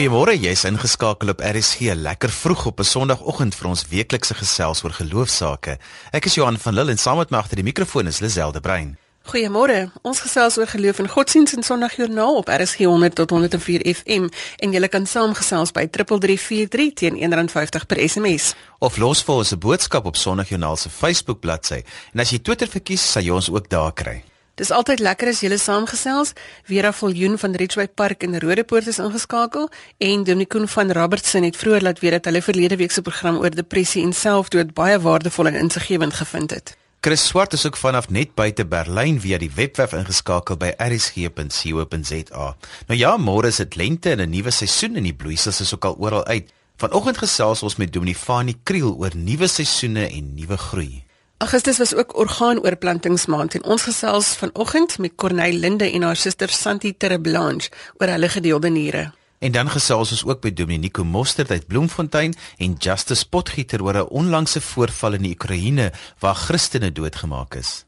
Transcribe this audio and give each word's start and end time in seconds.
Goeiemôre, 0.00 0.32
jy's 0.32 0.62
ingeskakel 0.64 1.28
op 1.28 1.42
RSG 1.44 1.92
lekker 1.92 2.32
vroeg 2.32 2.62
op 2.70 2.78
'n 2.80 2.88
Sondagoggend 2.88 3.54
vir 3.54 3.66
ons 3.68 3.84
weeklikse 3.88 4.34
gesels 4.34 4.82
oor 4.82 4.90
geloofsaake. 4.96 5.76
Ek 6.10 6.24
is 6.24 6.34
Johan 6.34 6.58
van 6.58 6.74
Lille 6.74 6.90
en 6.90 6.98
saam 6.98 7.16
met 7.18 7.30
my 7.30 7.36
agter 7.36 7.56
die 7.56 7.64
mikrofoon 7.64 8.06
is 8.06 8.20
Liselde 8.20 8.60
Brein. 8.60 8.96
Goeiemôre. 9.22 9.90
Ons 10.02 10.20
gesels 10.20 10.56
oor 10.56 10.66
geloof 10.66 10.98
en 10.98 11.08
godsdienst 11.08 11.52
in 11.52 11.62
Sondagjoernaal 11.62 12.36
op 12.36 12.48
RSG 12.48 12.78
100 12.78 13.14
tot 13.14 13.30
104 13.30 13.94
FM 13.94 14.28
en 14.56 14.72
jy 14.72 14.88
kan 14.88 15.06
saamgesels 15.06 15.72
by 15.72 15.86
3343 15.90 16.92
teen 16.94 17.14
R1.50 17.32 17.86
per 17.86 18.08
SMS. 18.08 18.54
Of 18.78 18.96
los 18.96 19.22
vir 19.22 19.34
ons 19.34 19.52
'n 19.52 19.58
boodskap 19.58 20.04
op 20.04 20.16
Sondagjoernaal 20.16 20.76
se 20.76 20.88
Facebook 20.88 21.40
bladsy. 21.40 21.82
En 22.14 22.20
as 22.20 22.30
jy 22.30 22.38
Twitter 22.38 22.68
verkies, 22.68 23.12
sal 23.12 23.22
jy 23.22 23.30
ons 23.32 23.50
ook 23.50 23.68
daar 23.68 23.92
kry. 23.92 24.29
Dis 24.54 24.70
altyd 24.70 25.00
lekker 25.00 25.28
as 25.28 25.40
julle 25.40 25.58
saamgesels. 25.58 26.32
Vera 26.64 26.92
Viljoen 26.92 27.38
van 27.38 27.54
Ridgeway 27.54 27.88
Park 27.88 28.22
in 28.22 28.38
Rodepoort 28.38 28.86
is 28.86 28.98
ingeskakel 28.98 29.70
en 29.98 30.24
Dominicoen 30.24 30.68
van 30.68 30.92
Robertson 30.92 31.42
het 31.42 31.56
vroeër 31.56 31.82
laat 31.82 32.00
weet 32.00 32.12
dat 32.18 32.24
hulle 32.24 32.42
verlede 32.42 32.76
week 32.76 32.90
se 32.90 33.02
program 33.02 33.38
oor 33.38 33.50
depressie 33.50 34.02
en 34.02 34.12
selfdood 34.12 34.74
baie 34.74 35.00
waardevol 35.00 35.46
en 35.46 35.54
insiggewend 35.54 36.14
gevind 36.14 36.50
het. 36.50 36.76
Chris 37.00 37.26
Swart 37.26 37.52
is 37.52 37.66
ook 37.66 37.76
vanaf 37.76 38.10
net 38.10 38.34
buite 38.34 38.66
Berlyn 38.66 39.20
via 39.20 39.38
die 39.40 39.50
webwerf 39.54 39.94
ingeskakel 39.96 40.58
by 40.60 40.74
rsg.co.za. 40.76 42.48
Nou 42.90 42.98
ja, 42.98 43.16
môre 43.16 43.48
is 43.48 43.62
dit 43.62 43.76
lente 43.80 44.10
en 44.10 44.20
'n 44.20 44.28
nuwe 44.30 44.50
seisoen 44.50 44.96
en 44.96 45.08
die 45.08 45.14
bloeisels 45.14 45.60
is 45.60 45.74
ook 45.74 45.84
al 45.84 45.96
oral 45.96 46.24
uit. 46.24 46.52
Vanoggend 46.76 47.18
gesels 47.18 47.62
ons 47.62 47.76
met 47.76 47.92
Dominifani 47.92 48.54
Kriel 48.62 48.96
oor 48.98 49.16
nuwe 49.16 49.46
seisoene 49.46 50.08
en 50.08 50.34
nuwe 50.34 50.56
groei. 50.56 51.04
Augustus 51.40 51.78
was 51.78 51.94
ook 51.94 52.16
orgaanoorplantingsmaand 52.16 53.54
en 53.54 53.64
ons 53.64 53.82
gesels 53.82 54.34
vanoggend 54.36 54.98
met 54.98 55.12
Corneille 55.14 55.58
Linde 55.58 55.90
en 55.90 56.02
haar 56.02 56.16
suster 56.16 56.48
Santi 56.48 56.96
Tereblanche 56.96 57.70
oor 57.96 58.12
hulle 58.12 58.28
gedeelde 58.28 58.68
niere. 58.68 59.12
En 59.38 59.52
dan 59.52 59.70
gesels 59.70 60.10
ons 60.10 60.24
ook 60.24 60.42
by 60.44 60.52
Dominico 60.52 61.04
Mostert 61.04 61.50
uit 61.50 61.66
Bloemfontein 61.66 62.36
en 62.58 62.76
Justice 62.78 63.28
Potgieter 63.28 63.82
oor 63.82 63.96
'n 63.96 64.12
onlangse 64.20 64.60
voorval 64.60 65.12
in 65.12 65.22
die 65.22 65.32
Oekraïne 65.32 65.92
waar 66.18 66.34
Christene 66.34 66.92
doodgemaak 66.92 67.54
is. 67.54 67.84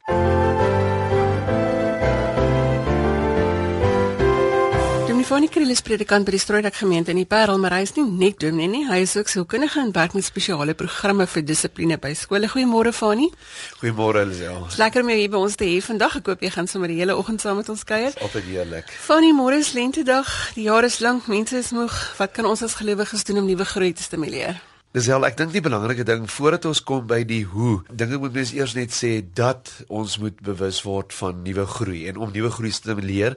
Stefanie 5.33 5.49
Kriel 5.49 5.71
is 5.73 5.81
predikant 5.81 6.27
by 6.27 6.33
die 6.35 6.37
Strooidak 6.37 6.75
gemeente 6.77 7.09
in 7.09 7.17
die 7.17 7.25
Parel, 7.25 7.57
maar 7.57 7.73
hy 7.73 7.79
is 7.87 7.95
nie 7.95 8.03
net 8.05 8.35
dominee 8.37 8.69
nie, 8.69 8.81
hy 8.85 8.99
is 9.01 9.15
ook 9.17 9.31
sielkundige 9.31 9.79
en 9.81 9.89
werk 9.95 10.13
met 10.13 10.27
spesiale 10.27 10.75
programme 10.77 11.25
vir 11.25 11.41
dissipline 11.41 11.95
by 11.97 12.11
skole. 12.13 12.45
Goeiemôre 12.51 12.91
Fanie. 12.93 13.31
Goeiemôre 13.79 14.21
Elsel. 14.27 14.59
Lekker 14.77 15.01
om 15.01 15.09
jou 15.09 15.15
hier 15.17 15.31
by 15.33 15.41
ons 15.41 15.57
te 15.57 15.65
hê 15.65 15.79
vandag. 15.81 16.19
Ek 16.19 16.29
hoop 16.29 16.45
jy 16.45 16.51
gaan 16.53 16.69
sommer 16.69 16.93
die 16.93 16.99
hele 16.99 17.15
oggend 17.17 17.41
saam 17.41 17.57
met 17.57 17.71
ons 17.73 17.81
kuier. 17.81 18.13
Altyd 18.21 18.45
heerlik. 18.51 18.93
Fanie, 19.07 19.33
môre 19.33 19.57
is 19.57 19.71
lentedag. 19.73 20.29
Die 20.53 20.67
jaar 20.67 20.85
is 20.85 20.99
lank, 21.01 21.25
mense 21.33 21.57
is 21.63 21.73
moeg. 21.73 21.97
Wat 22.21 22.37
kan 22.37 22.45
ons 22.51 22.61
as 22.69 22.77
gelowiges 22.77 23.25
doen 23.25 23.41
om 23.41 23.49
nuwe 23.49 23.65
groei 23.73 23.89
te 23.97 24.05
stimuleer? 24.05 24.61
Dis 24.93 25.07
wel 25.09 25.23
ek 25.25 25.39
dink 25.39 25.49
die 25.55 25.61
belangrike 25.65 26.03
ding 26.05 26.27
voordat 26.29 26.67
ons 26.69 26.79
kom 26.85 27.07
by 27.09 27.23
die 27.25 27.39
hoe, 27.49 27.79
dink 27.89 28.11
ek 28.13 28.21
moet 28.21 28.35
mens 28.35 28.51
eers 28.53 28.75
net 28.77 28.91
sê 28.93 29.23
dat 29.25 29.71
ons 29.89 30.19
moet 30.21 30.35
bewus 30.45 30.83
word 30.85 31.15
van 31.17 31.39
nuwe 31.41 31.63
groei 31.65 32.03
en 32.11 32.19
om 32.21 32.29
nuwe 32.29 32.51
groei 32.53 32.69
te 32.69 32.77
stimuleer 32.77 33.33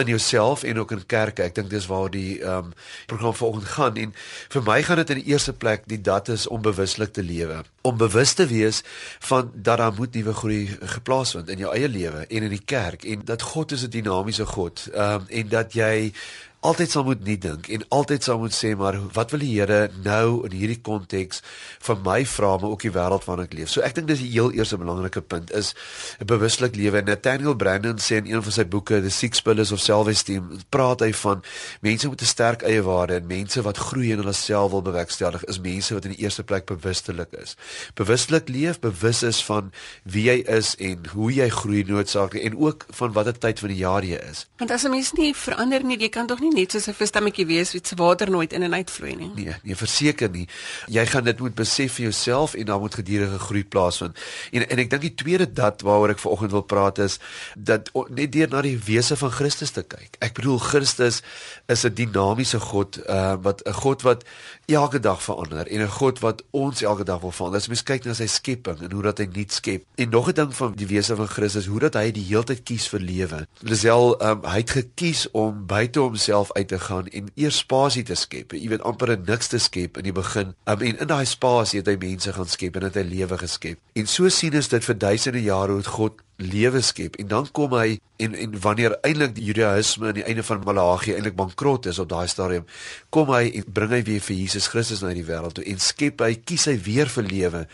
in 0.00 0.12
jouself 0.14 0.62
en 0.64 0.80
ook 0.80 0.94
in 0.96 1.02
kerke. 1.04 1.44
Ek 1.44 1.58
dink 1.58 1.68
dis 1.68 1.90
waar 1.92 2.08
die 2.08 2.38
ehm 2.38 2.70
um, 2.70 2.72
program 3.10 3.36
vanoggend 3.36 3.68
gaan 3.74 4.00
en 4.00 4.14
vir 4.54 4.64
my 4.64 4.78
gaan 4.86 5.02
dit 5.02 5.12
in 5.12 5.20
die 5.20 5.34
eerste 5.34 5.52
plek 5.52 5.84
die 5.92 6.00
dat 6.00 6.30
is 6.32 6.46
om 6.48 6.64
bewuslik 6.64 7.12
te 7.12 7.26
lewe. 7.26 7.60
Om 7.84 8.00
bewus 8.00 8.32
te 8.40 8.48
wees 8.48 8.80
van 9.28 9.52
dat 9.52 9.82
daar 9.84 9.92
moet 9.92 10.16
nuwe 10.16 10.32
groei 10.40 10.62
geplaas 10.96 11.34
word 11.36 11.52
in 11.52 11.66
jou 11.66 11.74
eie 11.76 11.92
lewe 11.98 12.24
en 12.24 12.48
in 12.48 12.56
die 12.56 12.64
kerk 12.64 13.04
en 13.04 13.28
dat 13.28 13.44
God 13.52 13.76
is 13.76 13.84
'n 13.84 13.92
dinamiese 13.92 14.48
God. 14.56 14.88
Ehm 14.94 15.20
um, 15.20 15.28
en 15.28 15.52
dat 15.52 15.76
jy 15.76 16.14
altyd 16.64 16.90
sal 16.90 17.04
moet 17.04 17.20
nie 17.26 17.36
dink 17.40 17.68
en 17.68 17.82
altyd 17.92 18.24
sal 18.24 18.38
moet 18.40 18.54
sê 18.56 18.72
maar 18.78 18.96
wat 19.12 19.34
wil 19.34 19.42
die 19.44 19.52
Here 19.54 19.90
nou 20.04 20.44
in 20.48 20.54
hierdie 20.56 20.80
konteks 20.80 21.42
vir 21.84 21.98
my 22.06 22.22
vra 22.24 22.54
maar 22.56 22.72
ook 22.72 22.86
die 22.86 22.92
wêreld 22.94 23.26
waarin 23.28 23.44
ek 23.44 23.56
leef. 23.58 23.70
So 23.72 23.84
ek 23.84 23.98
dink 23.98 24.08
dis 24.08 24.22
die 24.22 24.30
heel 24.32 24.48
eerste 24.56 24.78
belangrike 24.80 25.20
punt 25.20 25.52
is 25.52 25.74
'n 26.20 26.26
bewuslik 26.26 26.76
lewe. 26.76 27.02
Nathaniel 27.02 27.54
Brandon 27.54 27.98
sê 27.98 28.16
in 28.16 28.32
een 28.32 28.42
van 28.42 28.52
sy 28.52 28.64
boeke 28.64 29.00
The 29.02 29.10
Six 29.10 29.42
Pillars 29.42 29.72
of 29.72 29.80
Self-Esteem, 29.80 30.64
praat 30.70 31.00
hy 31.00 31.12
van 31.12 31.42
mense 31.80 32.08
met 32.08 32.22
'n 32.22 32.26
sterk 32.26 32.62
eie 32.62 32.82
waarde 32.82 33.14
en 33.14 33.26
mense 33.26 33.62
wat 33.62 33.76
groei 33.76 34.12
in 34.12 34.18
hulle 34.18 34.32
self 34.32 34.70
wil 34.70 34.82
bewerkstellig 34.82 35.44
is 35.44 35.60
mense 35.60 35.94
wat 35.94 36.04
in 36.04 36.12
die 36.16 36.22
eerste 36.24 36.44
plek 36.44 36.64
bewustelik 36.66 37.32
is. 37.32 37.56
Bewustelik 37.94 38.48
leef, 38.48 38.80
bewus 38.80 39.22
is 39.22 39.44
van 39.44 39.72
wie 40.02 40.24
jy 40.24 40.42
is 40.48 40.74
en 40.76 41.06
hoe 41.12 41.32
jy 41.32 41.48
groei 41.48 41.84
noodsaaklik 41.84 42.42
en 42.42 42.56
ook 42.56 42.86
van 42.90 43.12
watter 43.12 43.38
tyd 43.38 43.58
van 43.58 43.68
die 43.68 43.82
jaar 43.82 44.04
jy 44.04 44.18
is. 44.30 44.46
Want 44.58 44.70
as 44.70 44.84
'n 44.84 44.90
mens 44.90 45.12
nie 45.12 45.34
verander 45.34 45.84
nie, 45.84 45.98
jy 45.98 46.08
kan 46.08 46.26
tog 46.26 46.40
nie 46.40 46.53
net 46.54 46.72
soos 46.72 46.88
'n 46.88 46.94
visstammetjie 46.94 47.46
wees 47.46 47.72
wat 47.74 47.86
se 47.86 47.96
water 47.96 48.30
nooit 48.30 48.52
in 48.52 48.62
en 48.62 48.74
uit 48.74 48.90
vloei 48.90 49.14
nie. 49.16 49.30
Nee, 49.34 49.54
nee, 49.62 49.76
verseker 49.76 50.30
nie. 50.30 50.48
Jy 50.86 51.06
gaan 51.06 51.24
dit 51.24 51.40
moet 51.40 51.54
besef 51.54 51.92
vir 51.92 52.02
jouself 52.02 52.54
en 52.54 52.64
dan 52.64 52.80
moet 52.80 52.94
gedurende 52.94 53.38
groei 53.38 53.64
plaasvind. 53.64 54.18
En 54.52 54.68
en 54.68 54.78
ek 54.78 54.90
dink 54.90 55.02
die 55.02 55.14
tweede 55.14 55.52
dat 55.52 55.82
waaroor 55.82 56.14
ek 56.14 56.18
vanoggend 56.18 56.50
wil 56.50 56.62
praat 56.62 56.98
is 56.98 57.18
dat 57.54 57.90
net 58.08 58.32
deur 58.32 58.48
na 58.48 58.62
die 58.62 58.78
wese 58.78 59.16
van 59.16 59.30
Christus 59.30 59.70
te 59.70 59.82
kyk. 59.82 60.16
Ek 60.18 60.34
bedoel 60.34 60.58
Christus 60.58 61.22
is 61.66 61.84
'n 61.84 61.94
dinamiese 61.94 62.60
God, 62.60 62.98
uh 63.08 63.34
wat 63.42 63.62
'n 63.66 63.72
God 63.72 64.02
wat 64.02 64.24
elke 64.66 65.00
dag 65.00 65.22
verander 65.22 65.66
en 65.66 65.80
'n 65.80 65.88
God 65.88 66.18
wat 66.18 66.42
ons 66.50 66.82
elke 66.82 67.04
dag 67.04 67.20
wil 67.20 67.30
verander. 67.30 67.60
As 67.60 67.68
mens 67.68 67.82
kyk 67.82 68.04
na 68.04 68.14
sy 68.14 68.26
skepping 68.26 68.80
en 68.80 68.92
hoe 68.92 69.02
dat 69.02 69.18
hy 69.18 69.28
nuut 69.32 69.52
skep. 69.52 69.84
En 69.94 70.08
nog 70.08 70.28
'n 70.28 70.34
ding 70.34 70.54
van 70.54 70.72
die 70.76 70.86
wese 70.86 71.16
van 71.16 71.28
Christus, 71.28 71.66
hoe 71.66 71.80
dat 71.80 71.94
hy 71.94 72.10
die 72.10 72.24
heeltyd 72.24 72.62
kies 72.62 72.88
vir 72.88 73.00
lewe. 73.00 73.46
Lisel, 73.60 74.22
um, 74.22 74.44
hy 74.44 74.58
het 74.58 74.70
gekies 74.70 75.30
om 75.30 75.66
buite 75.66 75.98
homself 76.00 76.52
uit 76.52 76.68
te 76.68 76.78
gaan 76.78 77.06
en 77.06 77.30
eers 77.34 77.58
spasie 77.58 78.02
te 78.02 78.14
skep. 78.14 78.52
Jy 78.52 78.68
weet 78.68 78.82
amper 78.82 79.18
niks 79.26 79.46
te 79.46 79.58
skep 79.58 79.96
in 79.96 80.02
die 80.02 80.12
begin. 80.12 80.54
Um, 80.64 80.80
en 80.80 80.98
in 80.98 81.06
daai 81.06 81.24
spasie 81.24 81.78
het 81.78 81.86
hy 81.86 81.96
mense 81.96 82.32
gaan 82.32 82.48
skep 82.48 82.76
en 82.76 82.82
het 82.82 82.94
hy 82.94 83.02
lewe 83.02 83.38
geskep. 83.38 83.78
En 83.92 84.06
so 84.06 84.28
sien 84.28 84.54
ons 84.54 84.68
dit 84.68 84.84
vir 84.84 84.98
duisende 84.98 85.42
jare 85.42 85.72
hoe 85.72 85.82
God 85.82 86.12
lewe 86.36 86.80
skep. 86.80 87.16
En 87.16 87.28
dan 87.28 87.48
kom 87.52 87.74
hy 87.78 87.98
en 88.16 88.34
en 88.34 88.58
wanneer 88.60 88.96
eintlik 89.02 89.34
die 89.34 89.44
Judaïsme 89.48 90.10
aan 90.10 90.18
die 90.18 90.26
einde 90.26 90.42
van 90.46 90.62
Malagi 90.64 91.14
eintlik 91.14 91.36
bankrot 91.38 91.86
is 91.90 91.98
op 91.98 92.08
daai 92.08 92.28
stadium 92.30 92.66
kom 93.14 93.32
hy 93.34 93.48
en 93.58 93.66
bring 93.74 93.90
hy 93.90 94.02
weer 94.06 94.22
vir 94.22 94.36
Jesus 94.36 94.68
Christus 94.70 95.02
na 95.02 95.10
die 95.14 95.26
wêreld 95.26 95.56
toe 95.58 95.66
en 95.66 95.82
skep 95.82 96.22
hy 96.22 96.34
kies 96.46 96.68
hy 96.70 96.76
weer 96.86 97.10
vir 97.10 97.26
lewe 97.26 97.64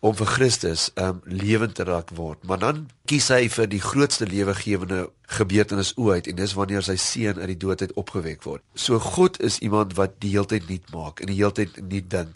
om 0.00 0.14
vir 0.18 0.30
Christus 0.36 0.88
um 0.98 1.22
lewend 1.26 1.74
te 1.78 1.86
raak 1.88 2.14
word. 2.14 2.42
Maar 2.46 2.62
dan 2.62 2.86
kies 3.08 3.30
hy 3.32 3.48
vir 3.48 3.70
die 3.70 3.80
grootste 3.80 4.26
lewegewende 4.28 5.06
gebeurtenis 5.28 5.92
ooit 6.00 6.26
en 6.26 6.36
dis 6.38 6.54
wanneer 6.56 6.84
sy 6.84 6.96
seun 7.00 7.36
uit 7.42 7.50
die 7.50 7.58
dood 7.60 7.82
uit 7.84 7.92
opgewek 8.00 8.44
word. 8.48 8.62
So 8.80 8.96
God 9.02 9.36
is 9.44 9.58
iemand 9.64 9.92
wat 9.98 10.16
die 10.22 10.30
heeltyd 10.32 10.68
nuut 10.70 10.88
maak 10.94 11.20
en 11.20 11.28
die 11.28 11.36
heeltyd 11.36 11.76
nuut 11.82 12.08
ding. 12.08 12.30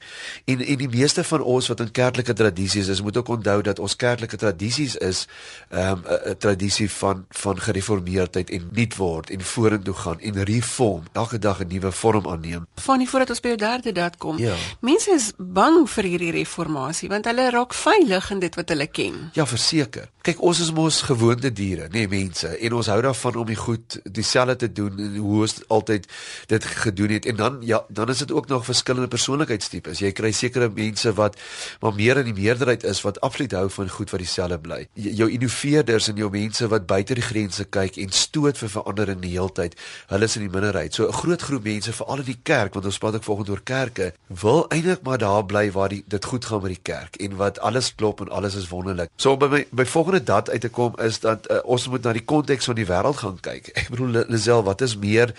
En 0.45 0.61
en 0.61 0.81
die 0.83 0.91
meeste 0.93 1.25
van 1.25 1.45
ons 1.55 1.71
wat 1.73 1.81
in 1.81 1.93
kerklike 1.97 2.37
tradisies 2.37 2.91
is, 2.93 3.01
moet 3.03 3.17
ook 3.17 3.33
onthou 3.37 3.59
dat 3.65 3.81
ons 3.81 3.97
kerklike 3.97 4.37
tradisies 4.37 4.97
is 4.97 5.27
'n 5.71 5.79
um, 5.79 6.05
'n 6.05 6.37
tradisie 6.39 6.91
van 6.91 7.25
van 7.31 7.61
gereformeerdheid 7.61 8.51
en 8.51 8.69
nuut 8.73 8.97
word 8.97 9.31
en 9.31 9.41
vorentoe 9.41 9.95
gaan 9.95 10.21
en 10.21 10.45
reform, 10.45 11.03
elke 11.13 11.39
dag 11.39 11.61
'n 11.61 11.69
nuwe 11.69 11.93
vorm 11.93 12.29
aanneem. 12.29 12.67
Van 12.75 12.99
die 12.99 13.09
voordat 13.09 13.31
ons 13.31 13.41
by 13.41 13.49
die 13.49 13.57
derde 13.67 13.93
dat 13.93 14.17
kom. 14.17 14.39
Ja. 14.39 14.57
Mense 14.81 15.11
is 15.11 15.33
bang 15.37 15.91
vir 15.91 16.05
hierdie 16.05 16.33
reformatie 16.33 17.09
want 17.09 17.25
hulle 17.25 17.51
raak 17.51 17.75
veilig 17.75 18.31
in 18.31 18.39
dit 18.39 18.55
wat 18.55 18.69
hulle 18.69 18.87
ken. 18.87 19.31
Ja, 19.33 19.47
verseker. 19.47 20.11
Kyk, 20.23 20.43
ons 20.43 20.62
is 20.63 20.73
mos 20.73 21.03
gewoonte 21.07 21.51
diere, 21.53 21.89
nê, 21.91 22.05
nee, 22.05 22.09
mense. 22.09 22.49
En 22.63 22.77
ons 22.79 22.89
hou 22.93 22.99
daarvan 23.05 23.37
om 23.43 23.49
die 23.49 23.59
goed 23.59 23.99
dieselfde 24.05 24.57
te 24.63 24.69
doen 24.73 24.99
en 25.03 25.17
hoe 25.17 25.41
ons 25.45 25.57
altyd 25.73 26.07
dit 26.53 26.69
gedoen 26.85 27.15
het. 27.17 27.27
En 27.27 27.37
dan 27.37 27.59
ja, 27.67 27.83
dan 27.89 28.11
is 28.13 28.23
dit 28.23 28.33
ook 28.33 28.49
nog 28.49 28.65
verskillende 28.65 29.09
persoonlikheidstipes. 29.13 30.03
Jy 30.05 30.13
kry 30.17 30.33
sekere 30.37 30.71
mense 30.73 31.13
wat 31.19 31.39
maar 31.81 31.95
meer 31.95 32.23
in 32.23 32.31
die 32.31 32.37
meerderheid 32.37 32.85
is 32.89 33.03
wat 33.07 33.21
absoluut 33.21 33.57
hou 33.59 33.67
van 33.71 33.91
goed 33.91 34.11
wat 34.15 34.23
dieselfde 34.23 34.59
bly. 34.63 34.81
Jou 34.95 35.29
innoveerders 35.31 36.09
en 36.13 36.21
jou 36.23 36.31
mense 36.31 36.69
wat 36.69 36.87
buite 36.87 37.17
die 37.19 37.27
grense 37.27 37.65
kyk 37.65 37.99
en 38.03 38.15
stoot 38.15 38.59
vir 38.59 38.73
verandering 38.77 39.23
die 39.23 39.35
heeltyd. 39.35 39.77
Hulle 40.13 40.31
is 40.31 40.37
in 40.39 40.47
die 40.47 40.53
minderheid. 40.53 40.95
So 40.95 41.09
'n 41.09 41.13
groot 41.13 41.43
groep 41.43 41.65
mense, 41.65 41.93
veral 41.93 42.19
in 42.19 42.31
die 42.31 42.41
kerk, 42.43 42.75
want 42.75 42.87
ons 42.87 42.99
praat 42.99 43.15
ook 43.15 43.25
volgens 43.25 43.49
oor 43.49 43.63
kerke, 43.63 44.13
wil 44.27 44.67
eintlik 44.69 45.03
maar 45.03 45.19
daar 45.19 45.45
bly 45.45 45.71
waar 45.71 45.89
die 45.89 46.05
dit 46.07 46.25
goed 46.25 46.45
gaan 46.45 46.63
met 46.63 46.75
die 46.75 46.83
kerk 46.83 47.17
en 47.17 47.37
wat 47.37 47.61
alles 47.61 47.95
klop 47.95 48.21
en 48.21 48.29
alles 48.29 48.55
is 48.55 48.69
wonderlik. 48.69 49.11
So 49.17 49.37
by 49.37 49.47
my 49.47 49.67
by 49.71 49.85
volgende 49.85 50.23
dat 50.23 50.49
uit 50.53 50.61
te 50.61 50.69
kom 50.69 50.99
is 51.01 51.21
dat 51.21 51.51
uh, 51.51 51.59
ons 51.65 51.89
moet 51.89 52.05
na 52.05 52.13
die 52.13 52.25
konteks 52.25 52.69
van 52.71 52.79
die 52.79 52.87
wêreld 52.87 53.23
gaan 53.23 53.41
kyk. 53.41 53.73
Ek 53.75 53.89
bedoel 53.93 54.23
Lisel, 54.29 54.63
wat 54.67 54.85
is 54.85 54.97
meer 54.97 55.35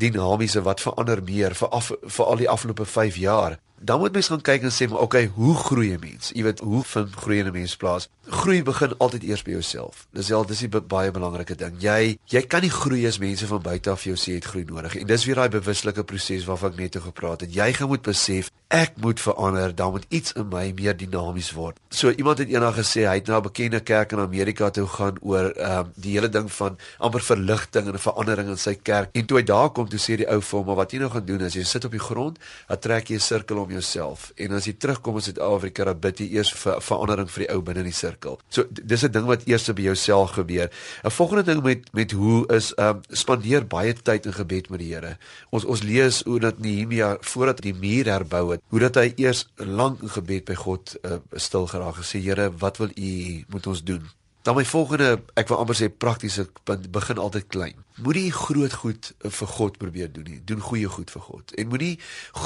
dinamiese 0.00 0.62
wat 0.62 0.80
verander 0.80 1.22
meer 1.22 1.54
vir 1.58 1.68
af, 1.68 1.92
vir 2.02 2.24
al 2.24 2.40
die 2.40 2.50
afgelope 2.50 2.86
5 2.86 3.20
jaar? 3.20 3.58
Dan 3.82 3.98
moet 3.98 4.12
mens 4.14 4.28
gaan 4.30 4.40
kyk 4.46 4.62
en 4.62 4.70
sê 4.70 4.86
maar 4.86 5.02
okay, 5.02 5.26
hoe 5.34 5.54
groei 5.58 5.90
'n 5.90 6.00
mens? 6.00 6.30
Jy 6.34 6.42
weet, 6.42 6.60
hoe 6.60 6.82
vind 6.84 7.14
groei 7.14 7.42
'n 7.42 7.52
mens 7.52 7.76
plaas? 7.76 8.08
Groei 8.26 8.62
begin 8.62 8.94
altyd 8.98 9.22
eers 9.22 9.42
by 9.42 9.50
jouself. 9.50 10.06
Dis 10.12 10.32
al 10.32 10.46
dis 10.46 10.62
'n 10.62 10.86
baie 10.86 11.10
belangrike 11.10 11.54
ding. 11.54 11.74
Jy 11.78 12.18
jy 12.24 12.42
kan 12.46 12.60
nie 12.60 12.70
groei 12.70 13.06
as 13.06 13.18
mense 13.18 13.46
van 13.46 13.62
buite 13.62 13.90
af 13.90 14.04
jou 14.04 14.14
sê 14.14 14.24
jy 14.26 14.34
het 14.34 14.44
groei 14.44 14.64
nodig. 14.64 14.96
En 14.96 15.06
dis 15.06 15.24
weer 15.24 15.34
daai 15.34 15.48
bewuslike 15.48 16.04
proses 16.04 16.44
waarvan 16.44 16.70
ek 16.70 16.78
net 16.78 16.96
oor 16.96 17.02
gepraat 17.02 17.40
het. 17.40 17.54
Jy 17.54 17.72
gaan 17.72 17.88
moet 17.88 18.02
besef 18.02 18.50
ek 18.72 18.96
moet 19.04 19.20
verander, 19.20 19.74
dan 19.76 19.90
moet 19.92 20.06
iets 20.08 20.32
in 20.40 20.48
my 20.48 20.70
meer 20.76 20.96
dinamies 20.96 21.50
word. 21.52 21.76
So 21.92 22.10
iemand 22.10 22.40
het 22.40 22.48
eendag 22.48 22.78
gesê 22.80 23.04
hy 23.04 23.18
het 23.20 23.28
na 23.28 23.36
'n 23.36 23.44
bekende 23.44 23.80
kerk 23.80 24.12
in 24.12 24.18
Amerika 24.18 24.70
toe 24.70 24.86
gaan 24.86 25.16
oor 25.20 25.52
ehm 25.52 25.78
um, 25.78 25.92
die 25.94 26.12
hele 26.16 26.28
ding 26.28 26.48
van 26.52 26.78
amper 26.98 27.20
verligting 27.20 27.86
en 27.86 27.92
'n 27.92 27.98
verandering 27.98 28.48
in 28.48 28.56
sy 28.56 28.74
kerk. 28.74 29.08
En 29.12 29.26
toe 29.26 29.36
hy 29.36 29.44
daar 29.44 29.70
kom, 29.70 29.88
toe 29.88 29.98
sê 29.98 30.16
die 30.16 30.28
ou 30.28 30.40
vir 30.40 30.58
hom, 30.58 30.66
"Maar 30.66 30.76
wat 30.76 30.90
jy 30.92 30.98
nou 30.98 31.10
gaan 31.10 31.24
doen 31.24 31.40
is 31.40 31.54
jy 31.54 31.62
sit 31.62 31.84
op 31.84 31.90
die 31.90 32.00
grond, 32.00 32.38
dan 32.68 32.78
trek 32.78 33.08
jy 33.08 33.14
'n 33.14 33.20
sirkel 33.20 33.56
om 33.58 33.70
jouself 33.70 34.32
en 34.36 34.52
as 34.52 34.64
jy 34.64 34.72
terugkom 34.72 35.14
in 35.14 35.22
Suid-Afrika, 35.22 35.84
dan 35.84 35.98
bid 35.98 36.18
jy 36.18 36.28
eers 36.32 36.52
vir 36.52 36.80
verandering 36.80 37.30
vir 37.30 37.46
die 37.46 37.54
ou 37.54 37.62
binne 37.62 37.80
in 37.80 37.86
die 37.86 37.92
sirkel." 37.92 38.38
So 38.48 38.64
dis 38.70 39.02
'n 39.02 39.10
ding 39.10 39.26
wat 39.26 39.42
eers 39.44 39.72
by 39.72 39.82
jouself 39.82 40.30
gebeur. 40.30 40.70
'n 41.04 41.10
Volgende 41.10 41.42
ding 41.42 41.62
met 41.62 41.92
met 41.92 42.10
hoe 42.10 42.46
is 42.48 42.74
ehm 42.74 42.88
um, 42.88 43.00
spandeer 43.10 43.66
baie 43.66 43.92
tyd 43.92 44.26
in 44.26 44.32
gebed 44.32 44.70
met 44.70 44.78
die 44.78 44.94
Here. 44.94 45.16
Ons 45.50 45.64
ons 45.64 45.82
lees 45.82 46.22
hoe 46.22 46.40
dat 46.40 46.58
Nehemia 46.58 47.16
voordat 47.20 47.60
die 47.60 47.74
muur 47.74 48.04
herbou 48.04 48.50
het, 48.50 48.61
hoe 48.68 48.80
dat 48.80 48.96
hy 49.00 49.12
eers 49.16 49.46
lank 49.56 50.02
in 50.02 50.12
gebed 50.12 50.44
by 50.48 50.54
God 50.54 50.94
uh, 51.02 51.18
stil 51.36 51.66
geraak 51.66 52.00
gesê 52.00 52.22
Here, 52.24 52.50
wat 52.62 52.80
wil 52.80 52.92
U 52.96 53.44
moet 53.48 53.66
ons 53.66 53.84
doen? 53.84 54.10
Dan 54.42 54.56
my 54.58 54.64
volgende, 54.66 55.20
ek 55.38 55.52
wil 55.52 55.60
amper 55.62 55.76
sê 55.78 55.86
praktiese 55.86 56.48
punt 56.66 56.88
begin 56.90 57.20
altyd 57.22 57.44
klein. 57.54 57.84
Moenie 58.02 58.32
groot 58.34 58.72
goed 58.74 59.12
vir 59.22 59.50
God 59.54 59.76
probeer 59.78 60.08
doen 60.10 60.26
nie. 60.26 60.40
Doen 60.42 60.64
goeie 60.66 60.88
goed 60.90 61.12
vir 61.14 61.22
God. 61.22 61.52
En 61.54 61.68
moenie 61.70 61.92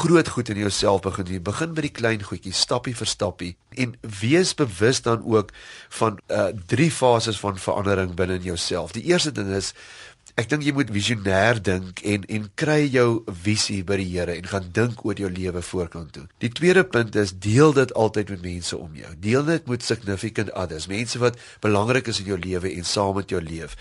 groot 0.03 0.29
goed 0.29 0.51
in 0.53 0.61
jouself 0.61 1.01
begin 1.07 1.25
doen. 1.31 1.41
Begin 1.47 1.73
by 1.73 1.87
die 1.87 1.93
klein 1.97 2.27
goedjies, 2.29 2.61
stappie 2.67 2.93
vir 2.99 3.09
stappie 3.09 3.55
en 3.81 3.95
wees 4.21 4.53
bewus 4.57 5.01
dan 5.09 5.25
ook 5.25 5.55
van 6.01 6.21
uh 6.29 6.51
drie 6.69 6.91
fases 6.93 7.41
van 7.41 7.57
verandering 7.57 8.13
binne 8.19 8.37
in 8.43 8.51
jouself. 8.51 8.93
Die 8.93 9.07
eerste 9.09 9.33
ding 9.33 9.49
is 9.57 9.73
Ek 10.37 10.51
dink 10.51 10.67
jy 10.67 10.73
moet 10.77 10.91
visionêr 10.93 11.57
dink 11.65 12.03
en 12.05 12.27
en 12.29 12.43
kry 12.61 12.83
jou 12.93 13.23
visie 13.45 13.79
by 13.89 13.97
die 13.97 14.09
Here 14.11 14.35
en 14.37 14.49
gaan 14.51 14.67
dink 14.77 14.99
oor 15.09 15.17
jou 15.17 15.31
lewe 15.33 15.63
voorkant 15.65 16.11
toe. 16.13 16.25
Die 16.45 16.51
tweede 16.53 16.83
punt 16.85 17.17
is 17.17 17.33
deel 17.33 17.73
dit 17.73 17.95
altyd 17.97 18.35
met 18.35 18.43
mense 18.45 18.77
om 18.77 18.99
jou. 19.01 19.15
Deel 19.25 19.47
dit 19.49 19.71
met 19.73 19.87
significant 19.87 20.53
others, 20.53 20.91
mense 20.93 21.17
wat 21.23 21.41
belangrik 21.65 22.13
is 22.13 22.21
in 22.21 22.29
jou 22.35 22.37
lewe 22.37 22.69
en 22.69 22.85
saam 22.85 23.17
met 23.17 23.33
jou 23.33 23.41
leef. 23.41 23.79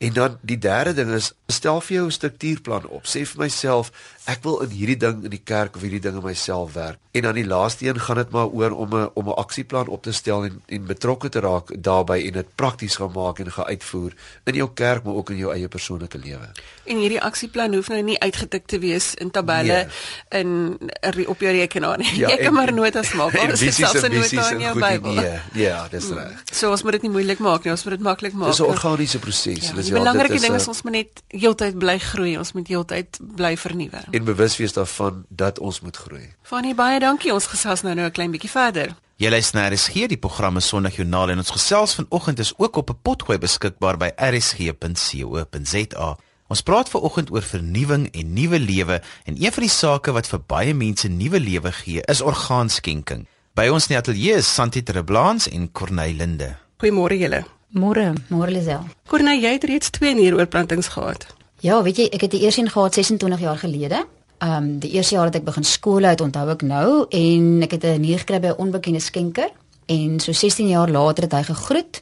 En 0.00 0.16
dan 0.16 0.40
die 0.40 0.56
derde 0.56 0.96
ding 1.02 1.12
is 1.18 1.34
stel 1.52 1.84
vir 1.84 1.98
jou 1.98 2.06
'n 2.06 2.16
struktuurplan 2.16 2.88
op. 2.88 3.04
Sê 3.04 3.26
vir 3.28 3.44
myself, 3.44 3.92
ek 4.24 4.42
wil 4.44 4.60
in 4.60 4.72
hierdie 4.74 4.98
ding 5.00 5.24
in 5.24 5.32
die 5.32 5.40
kerk 5.44 5.76
of 5.76 5.84
hierdie 5.84 6.02
ding 6.02 6.18
in 6.18 6.24
myself 6.24 6.74
werk. 6.74 6.98
En 7.10 7.22
dan 7.22 7.34
die 7.34 7.46
laaste 7.46 7.86
een 7.86 8.00
gaan 8.00 8.20
dit 8.20 8.30
maar 8.30 8.46
oor 8.46 8.70
om 8.70 8.94
'n 8.94 9.10
om 9.14 9.28
'n 9.28 9.38
aksieplan 9.40 9.88
op 9.88 10.02
te 10.02 10.12
stel 10.12 10.44
en 10.44 10.62
en 10.66 10.86
betrokke 10.86 11.28
te 11.28 11.40
raak 11.40 11.82
daarbey 11.82 12.26
en 12.26 12.32
dit 12.32 12.54
prakties 12.54 12.96
gaan 12.96 13.12
maak 13.12 13.38
en 13.38 13.52
gaan 13.52 13.64
uitvoer 13.64 14.12
in 14.44 14.54
jou 14.54 14.70
kerk 14.74 15.04
maar 15.04 15.14
ook 15.14 15.30
in 15.30 15.36
jou 15.36 15.52
eie 15.52 15.68
persoonlike 15.68 16.18
lewe. 16.18 16.50
En 16.84 16.96
hierdie 16.96 17.20
aksieplan 17.20 17.74
hoef 17.74 17.88
nou 17.88 18.02
nie 18.02 18.20
uitgetik 18.20 18.66
te 18.66 18.78
wees 18.78 19.14
in 19.14 19.30
tabelle 19.30 19.86
nee. 20.30 20.40
in 20.40 20.78
op 21.26 21.40
jou 21.40 21.52
rekenaar 21.52 21.98
nie. 21.98 22.16
Ja, 22.16 22.28
jy 22.28 22.36
kan 22.36 22.52
maar 22.54 22.72
notas 22.72 23.12
maak. 23.18 23.32
Dit 23.32 23.60
is 23.60 23.74
selfs 23.74 24.02
'n 24.02 24.12
nota 24.12 24.50
in 24.50 24.60
jou 24.60 24.78
Bybel. 24.78 25.12
Ja, 25.12 25.42
ja, 25.52 25.88
dis 25.88 26.04
hmm. 26.04 26.18
reg. 26.18 26.42
So 26.52 26.70
ons 26.70 26.82
moet 26.82 26.92
dit 26.92 27.02
nie 27.02 27.10
moeilik 27.10 27.38
maak 27.38 27.64
nie, 27.64 27.72
ons 27.72 27.84
moet 27.84 27.92
dit 27.92 28.02
maklik 28.02 28.32
maak. 28.32 28.48
Dis 28.48 28.58
'n 28.58 28.62
organiese 28.62 29.18
proses. 29.18 29.68
Ja, 29.68 29.74
die 29.74 29.92
belangrike 29.92 30.40
ding 30.40 30.54
is 30.54 30.68
ons 30.68 30.82
moet 30.82 30.92
net 30.92 31.22
heeltyd 31.28 31.78
bly 31.78 31.98
groei, 31.98 32.38
ons 32.38 32.52
moet 32.52 32.68
heeltyd 32.68 33.18
bly 33.20 33.56
vernuwe. 33.56 34.09
En 34.10 34.24
bewus 34.24 34.56
wees 34.56 34.72
daarvan 34.72 35.24
dat 35.28 35.58
ons 35.58 35.80
moet 35.80 35.96
groei. 35.96 36.34
Fanny, 36.42 36.74
baie 36.74 37.00
dankie. 37.00 37.32
Ons 37.32 37.46
gesels 37.46 37.82
nou 37.82 37.94
nou 37.94 38.06
'n 38.06 38.12
klein 38.12 38.30
bietjie 38.30 38.50
verder. 38.50 38.94
Jy 39.16 39.30
luister 39.30 39.60
na 39.60 39.68
RSG, 39.68 40.08
die 40.08 40.16
programme 40.16 40.60
Sondagjoernaal 40.60 41.30
en 41.30 41.38
ons 41.38 41.50
gesels 41.50 41.94
vanoggend 41.94 42.38
is 42.38 42.52
ook 42.56 42.76
op 42.76 42.90
'n 42.90 42.98
potgooi 43.02 43.38
beskikbaar 43.38 43.96
by 43.96 44.10
rsg.co.za. 44.16 46.16
Ons 46.48 46.62
praat 46.62 46.88
veraloggend 46.88 47.30
oor 47.30 47.42
vernuwing 47.42 48.10
en 48.10 48.32
nuwe 48.32 48.58
lewe 48.58 49.02
en 49.24 49.42
een 49.42 49.52
van 49.52 49.62
die 49.62 49.70
sake 49.70 50.12
wat 50.12 50.26
vir 50.26 50.40
baie 50.46 50.74
mense 50.74 51.08
nuwe 51.08 51.40
lewe 51.40 51.72
gee, 51.72 52.02
is 52.02 52.20
orgaanskenking. 52.20 53.26
By 53.54 53.68
ons 53.68 53.86
in 53.86 53.94
die 53.94 53.98
ateljee 53.98 54.34
is 54.34 54.54
Santi 54.54 54.82
Treblans 54.82 55.48
en 55.48 55.72
Corneil 55.72 56.14
Linde. 56.14 56.56
Goeiemôre 56.78 57.18
julle. 57.18 57.44
Môre, 57.70 58.14
môre 58.28 58.50
Lisel. 58.50 58.84
Corneil, 59.06 59.42
jy 59.42 59.52
het 59.52 59.64
reeds 59.64 59.90
twee 59.90 60.14
nieroorplantings 60.14 60.88
gehad. 60.88 61.26
Ja, 61.60 61.82
weet 61.84 61.98
jy, 62.00 62.06
ek 62.08 62.22
het 62.24 62.32
die 62.32 62.40
eerste 62.40 62.62
een 62.62 62.70
gehad 62.72 62.94
26 62.94 63.40
jaar 63.40 63.58
gelede. 63.60 64.06
Ehm 64.40 64.52
um, 64.64 64.78
die 64.80 64.90
eerste 64.96 65.14
jaar 65.14 65.28
dat 65.28 65.34
ek 65.42 65.44
begin 65.44 65.64
skool 65.64 66.04
uit 66.04 66.20
onthou 66.20 66.46
ek 66.48 66.62
nou 66.64 67.04
en 67.08 67.62
ek 67.62 67.70
het 67.76 67.84
'n 67.84 68.00
nier 68.00 68.18
gekry 68.18 68.40
by 68.40 68.46
'n 68.46 68.56
onbekende 68.64 69.00
skenker 69.00 69.50
en 69.86 70.20
so 70.20 70.32
16 70.32 70.68
jaar 70.68 70.90
later 70.90 71.22
het 71.22 71.32
hy 71.32 71.42
gegroet 71.42 72.00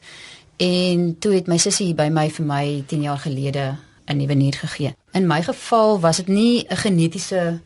en 0.57 1.19
toe 1.19 1.33
het 1.33 1.47
my 1.47 1.57
sussie 1.57 1.95
by 1.95 2.09
my 2.09 2.31
vir 2.31 2.47
my 2.47 2.85
10 2.87 3.03
jaar 3.03 3.19
gelede 3.19 3.77
'n 4.07 4.17
nuwe 4.17 4.35
nier 4.35 4.55
gegee. 4.55 4.95
In 5.13 5.27
my 5.27 5.43
geval 5.43 6.01
was 6.01 6.17
dit 6.17 6.29
nie 6.29 6.65
'n 6.69 6.77
genetiese 6.77 7.61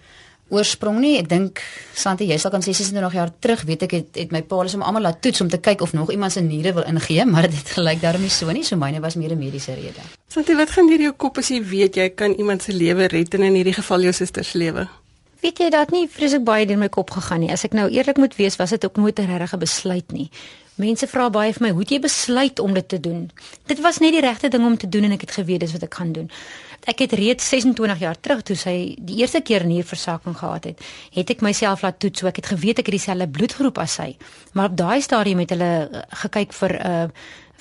oorsprong 0.53 1.01
nie. 1.03 1.17
Ek 1.21 1.29
dink 1.31 1.63
Santi, 1.97 2.29
jy 2.31 2.39
sal 2.41 2.53
kan 2.55 2.65
sê 2.65 2.75
26 2.77 3.17
jaar 3.17 3.33
terug, 3.43 3.65
weet 3.69 3.87
ek 3.89 3.97
het, 3.97 4.11
het 4.21 4.33
my 4.35 4.43
pa 4.47 4.61
hulle 4.61 4.81
almal 4.85 5.09
laat 5.09 5.21
toets 5.25 5.45
om 5.45 5.51
te 5.53 5.61
kyk 5.63 5.85
of 5.85 5.95
nog 5.97 6.13
iemand 6.13 6.33
se 6.33 6.45
niere 6.45 6.75
wil 6.77 6.87
ingee, 6.89 7.25
maar 7.27 7.49
dit 7.51 7.75
gelyk 7.77 8.03
daarom 8.05 8.25
nie 8.25 8.33
so 8.33 8.51
nie. 8.53 8.65
So 8.65 8.77
myne 8.81 9.01
was 9.01 9.17
meer 9.17 9.33
'n 9.33 9.39
mediese 9.39 9.75
rede. 9.75 10.05
Santi, 10.29 10.57
wat 10.57 10.71
gaan 10.71 10.89
deur 10.89 11.01
jou 11.01 11.13
kop 11.13 11.39
as 11.39 11.49
jy 11.49 11.61
weet 11.61 11.97
jy 11.97 12.09
kan 12.15 12.33
iemand 12.39 12.63
se 12.63 12.73
lewe 12.73 13.09
red 13.09 13.35
en 13.35 13.43
in 13.43 13.55
hierdie 13.55 13.77
geval 13.77 14.01
jou 14.03 14.13
suster 14.13 14.45
se 14.45 14.59
lewe? 14.59 14.89
Weet 15.43 15.59
jy 15.59 15.71
dat 15.75 15.91
nie 15.91 16.07
vreeslik 16.09 16.45
baie 16.47 16.67
deur 16.67 16.79
my 16.79 16.89
kop 16.89 17.11
gegaan 17.11 17.43
nie. 17.43 17.51
As 17.51 17.65
ek 17.67 17.73
nou 17.75 17.89
eerlik 17.91 18.17
moet 18.17 18.37
wees, 18.39 18.57
was 18.57 18.71
dit 18.71 18.85
ook 18.85 18.97
nooit 18.97 19.19
'n 19.19 19.39
regte 19.39 19.59
besluit 19.59 20.13
nie. 20.13 20.31
Mense 20.75 21.07
vra 21.07 21.31
baie 21.31 21.53
vir 21.53 21.63
my, 21.63 21.71
"Hoe 21.71 21.81
het 21.81 21.91
jy 21.91 22.01
besluit 22.01 22.59
om 22.59 22.75
dit 22.75 22.89
te 22.89 23.01
doen?" 23.01 23.31
Dit 23.67 23.81
was 23.81 23.99
net 23.99 24.13
die 24.13 24.21
regte 24.21 24.49
ding 24.49 24.65
om 24.65 24.77
te 24.79 24.89
doen 24.89 25.05
en 25.05 25.13
ek 25.13 25.21
het 25.21 25.31
geweet 25.31 25.61
dis 25.61 25.73
wat 25.73 25.83
ek 25.83 25.95
gaan 25.95 26.13
doen 26.13 26.31
ek 26.91 27.05
het 27.05 27.13
reeds 27.19 27.49
26 27.49 28.01
jaar 28.03 28.19
terug 28.19 28.43
toe 28.47 28.57
sy 28.59 28.75
die 28.99 29.21
eerste 29.23 29.41
keer 29.41 29.65
'n 29.65 29.69
nierversaking 29.69 30.37
gehad 30.39 30.65
het, 30.65 30.81
het 31.13 31.31
ek 31.31 31.41
myself 31.41 31.83
laat 31.83 31.99
toets 31.99 32.19
so 32.19 32.27
ek 32.27 32.37
het 32.37 32.47
geweet 32.47 32.79
ek 32.79 32.87
het 32.87 32.95
dieselfde 32.95 33.29
bloedgroep 33.29 33.79
as 33.79 33.95
sy. 33.95 34.17
Maar 34.53 34.71
op 34.71 34.77
daai 34.77 35.01
stadium 35.01 35.39
het 35.39 35.51
hulle 35.51 35.89
eh, 35.93 36.01
gekyk 36.09 36.53
vir 36.53 36.73
'n 36.73 36.87
uh, 36.87 37.09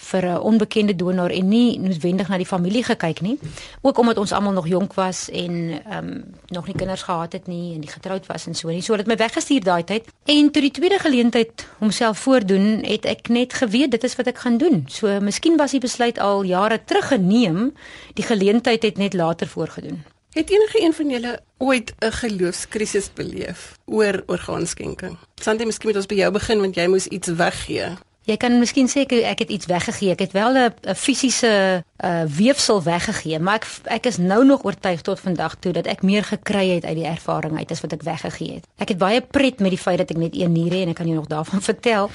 vir 0.01 0.25
'n 0.25 0.39
onbekende 0.39 0.95
donor 0.95 1.29
en 1.29 1.47
nie 1.47 1.79
noodwendig 1.79 2.27
na 2.27 2.37
die 2.37 2.45
familie 2.45 2.83
gekyk 2.83 3.21
nie. 3.21 3.39
Ook 3.81 3.97
omdat 3.97 4.17
ons 4.17 4.31
almal 4.31 4.53
nog 4.53 4.67
jonk 4.67 4.93
was 4.93 5.29
en 5.29 5.81
ehm 5.85 6.07
um, 6.07 6.23
nog 6.47 6.65
nie 6.65 6.75
kinders 6.75 7.01
gehad 7.01 7.33
het 7.33 7.47
nie 7.47 7.73
en 7.73 7.79
nie 7.79 7.89
getroud 7.89 8.25
was 8.25 8.47
en 8.47 8.55
so 8.55 8.69
nie. 8.69 8.81
So 8.81 8.93
het 8.93 9.07
my 9.07 9.15
weggestuur 9.15 9.63
daai 9.63 9.83
tyd. 9.83 10.07
En 10.25 10.51
toe 10.51 10.61
die 10.61 10.71
tweede 10.71 10.99
geleentheid 10.99 11.67
homself 11.77 12.17
voordoen, 12.17 12.83
het 12.83 13.05
ek 13.05 13.29
net 13.29 13.53
geweet 13.53 13.91
dit 13.91 14.03
is 14.03 14.15
wat 14.15 14.27
ek 14.27 14.37
gaan 14.37 14.57
doen. 14.57 14.85
So 14.87 15.19
miskien 15.19 15.57
was 15.57 15.71
die 15.71 15.79
besluit 15.79 16.19
al 16.19 16.43
jare 16.43 16.83
terug 16.85 17.07
geneem. 17.07 17.73
Die 18.13 18.25
geleentheid 18.25 18.83
het 18.83 18.97
net 18.97 19.13
later 19.13 19.47
voorgedoen. 19.47 20.03
Het 20.31 20.49
enige 20.49 20.83
een 20.83 20.93
van 20.93 21.09
julle 21.09 21.39
ooit 21.57 21.93
'n 21.99 22.11
geloofskrisis 22.11 23.13
beleef 23.13 23.77
oor 23.85 24.23
orgaanskenking? 24.25 25.17
Sandy, 25.35 25.63
miskien 25.63 25.87
moet 25.87 25.95
ons 25.95 26.05
by 26.05 26.15
jou 26.15 26.31
begin 26.31 26.59
want 26.59 26.75
jy 26.75 26.87
moes 26.87 27.07
iets 27.07 27.27
weggee. 27.27 27.97
Jy 28.29 28.37
kan 28.37 28.59
miskien 28.59 28.85
sê 28.85 29.01
ek, 29.07 29.11
ek 29.11 29.39
het 29.39 29.49
iets 29.49 29.65
weggegee. 29.65 30.11
Ek 30.13 30.19
het 30.19 30.31
wel 30.31 30.53
'n 30.57 30.95
fisiese 30.95 31.83
uh, 32.03 32.23
weefsel 32.25 32.83
weggegee, 32.83 33.39
maar 33.39 33.55
ek 33.55 33.65
ek 33.83 34.05
is 34.05 34.17
nou 34.17 34.45
nog 34.45 34.63
oortuig 34.65 35.01
tot 35.01 35.19
vandag 35.19 35.55
toe 35.59 35.71
dat 35.73 35.85
ek 35.85 36.01
meer 36.01 36.23
gekry 36.23 36.69
het 36.69 36.85
uit 36.85 36.95
die 36.95 37.05
ervaring 37.05 37.57
uit 37.57 37.71
as 37.71 37.81
wat 37.81 37.93
ek 37.93 38.03
weggegee 38.03 38.53
het. 38.53 38.67
Ek 38.77 38.93
het 38.93 38.97
baie 38.97 39.21
pret 39.21 39.59
met 39.59 39.69
die 39.73 39.81
feit 39.81 39.97
dat 39.97 40.11
ek 40.11 40.17
net 40.17 40.35
een 40.37 40.51
nier 40.53 40.73
het 40.73 40.85
en 40.85 40.93
ek 40.93 40.95
kan 40.95 41.09
jou 41.09 41.17
nog 41.17 41.29
daarvan 41.29 41.61
vertel. 41.71 42.09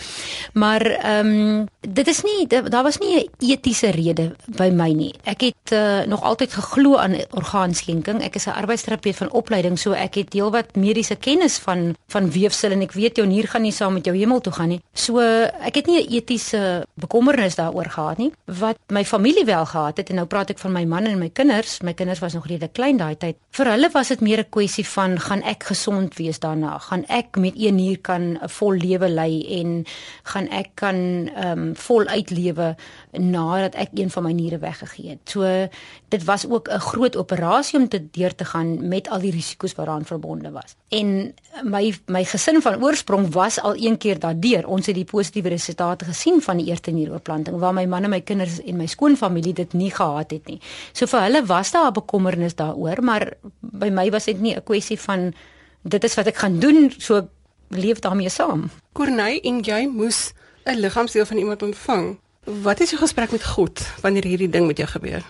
Maar 0.53 0.83
ehm 0.87 1.27
um, 1.27 1.69
dit 1.81 2.09
is 2.09 2.23
nie 2.23 2.47
daar 2.47 2.83
was 2.83 2.99
nie 2.99 3.27
'n 3.27 3.51
etiese 3.51 3.91
rede 3.91 4.35
by 4.47 4.71
my 4.71 4.91
nie. 4.93 5.15
Ek 5.25 5.41
het 5.41 5.73
uh, 5.73 6.05
nog 6.07 6.23
altyd 6.23 6.53
geglo 6.53 6.97
aan 6.97 7.15
orgaanskenking. 7.31 8.23
Ek 8.23 8.35
is 8.35 8.47
'n 8.47 8.59
arbeidsterapeut 8.59 9.17
van 9.17 9.31
opleiding, 9.31 9.79
so 9.79 9.93
ek 9.93 10.15
het 10.15 10.33
heelwat 10.33 10.77
mediese 10.77 11.17
kennis 11.17 11.59
van 11.59 11.95
van 12.09 12.31
weefsel 12.31 12.71
en 12.71 12.83
ek 12.83 12.93
weet 12.93 13.17
jou 13.17 13.27
nier 13.27 13.49
gaan 13.49 13.63
nie 13.63 13.73
saam 13.73 13.93
met 13.93 14.05
jou 14.05 14.17
hemel 14.17 14.41
toe 14.41 14.53
gaan 14.53 14.69
nie. 14.69 14.81
So 14.95 15.19
ek 15.21 15.75
het 15.75 15.87
nie 15.87 16.03
'n 16.03 16.06
etiese 16.09 16.87
bekommernis 16.95 17.57
daaroor 17.59 17.91
gehad 17.91 18.19
nie. 18.19 18.33
Wat 18.45 18.79
my 18.93 19.05
familie 19.05 19.45
wel 19.45 19.67
gehad 19.67 19.97
het 19.97 20.11
en 20.11 20.21
nou 20.21 20.27
praat 20.27 20.51
ek 20.51 20.59
van 20.59 20.73
my 20.73 20.85
man 20.85 21.07
en 21.07 21.19
my 21.19 21.29
kinders. 21.29 21.81
My 21.83 21.95
kinders 21.95 22.23
was 22.25 22.35
nog 22.35 22.47
redelik 22.47 22.73
klein 22.73 22.97
daai 22.97 23.17
tyd. 23.17 23.37
Vir 23.51 23.71
hulle 23.73 23.91
was 23.93 24.09
dit 24.09 24.21
meer 24.21 24.41
'n 24.41 24.51
kwessie 24.51 24.87
van 24.87 25.19
gaan 25.21 25.43
ek 25.43 25.65
gesond 25.65 26.17
wees 26.17 26.39
daarna? 26.39 26.79
Gaan 26.79 27.05
ek 27.09 27.37
met 27.37 27.55
een 27.57 27.79
uur 27.79 27.99
kan 28.01 28.39
'n 28.43 28.49
vol 28.49 28.73
lewe 28.73 29.09
lei 29.09 29.61
en 29.61 29.85
gaan 30.23 30.49
ek 30.49 30.69
kan 30.75 31.29
ehm 31.29 31.59
um, 31.59 31.77
vol 31.77 32.07
uitlewe 32.07 32.77
nadat 33.18 33.75
ek 33.75 33.88
een 33.94 34.11
van 34.11 34.23
my 34.23 34.32
niere 34.32 34.58
weggegee 34.58 35.08
het. 35.08 35.30
So 35.30 35.68
dit 36.08 36.25
was 36.25 36.46
ook 36.49 36.68
'n 36.68 36.80
groot 36.80 37.16
operasie 37.16 37.78
om 37.78 37.88
te 37.88 38.11
deur 38.11 38.35
te 38.35 38.44
gaan 38.44 38.88
met 38.88 39.08
al 39.08 39.18
die 39.18 39.30
risiko's 39.30 39.75
wat 39.75 39.87
daaraan 39.87 40.04
verbonde 40.04 40.50
was. 40.50 40.75
En 40.88 41.35
my 41.62 41.94
my 42.06 42.25
gesin 42.25 42.62
van 42.62 42.82
oorsprong 42.82 43.32
was 43.32 43.61
al 43.61 43.76
een 43.76 43.99
keer 43.99 44.18
daardeur. 44.18 44.66
Ons 44.66 44.87
het 44.87 44.94
die 44.94 45.04
positiewe 45.04 45.49
resultate 45.49 46.04
gesien 46.04 46.42
van 46.42 46.56
die 46.56 46.66
eerste 46.66 46.90
nieroorplanting 46.90 47.58
waar 47.58 47.75
my 47.75 47.85
man 47.85 48.04
en 48.04 48.11
my 48.11 48.20
kinders 48.20 48.62
en 48.62 48.76
my 48.76 48.87
skoonfamilie 48.87 49.52
dit 49.52 49.73
nie 49.73 49.90
gehad 49.90 50.30
het 50.30 50.46
nie. 50.46 50.61
So 50.92 51.06
vir 51.06 51.20
hulle 51.20 51.46
was 51.46 51.70
daar 51.70 51.88
'n 51.88 51.92
bekommernis 51.92 52.54
daaroor, 52.54 53.02
maar 53.02 53.32
by 53.61 53.88
my 53.88 54.11
was 54.11 54.25
dit 54.25 54.40
nie 54.40 54.54
'n 54.56 54.62
kwessie 54.62 55.00
van 55.00 55.35
dit 55.82 56.04
is 56.04 56.14
wat 56.14 56.26
ek 56.26 56.37
gaan 56.37 56.58
doen, 56.58 56.92
so 56.99 57.28
leef 57.68 57.99
daarmee 57.99 58.28
saam. 58.28 58.70
Corneille 58.92 59.40
en 59.40 59.61
jy 59.61 59.87
moes 59.87 60.32
'n 60.64 60.78
liggaamsdeel 60.78 61.26
van 61.26 61.37
iemand 61.37 61.62
ontvang. 61.62 62.18
Wat 62.47 62.81
is 62.81 62.91
jou 62.91 63.00
gesprek 63.00 63.31
met 63.35 63.45
God 63.45 63.83
wanneer 64.00 64.25
hierdie 64.25 64.50
ding 64.50 64.67
met 64.67 64.79
jou 64.79 64.87
gebeur? 64.88 65.25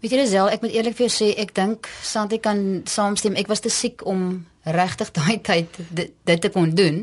Weet 0.00 0.12
jy 0.14 0.18
Lisel, 0.22 0.48
ek 0.48 0.62
moet 0.64 0.72
eerlik 0.72 0.96
vir 0.96 1.06
jou 1.06 1.12
sê, 1.12 1.26
ek 1.40 1.52
dink 1.56 1.88
Santi 2.00 2.38
kan 2.40 2.58
saamstem. 2.88 3.36
Ek 3.36 3.50
was 3.52 3.60
te 3.60 3.68
siek 3.72 4.00
om 4.08 4.46
regtig 4.64 5.12
daai 5.18 5.40
tyd 5.44 5.76
dit, 5.90 6.14
dit 6.24 6.40
te 6.40 6.48
kon 6.48 6.72
doen. 6.72 7.02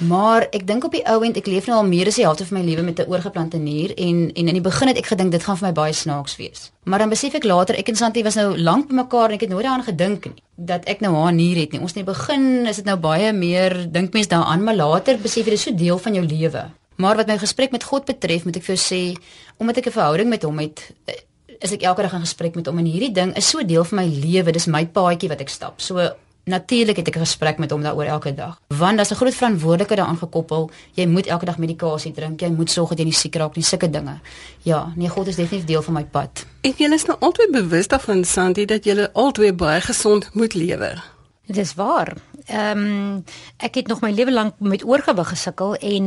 Maar 0.00 0.46
ek 0.56 0.64
dink 0.66 0.86
op 0.88 0.94
die 0.96 1.04
ou 1.12 1.20
end 1.26 1.36
ek 1.36 1.46
leef 1.46 1.68
nou 1.68 1.76
al 1.76 1.86
meer 1.86 2.08
as 2.08 2.16
die 2.16 2.24
helfte 2.24 2.46
van 2.48 2.56
my 2.58 2.64
lewe 2.64 2.82
met 2.82 2.98
'n 2.98 3.10
oorgeplante 3.12 3.58
nier 3.60 3.92
en 3.94 4.32
en 4.32 4.48
in 4.48 4.56
die 4.58 4.64
begin 4.64 4.88
het 4.88 4.96
ek 4.96 5.12
gedink 5.12 5.30
dit 5.30 5.44
gaan 5.44 5.58
vir 5.60 5.68
my 5.68 5.72
baie 5.72 5.92
snaaks 5.92 6.36
wees. 6.36 6.72
Maar 6.84 7.04
dan 7.04 7.12
besef 7.12 7.34
ek 7.34 7.44
later 7.44 7.76
ek 7.76 7.88
en 7.88 7.96
Santi 7.96 8.22
was 8.22 8.34
nou 8.34 8.58
lank 8.58 8.88
by 8.88 8.94
mekaar 8.94 9.28
en 9.28 9.34
ek 9.34 9.40
het 9.40 9.50
nooit 9.50 9.64
daaraan 9.64 9.84
gedink 9.84 10.24
nie 10.24 10.42
dat 10.56 10.84
ek 10.88 11.00
nou 11.00 11.14
haar 11.14 11.32
nier 11.32 11.56
het 11.56 11.72
nie. 11.72 11.80
Ons 11.80 11.94
in 11.94 12.04
die 12.04 12.12
begin 12.12 12.66
is 12.66 12.76
dit 12.76 12.84
nou 12.84 12.96
baie 12.96 13.32
meer 13.32 13.92
dink 13.92 14.12
mens 14.12 14.28
daaraan, 14.28 14.64
maar 14.64 14.74
later 14.74 15.18
besef 15.18 15.44
jy 15.44 15.50
dit 15.50 15.52
is 15.52 15.62
so 15.62 15.74
deel 15.74 15.98
van 15.98 16.14
jou 16.14 16.24
lewe. 16.24 16.70
Maar 17.00 17.16
wat 17.16 17.26
my 17.26 17.38
gesprek 17.40 17.72
met 17.72 17.84
God 17.84 18.04
betref, 18.04 18.44
moet 18.44 18.56
ek 18.60 18.66
vir 18.66 18.76
jou 18.76 18.82
sê, 18.84 19.02
omdat 19.56 19.78
ek 19.80 19.86
'n 19.86 19.96
verhouding 19.96 20.28
met 20.28 20.42
hom 20.42 20.58
het, 20.58 20.92
eh, 21.06 21.14
is 21.60 21.72
ek 21.72 21.82
elke 21.82 22.02
dag 22.02 22.12
in 22.12 22.20
gesprek 22.20 22.54
met 22.54 22.66
hom 22.66 22.78
en 22.78 22.84
hierdie 22.84 23.12
ding 23.12 23.36
is 23.36 23.48
so 23.48 23.64
deel 23.64 23.84
van 23.84 23.98
my 23.98 24.06
lewe. 24.06 24.52
Dis 24.52 24.66
my 24.66 24.86
paadjie 24.86 25.28
wat 25.28 25.40
ek 25.40 25.48
stap. 25.48 25.80
So 25.80 26.10
Natuurlik 26.44 26.96
het 26.96 27.08
ek 27.08 27.16
'n 27.16 27.26
gesprek 27.26 27.58
met 27.58 27.70
hom 27.70 27.82
daaroor 27.82 28.04
elke 28.04 28.34
dag. 28.34 28.60
Want 28.66 28.96
daar's 28.96 29.10
'n 29.10 29.14
groot 29.14 29.34
verantwoordelikheid 29.34 29.98
daaraan 29.98 30.16
gekoppel. 30.16 30.70
Jy 30.92 31.06
moet 31.06 31.26
elke 31.26 31.44
dag 31.44 31.58
medikasie 31.58 32.12
drink. 32.12 32.40
Jy 32.40 32.48
moet 32.48 32.70
sorg 32.70 32.88
dat 32.88 32.98
jy 32.98 33.04
nie 33.04 33.12
siek 33.12 33.34
raak 33.34 33.54
nie, 33.54 33.64
sulke 33.64 33.90
dinge. 33.90 34.20
Ja, 34.62 34.92
nee, 34.96 35.08
God 35.08 35.26
is 35.26 35.36
definitief 35.36 35.66
deel 35.66 35.82
van 35.82 35.94
my 35.94 36.04
pad. 36.04 36.46
En 36.60 36.74
jy 36.76 36.92
is 36.92 37.04
nou 37.04 37.18
altyd 37.20 37.50
bewus 37.50 37.88
daarvan, 37.88 38.24
Sandy, 38.24 38.64
dat 38.64 38.84
jy 38.84 39.08
altyd 39.12 39.56
baie 39.56 39.80
gesond 39.80 40.34
moet 40.34 40.54
lewe. 40.54 41.02
Dit 41.46 41.56
is 41.56 41.74
waar. 41.74 42.16
Ehm 42.46 42.78
um, 42.78 43.24
ek 43.56 43.74
het 43.74 43.86
nog 43.86 44.00
my 44.00 44.10
lewe 44.10 44.32
lank 44.32 44.54
met 44.58 44.84
oorgewig 44.84 45.28
gesukkel 45.28 45.74
en 45.74 46.04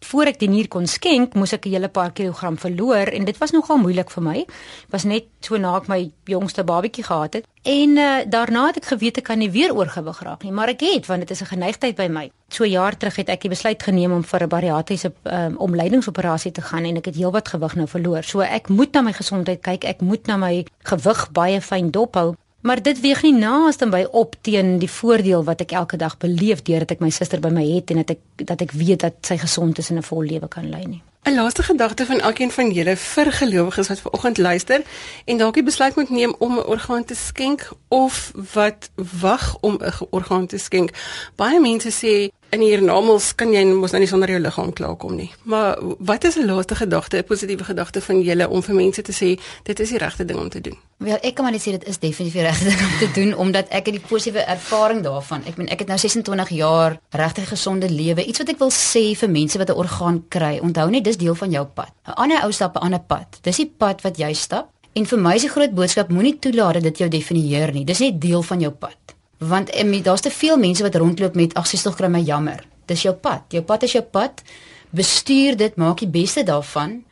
voor 0.00 0.30
ek 0.32 0.38
die 0.38 0.48
nier 0.48 0.68
kon 0.68 0.86
skenk, 0.86 1.34
moes 1.34 1.52
ek 1.52 1.66
'n 1.66 1.70
hele 1.70 1.88
paar 1.88 2.12
kilogram 2.12 2.58
verloor 2.58 3.12
en 3.12 3.24
dit 3.24 3.38
was 3.38 3.50
nogal 3.50 3.78
moeilik 3.78 4.10
vir 4.10 4.22
my. 4.22 4.46
Was 4.90 5.04
net 5.04 5.24
so 5.40 5.56
na 5.56 5.76
ek 5.76 5.88
my 5.88 6.10
jongste 6.24 6.64
babatjie 6.64 7.04
gehad 7.04 7.32
het. 7.34 7.46
En 7.62 7.96
uh, 7.96 8.24
daarna 8.26 8.66
het 8.66 8.76
ek 8.76 8.84
geweet 8.84 9.18
ek 9.18 9.24
kan 9.24 9.38
nie 9.38 9.50
weer 9.50 9.74
oorgewig 9.74 10.22
raak 10.22 10.42
nie, 10.42 10.52
maar 10.52 10.68
ek 10.68 10.80
het 10.80 11.06
want 11.06 11.20
dit 11.20 11.30
is 11.30 11.42
'n 11.42 11.52
geneigtheid 11.54 11.96
by 11.96 12.08
my. 12.08 12.30
So 12.48 12.64
jaar 12.64 12.96
terug 12.96 13.16
het 13.16 13.28
ek 13.28 13.40
die 13.40 13.50
besluit 13.50 13.82
geneem 13.82 14.12
om 14.12 14.24
vir 14.24 14.42
'n 14.42 14.48
bariatriese 14.48 15.12
um, 15.24 15.56
omleidingsoperasie 15.56 16.52
te 16.52 16.62
gaan 16.62 16.84
en 16.84 16.96
ek 16.96 17.04
het 17.04 17.16
heelwat 17.16 17.48
gewig 17.48 17.74
nou 17.74 17.86
verloor. 17.86 18.22
So 18.22 18.40
ek 18.40 18.68
moet 18.68 18.92
na 18.92 19.02
my 19.02 19.12
gesondheid 19.12 19.60
kyk, 19.60 19.84
ek 19.84 20.00
moet 20.00 20.26
na 20.26 20.36
my 20.36 20.66
gewig 20.84 21.30
baie 21.32 21.60
fyn 21.60 21.90
dophou 21.90 22.36
Maar 22.66 22.82
dit 22.82 23.00
weeg 23.00 23.20
nie 23.22 23.34
naaste 23.34 23.86
by 23.86 24.00
op 24.10 24.34
teen 24.42 24.78
die 24.82 24.90
voordeel 24.90 25.44
wat 25.46 25.60
ek 25.62 25.74
elke 25.78 25.98
dag 26.00 26.16
beleef 26.18 26.64
deurdat 26.66 26.96
ek 26.96 27.04
my 27.04 27.12
suster 27.14 27.38
by 27.42 27.52
my 27.54 27.62
het 27.62 27.92
en 27.94 28.00
dat 28.02 28.16
ek 28.16 28.46
dat 28.48 28.64
ek 28.64 28.72
weet 28.74 29.04
dat 29.04 29.20
sy 29.28 29.36
gesond 29.38 29.78
is 29.78 29.90
en 29.90 30.00
'n 30.00 30.08
vol 30.08 30.26
lewe 30.26 30.48
kan 30.48 30.66
lei 30.70 30.82
nie. 30.86 31.02
'n 31.26 31.34
Laaste 31.34 31.62
gedagte 31.62 32.06
van 32.06 32.20
elkeen 32.20 32.50
van 32.50 32.70
julle 32.70 32.96
vir 32.96 33.32
gelowiges 33.32 33.88
wat 33.88 34.00
vanoggend 34.00 34.38
luister 34.38 34.82
en 35.24 35.38
dalk 35.38 35.54
die 35.54 35.62
besluit 35.62 35.96
moet 35.96 36.10
neem 36.10 36.34
om 36.38 36.52
'n 36.58 36.66
orgaan 36.66 37.04
te 37.04 37.14
skenk 37.14 37.70
of 37.88 38.32
wat 38.54 38.90
wag 39.20 39.56
om 39.60 39.78
'n 39.80 39.92
orgaan 40.10 40.46
te 40.46 40.58
skenk. 40.58 40.90
Baie 41.34 41.60
mense 41.60 41.90
sê 41.90 42.30
in 42.50 42.62
hiernamaals 42.62 43.34
kan 43.34 43.52
jy 43.52 43.64
mos 43.74 43.90
nou 43.90 44.00
nie 44.02 44.08
sonder 44.10 44.30
jou 44.30 44.38
liggaam 44.40 44.72
klaarkom 44.72 45.16
nie. 45.18 45.30
Maar 45.42 45.78
wat 45.98 46.24
is 46.24 46.36
'n 46.36 46.46
laaste 46.46 46.74
gedagte, 46.74 47.16
'n 47.18 47.24
positiewe 47.24 47.64
gedagte 47.64 48.00
van 48.00 48.22
julle 48.22 48.48
om 48.48 48.62
vir 48.62 48.74
mense 48.74 49.02
te 49.02 49.12
sê 49.12 49.40
dit 49.62 49.80
is 49.80 49.88
die 49.88 49.98
regte 49.98 50.24
ding 50.24 50.38
om 50.38 50.48
te 50.48 50.60
doen? 50.60 50.78
Wel, 50.96 51.18
ek 51.20 51.34
kan 51.34 51.44
maar 51.44 51.52
net 51.52 51.60
sê 51.60 51.70
dit 51.70 51.86
is 51.88 51.98
definitief 51.98 52.32
die 52.32 52.42
regte 52.42 52.64
ding 52.64 52.80
om 52.80 52.98
te 52.98 53.20
doen 53.20 53.36
omdat 53.36 53.68
ek 53.68 53.86
het 53.86 53.94
die 53.94 54.06
positiewe 54.08 54.44
ervaring 54.44 55.02
daarvan. 55.02 55.44
Ek 55.46 55.56
meen 55.56 55.68
ek 55.68 55.78
het 55.78 55.88
nou 55.88 55.98
26 55.98 56.48
jaar 56.48 57.00
regtig 57.10 57.48
gesonde 57.48 57.90
lewe. 57.90 58.24
Iets 58.24 58.38
wat 58.38 58.48
ek 58.48 58.58
wil 58.58 58.70
sê 58.70 59.16
vir 59.18 59.30
mense 59.30 59.58
wat 59.58 59.68
'n 59.68 59.76
orgaan 59.76 60.24
kry, 60.28 60.58
onthou 60.62 60.90
net 60.90 61.04
dis 61.04 61.15
deel 61.16 61.34
van 61.34 61.50
jou 61.50 61.64
pad. 61.66 61.92
'n 62.06 62.16
Ander 62.16 62.44
ou 62.44 62.52
stap 62.52 62.76
'n 62.76 62.80
ander 62.80 63.00
pad. 63.00 63.38
Dis 63.42 63.56
die 63.56 63.72
pad 63.78 64.02
wat 64.02 64.18
jy 64.18 64.32
stap. 64.32 64.70
En 64.92 65.06
vir 65.06 65.18
my 65.18 65.34
is 65.34 65.42
die 65.42 65.50
groot 65.50 65.74
boodskap 65.74 66.08
moenie 66.08 66.38
toelaat 66.38 66.74
dat 66.74 66.82
dit 66.82 66.98
jou 66.98 67.08
definieer 67.08 67.72
nie. 67.72 67.84
Dis 67.84 67.98
net 67.98 68.20
deel 68.20 68.42
van 68.42 68.60
jou 68.60 68.72
pad 68.72 69.06
want 69.38 69.74
um, 69.76 70.02
daar's 70.02 70.20
te 70.20 70.30
veel 70.30 70.56
mense 70.56 70.82
wat 70.82 70.94
rondloop 70.94 71.34
met 71.34 71.54
ag 71.54 71.66
sies 71.66 71.82
tog 71.82 71.96
kry 71.96 72.08
my 72.08 72.22
jammer. 72.24 72.64
Dis 72.86 73.02
jou 73.02 73.14
pad. 73.14 73.44
Jou 73.52 73.62
pad 73.62 73.82
is 73.82 73.92
jou 73.92 74.02
pad. 74.02 74.42
Bestuur 74.90 75.56
dit, 75.56 75.76
maak 75.76 76.00
die 76.00 76.08
beste 76.10 76.44
daarvan. 76.46 77.02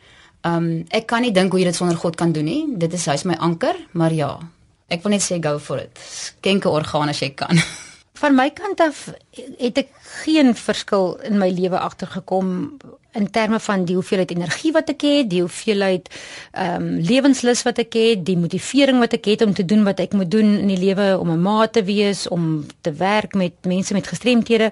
Um 0.44 0.84
ek 0.92 1.06
kan 1.10 1.24
nie 1.24 1.32
dink 1.32 1.52
hoe 1.52 1.60
jy 1.60 1.70
dit 1.70 1.76
sonder 1.76 1.96
God 1.96 2.16
kan 2.16 2.32
doen 2.32 2.44
nie. 2.44 2.64
Dit 2.78 2.92
is 2.94 3.06
hy's 3.10 3.24
my 3.24 3.36
anker, 3.40 3.76
maar 3.92 4.12
ja. 4.12 4.38
Ek 4.88 5.02
wil 5.02 5.16
net 5.16 5.24
sê 5.24 5.40
go 5.42 5.58
for 5.58 5.80
it. 5.80 5.98
Skenke 5.98 6.70
organe 6.70 7.10
as 7.10 7.20
jy 7.20 7.32
kan. 7.36 7.58
Van 8.18 8.34
my 8.34 8.50
kant 8.54 8.80
af 8.80 9.08
het 9.58 9.78
ek 9.78 9.88
geen 10.24 10.52
verskil 10.54 11.16
in 11.26 11.38
my 11.38 11.48
lewe 11.50 11.78
agtergekom 11.78 12.76
in 13.14 13.30
terme 13.30 13.58
van 13.60 13.84
die 13.86 13.94
hoeveelheid 13.94 14.30
energie 14.30 14.70
wat 14.74 14.90
ek 14.92 15.02
het, 15.06 15.30
die 15.30 15.40
hoeveelheid 15.42 16.10
ehm 16.52 16.82
um, 16.82 17.00
lewenslus 17.02 17.62
wat 17.66 17.78
ek 17.82 17.96
het, 17.98 18.22
die 18.26 18.38
motivering 18.38 19.00
wat 19.02 19.16
ek 19.18 19.26
het 19.32 19.42
om 19.42 19.54
te 19.54 19.64
doen 19.66 19.82
wat 19.86 20.02
ek 20.02 20.14
moet 20.14 20.30
doen 20.30 20.52
in 20.60 20.70
die 20.70 20.78
lewe 20.78 21.08
om 21.18 21.30
'n 21.30 21.42
ma 21.42 21.66
te 21.66 21.82
wees, 21.84 22.28
om 22.28 22.66
te 22.80 22.92
werk 22.92 23.34
met 23.34 23.66
mense 23.66 23.94
met 23.94 24.06
gestremthede. 24.06 24.70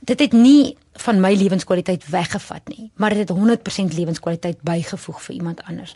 Dit 0.00 0.20
het 0.20 0.32
nie 0.32 0.76
van 0.92 1.20
my 1.20 1.32
lewenskwaliteit 1.34 2.08
weggevat 2.08 2.68
nie, 2.68 2.90
maar 2.96 3.14
dit 3.14 3.28
het 3.28 3.32
100% 3.32 3.96
lewenskwaliteit 3.96 4.60
bygevoeg 4.60 5.22
vir 5.22 5.34
iemand 5.34 5.62
anders. 5.64 5.94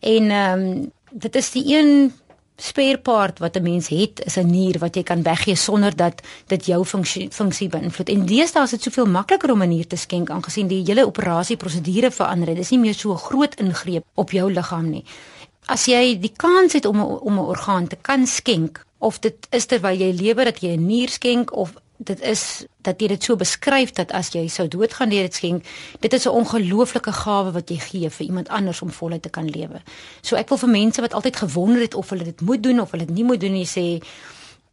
En 0.00 0.30
ehm 0.30 0.60
um, 0.60 0.92
dit 1.10 1.34
is 1.36 1.50
die 1.50 1.78
een 1.78 2.12
spare 2.56 2.98
part 2.98 3.38
wat 3.38 3.56
'n 3.56 3.62
mens 3.62 3.88
het 3.88 4.24
is 4.24 4.36
'n 4.36 4.50
nier 4.50 4.78
wat 4.78 4.94
jy 4.96 5.02
kan 5.02 5.22
weggee 5.22 5.54
sonder 5.54 5.96
dat 5.96 6.22
dit 6.46 6.66
jou 6.66 6.84
funksie 6.84 7.28
funksie 7.30 7.68
beïnvloed. 7.68 8.08
En 8.08 8.26
deesdae 8.26 8.62
is 8.62 8.70
dit 8.70 8.82
soveel 8.82 9.06
makliker 9.06 9.50
om 9.50 9.62
'n 9.62 9.68
nier 9.68 9.86
te 9.86 9.96
skenk 9.96 10.30
aangesien 10.30 10.66
die 10.66 10.82
hele 10.84 11.06
operasie 11.06 11.56
prosedure 11.56 12.10
verander 12.10 12.48
het. 12.48 12.56
Dis 12.56 12.70
nie 12.70 12.78
meer 12.78 12.94
so 12.94 13.12
'n 13.12 13.18
groot 13.18 13.54
ingreep 13.54 14.04
op 14.14 14.30
jou 14.30 14.52
liggaam 14.52 14.90
nie. 14.90 15.04
As 15.66 15.84
jy 15.84 16.18
die 16.20 16.32
kans 16.36 16.72
het 16.72 16.84
om 16.84 17.00
a, 17.00 17.04
om 17.04 17.34
'n 17.38 17.38
orgaan 17.38 17.86
te 17.86 17.96
kan 18.02 18.26
skenk 18.26 18.84
of 18.98 19.18
dit 19.18 19.46
is 19.50 19.66
terwyl 19.66 19.98
jy 19.98 20.12
lewe 20.12 20.44
dat 20.44 20.60
jy 20.60 20.76
'n 20.76 20.86
nier 20.86 21.08
skenk 21.08 21.56
of 21.56 21.74
dit 21.96 22.20
is 22.20 22.64
dat 22.82 23.00
jy 23.00 23.08
dit 23.08 23.22
so 23.22 23.36
beskryf 23.36 23.92
dat 23.96 24.12
as 24.12 24.32
jy 24.34 24.46
sou 24.48 24.68
doodgaan 24.68 25.08
deur 25.08 25.22
dit 25.22 25.34
skenk, 25.34 25.64
dit 26.00 26.12
is 26.12 26.26
'n 26.26 26.28
ongelooflike 26.28 27.12
gawe 27.12 27.52
wat 27.52 27.70
jy 27.70 27.78
gee 27.78 28.10
vir 28.10 28.26
iemand 28.26 28.48
anders 28.48 28.82
om 28.82 28.90
voluit 28.90 29.22
te 29.22 29.28
kan 29.28 29.48
lewe. 29.48 29.82
So 30.20 30.36
ek 30.36 30.48
wil 30.48 30.58
vir 30.58 30.68
mense 30.68 31.00
wat 31.00 31.14
altyd 31.14 31.36
gewonder 31.36 31.80
het 31.80 31.94
of 31.94 32.10
hulle 32.10 32.24
dit 32.24 32.40
moet 32.40 32.62
doen 32.62 32.80
of 32.80 32.90
hulle 32.90 33.04
dit 33.04 33.14
nie 33.14 33.24
moet 33.24 33.40
doen 33.40 33.52
nie 33.52 33.66
sê 33.66 34.02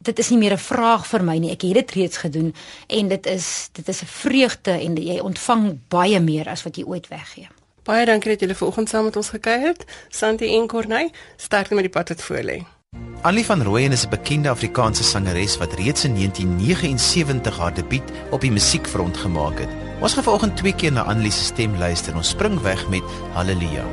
dit 0.03 0.19
is 0.19 0.29
nie 0.29 0.37
meer 0.37 0.53
'n 0.53 0.57
vraag 0.57 1.07
vir 1.07 1.23
my 1.23 1.37
nie. 1.37 1.51
Ek 1.51 1.61
het 1.61 1.73
dit 1.73 1.91
reeds 1.91 2.17
gedoen 2.17 2.53
en 2.87 3.07
dit 3.07 3.25
is 3.25 3.69
dit 3.71 3.87
is 3.87 4.01
'n 4.01 4.05
vreugde 4.05 4.71
en 4.71 4.95
jy 4.95 5.19
ontvang 5.19 5.79
baie 5.87 6.19
meer 6.19 6.49
as 6.49 6.63
wat 6.63 6.75
jy 6.75 6.83
ooit 6.83 7.07
weggee. 7.07 7.47
Baie 7.83 8.05
dankie 8.05 8.31
dat 8.31 8.39
julle 8.39 8.55
vanoggend 8.55 8.89
saam 8.89 9.03
met 9.03 9.15
ons 9.15 9.29
gekuier 9.29 9.67
het. 9.67 9.85
Santi 10.09 10.55
en 10.55 10.67
Corney, 10.67 11.11
sterkte 11.35 11.73
met 11.73 11.83
die 11.83 11.91
pad 11.91 12.09
wat 12.09 12.21
voor 12.21 12.43
lê. 12.43 12.63
Annelie 13.23 13.45
van 13.45 13.63
Rooyen 13.63 13.91
is 13.91 14.05
'n 14.05 14.09
bekende 14.09 14.49
Afrikaanse 14.49 15.03
sangeres 15.03 15.57
wat 15.57 15.73
reeds 15.73 16.03
in 16.03 16.13
1979 16.13 17.57
haar 17.57 17.73
debuut 17.73 18.11
op 18.29 18.41
die 18.41 18.51
musiekfront 18.51 19.17
gemaak 19.17 19.59
het. 19.59 19.69
Ons 20.01 20.13
gaan 20.13 20.23
vanoggend 20.23 20.57
twee 20.57 20.75
keer 20.75 20.91
na 20.91 21.01
Annelie 21.01 21.31
se 21.31 21.43
stem 21.43 21.77
luister. 21.77 22.15
Ons 22.15 22.29
spring 22.29 22.59
weg 22.61 22.89
met 22.89 23.03
Halleluja. 23.33 23.85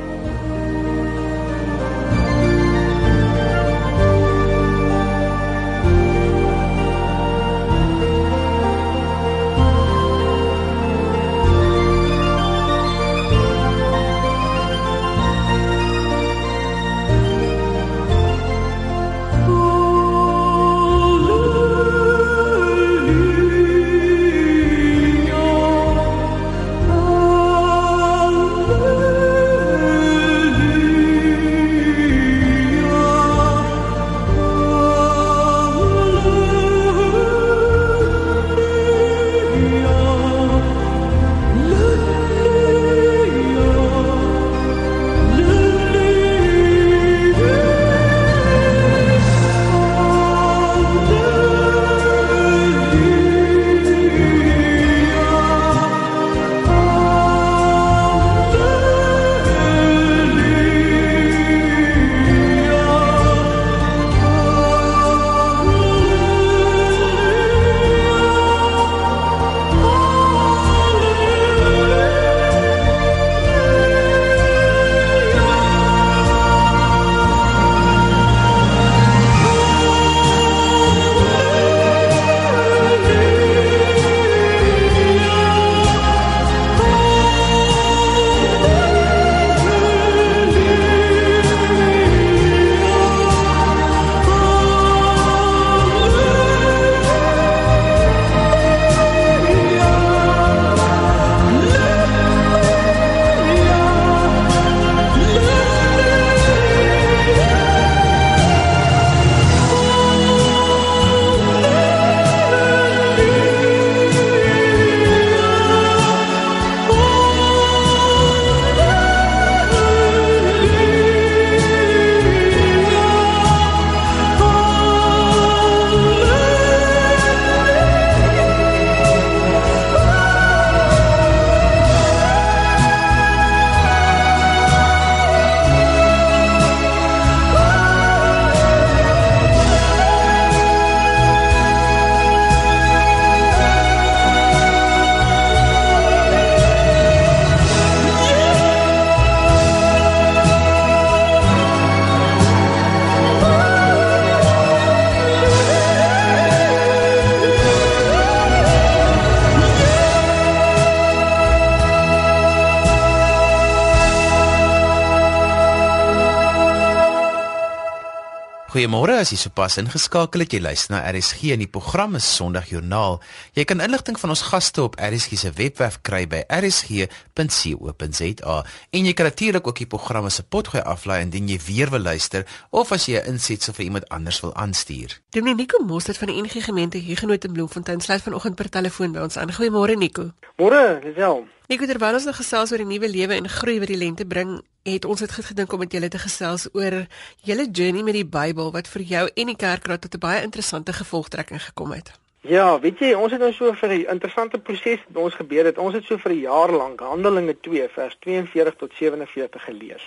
As 169.21 169.29
jy 169.29 169.37
sopas 169.37 169.77
ingeskakel 169.77 170.41
het. 170.43 170.53
Jy 170.55 170.61
luister 170.63 170.95
na 170.95 171.03
RSG 171.05 171.51
en 171.53 171.61
die 171.61 171.69
program 171.69 172.15
is 172.17 172.25
Sondagjoernaal. 172.35 173.19
Jy 173.57 173.65
kan 173.69 173.83
inligting 173.85 174.17
van 174.19 174.33
ons 174.33 174.41
gaste 174.49 174.81
op 174.81 174.97
RSG 174.97 175.37
se 175.37 175.51
webwerf 175.57 175.99
kry 176.05 176.23
by 176.29 176.41
rsg.co.za 176.49 178.55
en 178.91 179.05
jy 179.05 179.13
kan 179.13 179.25
natuurlik 179.29 179.67
ook 179.67 179.81
die 179.83 179.89
program 179.93 180.29
se 180.29 180.43
potgooi 180.43 180.81
aflaai 180.81 181.21
indien 181.21 181.49
jy 181.51 181.59
weer 181.67 181.89
wil 181.93 182.01
luister 182.01 182.45
of 182.71 182.91
as 182.91 183.05
jy 183.05 183.21
'n 183.21 183.37
insetsel 183.37 183.73
vir 183.73 183.85
iemand 183.85 184.09
anders 184.09 184.41
wil 184.41 184.55
aanstuur. 184.55 185.21
Dominee 185.29 185.55
Nico 185.55 185.83
Mostert 185.85 186.17
van 186.17 186.27
die 186.27 186.41
NG 186.41 186.65
Gemeente 186.65 186.97
Huguenot 186.97 187.45
in 187.45 187.53
Bloemfontein 187.53 188.01
sluit 188.01 188.21
vanoggend 188.21 188.55
per 188.55 188.69
telefoon 188.69 189.11
by 189.11 189.19
ons 189.19 189.37
aan. 189.37 189.53
Goeiemôre 189.53 189.97
Nico. 189.97 190.31
Môre, 190.57 190.99
Lisel. 191.03 191.45
Nico 191.67 191.85
terwyl 191.85 192.13
ons 192.13 192.25
nog 192.25 192.35
gesels 192.35 192.71
oor 192.71 192.77
die 192.77 192.87
nuwe 192.87 193.09
lewe 193.09 193.35
en 193.35 193.49
groei 193.49 193.79
wat 193.79 193.87
die 193.87 193.97
lente 193.97 194.25
bring, 194.25 194.61
het 194.83 195.05
ons 195.05 195.19
dit 195.19 195.31
gedink 195.31 195.73
om 195.73 195.79
met 195.79 195.91
julle 195.91 196.09
te 196.09 196.17
gesels 196.17 196.67
oor 196.73 197.05
julle 197.45 197.67
journey 197.71 198.03
met 198.03 198.17
die 198.17 198.25
Bybel 198.25 198.71
wat 198.71 198.87
vir 198.87 199.01
jou 199.01 199.29
en 199.35 199.51
die 199.53 199.55
kerkraad 199.55 200.01
tot 200.01 200.15
'n 200.15 200.19
baie 200.19 200.41
interessante 200.41 200.93
gevolgtrekking 200.93 201.61
gekom 201.61 201.91
het. 201.91 202.11
Ja, 202.41 202.79
weet 202.79 202.99
jy, 202.99 203.13
ons 203.13 203.31
het 203.31 203.39
nou 203.39 203.51
so 203.53 203.73
vir 203.73 203.89
'n 203.89 204.09
interessante 204.09 204.57
proses 204.59 204.99
met 205.07 205.17
ons 205.23 205.33
gebeur 205.33 205.65
het. 205.65 205.77
Ons 205.77 205.93
het 205.93 206.03
so 206.03 206.17
vir 206.17 206.31
'n 206.31 206.39
jaar 206.39 206.71
lank 206.71 206.99
Handelinge 206.99 207.59
2 207.59 207.89
vers 207.89 208.15
42 208.19 208.75
tot 208.75 208.91
47 208.93 209.63
gelees 209.63 210.03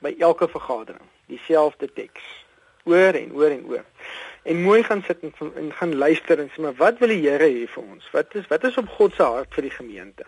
by 0.00 0.14
elke 0.18 0.48
vergadering, 0.48 1.04
dieselfde 1.26 1.92
teks, 1.92 2.22
oor 2.84 3.14
en 3.14 3.32
oor 3.32 3.50
en 3.50 3.66
oor. 3.66 3.84
En 4.42 4.62
mooi 4.62 4.82
gaan 4.82 5.02
sit 5.06 5.18
en, 5.20 5.32
en 5.54 5.72
gaan 5.72 5.94
luister 5.96 6.38
en 6.38 6.48
sê 6.48 6.60
maar 6.60 6.74
wat 6.74 6.98
wil 6.98 7.08
die 7.08 7.28
Here 7.28 7.44
hê 7.44 7.68
vir 7.68 7.82
ons? 7.82 8.10
Wat 8.12 8.34
is 8.34 8.46
wat 8.46 8.64
is 8.64 8.76
op 8.76 8.88
God 8.88 9.14
se 9.14 9.22
hart 9.22 9.54
vir 9.54 9.62
die 9.62 9.76
gemeente? 9.76 10.24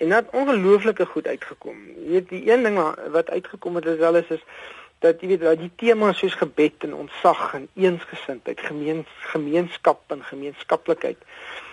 En 0.00 0.08
dit 0.08 0.16
het 0.16 0.30
ongelooflike 0.32 1.06
goed 1.06 1.26
uitgekom. 1.26 1.76
Jy 1.96 2.10
weet 2.10 2.28
die 2.28 2.50
een 2.50 2.62
ding 2.62 2.78
wat 3.12 3.30
uitgekom 3.30 3.74
het 3.74 3.86
is 3.86 3.98
wel 3.98 4.16
is, 4.16 4.28
is 4.28 4.44
dat 4.98 5.20
jy 5.20 5.28
weet 5.28 5.40
dat 5.40 5.58
die 5.60 5.72
temas 5.76 6.18
soos 6.18 6.36
gebed 6.40 6.86
en 6.86 6.94
ontsag 6.94 7.42
en 7.54 7.66
eensgesindheid, 7.74 8.60
gemeens, 8.60 9.08
gemeenskap 9.32 10.00
en 10.06 10.24
gemeenskaplikheid 10.24 11.20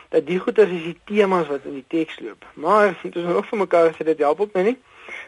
dat 0.09 0.25
die 0.27 0.39
goeie 0.39 0.65
is 0.65 0.83
die 0.83 0.99
temas 1.07 1.47
wat 1.47 1.63
in 1.67 1.77
die 1.79 1.85
teks 1.87 2.19
loop. 2.19 2.43
Maar 2.53 2.95
dit 3.01 3.15
is 3.15 3.23
ook 3.23 3.47
vir 3.47 3.59
mekaar 3.59 3.95
sê 3.95 4.07
dit 4.07 4.23
help 4.23 4.41
ook 4.43 4.59
nie. 4.59 4.75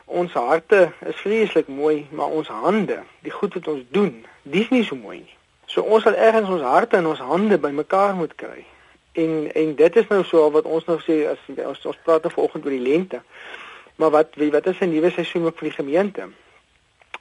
Ons 0.05 0.35
harte 0.35 0.91
is 1.05 1.21
vreeslik 1.23 1.67
mooi, 1.67 2.07
maar 2.11 2.35
ons 2.35 2.47
hande, 2.47 2.99
die 3.23 3.31
goed 3.31 3.53
wat 3.53 3.67
ons 3.67 3.83
doen, 3.95 4.25
dis 4.43 4.67
nie 4.75 4.83
so 4.83 4.99
mooi 4.99 5.21
nie. 5.21 5.37
So 5.71 5.87
ons 5.87 6.03
sal 6.03 6.19
ergens 6.19 6.51
ons 6.51 6.67
harte 6.67 6.99
en 6.99 7.07
ons 7.13 7.23
hande 7.31 7.59
bymekaar 7.59 8.15
moet 8.19 8.35
kry 8.35 8.65
En 9.11 9.53
en 9.53 9.75
dit 9.75 9.95
is 9.95 10.07
nou 10.07 10.23
so 10.23 10.51
wat 10.51 10.63
ons 10.63 10.85
nog 10.85 11.01
sê 11.03 11.25
as 11.27 11.39
ons 11.65 11.85
ons 11.85 12.03
praat 12.03 12.21
nou 12.23 12.33
vanoggend 12.33 12.65
oor 12.65 12.75
die 12.75 12.87
lente. 12.91 13.21
Maar 13.95 14.09
wat 14.09 14.35
wat 14.35 14.67
is 14.67 14.79
'n 14.79 14.89
nuwe 14.89 15.09
seisoen 15.09 15.45
ook 15.45 15.57
vir 15.57 15.67
die 15.67 15.77
gemeente? 15.77 16.29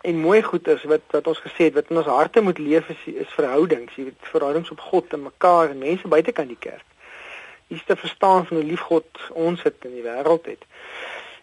En 0.01 0.17
mooi 0.17 0.43
goed 0.43 0.69
is 0.69 0.85
wat 0.85 1.01
wat 1.11 1.27
ons 1.27 1.41
gesê 1.41 1.65
het 1.65 1.75
wat 1.75 1.89
in 1.89 1.97
ons 1.97 2.07
harte 2.07 2.41
moet 2.41 2.59
leef 2.59 2.89
is, 2.89 3.03
is 3.05 3.29
verhoudings, 3.29 3.95
jy 3.95 4.05
weet 4.05 4.21
verhoudings 4.21 4.71
op 4.71 4.81
God 4.81 5.13
en 5.13 5.23
mekaar 5.23 5.71
en 5.71 5.79
mense 5.79 6.09
buite 6.09 6.33
kan 6.33 6.47
die 6.47 6.61
kerk. 6.61 6.85
Is 7.67 7.85
te 7.85 7.97
verstaan 7.97 8.47
van 8.47 8.57
hoe 8.57 8.67
lief 8.67 8.81
God 8.81 9.07
ons 9.33 9.63
het 9.63 9.75
in 9.81 9.95
die 9.95 10.03
wêreld 10.03 10.47
het. 10.47 10.65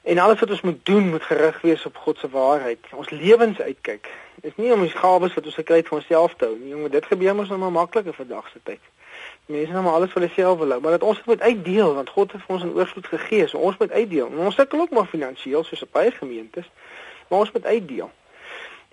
En 0.02 0.18
alles 0.18 0.40
wat 0.40 0.50
ons 0.50 0.62
moet 0.62 0.86
doen 0.86 1.10
moet 1.10 1.24
gerig 1.24 1.62
wees 1.62 1.86
op 1.86 1.98
God 1.98 2.18
se 2.18 2.30
waarheid. 2.30 2.80
Ons 2.92 3.10
lewens 3.10 3.60
uitkyk. 3.60 4.10
Dit 4.36 4.52
is 4.52 4.56
nie 4.56 4.74
om 4.74 4.82
ons 4.82 4.94
gawes 4.94 5.34
wat 5.34 5.46
ons 5.46 5.56
gekry 5.56 5.76
het 5.76 5.88
vir 5.88 5.98
onsself 5.98 6.34
te 6.36 6.46
hou 6.46 6.58
nie. 6.58 6.70
Jongen, 6.70 6.92
dit 6.92 7.06
gebeur 7.06 7.36
mos 7.36 7.50
nou 7.50 7.60
maar 7.60 7.72
makliker 7.72 8.14
vandag 8.14 8.50
se 8.50 8.60
tyd 8.64 8.82
mense 9.46 9.72
nou 9.72 9.84
maar 9.84 9.94
alles 9.94 10.12
vir 10.12 10.22
hulself 10.22 10.58
wil 10.60 10.70
hou, 10.70 10.82
maar 10.82 10.92
dat 10.92 11.04
ons 11.04 11.24
moet 11.26 11.42
uitdeel 11.42 11.94
want 11.94 12.10
God 12.10 12.32
het 12.32 12.42
vir 12.42 12.56
ons 12.56 12.64
'n 12.64 12.76
oorvloed 12.76 13.08
gegee, 13.08 13.48
so 13.48 13.58
ons 13.58 13.78
moet 13.78 13.92
uitdeel. 13.92 14.28
En 14.28 14.38
ons 14.38 14.56
sukkel 14.56 14.80
ook 14.80 14.90
maar 14.90 15.06
finansiëel 15.06 15.64
soos 15.64 15.84
baie 15.92 16.12
gemeentes, 16.12 16.72
maar 17.28 17.40
ons 17.40 17.52
moet 17.52 17.66
uitdeel. 17.66 18.12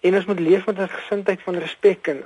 En 0.00 0.14
ons 0.14 0.24
moet 0.24 0.40
leef 0.40 0.66
met 0.66 0.78
'n 0.78 0.88
gesindheid 0.88 1.42
van 1.42 1.54
respek 1.54 2.06
en 2.06 2.24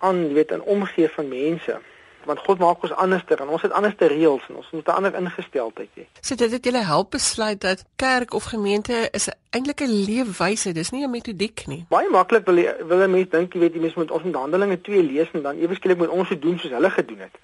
aan, 0.00 0.26
jy 0.28 0.32
weet, 0.32 0.50
'n 0.50 0.60
omgee 0.60 1.08
van 1.08 1.28
mense 1.28 1.80
want 2.26 2.38
God 2.46 2.58
maak 2.58 2.82
ons 2.82 2.92
anderster 2.92 3.40
en 3.40 3.48
ons 3.48 3.62
het 3.62 3.72
anderste 3.72 4.06
reëls 4.10 4.48
en 4.48 4.56
ons 4.60 4.70
moet 4.72 4.88
'n 4.88 4.96
ander 4.98 5.14
ingesteldheid 5.14 5.88
hê. 5.98 6.04
So 6.20 6.34
dit 6.34 6.50
het 6.50 6.64
julle 6.64 6.84
help 6.84 7.10
besluit 7.10 7.60
dat 7.60 7.84
kerk 7.96 8.34
of 8.34 8.44
gemeente 8.44 9.08
is 9.12 9.28
eintlik 9.50 9.80
'n 9.80 10.04
leefwyse, 10.08 10.72
dis 10.72 10.90
nie 10.90 11.04
'n 11.04 11.10
metodiek 11.10 11.66
nie. 11.66 11.84
Baie 11.88 12.10
maklik 12.10 12.44
wil 12.46 12.58
wil 12.88 13.02
'n 13.02 13.10
mens 13.10 13.30
dink, 13.30 13.52
jy 13.52 13.60
weet, 13.60 13.74
jy 13.74 13.80
mens 13.80 13.94
moet 13.94 14.10
ons 14.10 14.24
in 14.24 14.34
Handelinge 14.34 14.80
2 14.80 15.02
lees 15.02 15.28
en 15.32 15.42
dan 15.42 15.56
ewe 15.58 15.74
skielik 15.74 15.98
moet 15.98 16.08
ons 16.08 16.28
so 16.28 16.38
doen 16.38 16.58
soos 16.58 16.70
hulle 16.70 16.90
gedoen 16.90 17.18
het. 17.18 17.34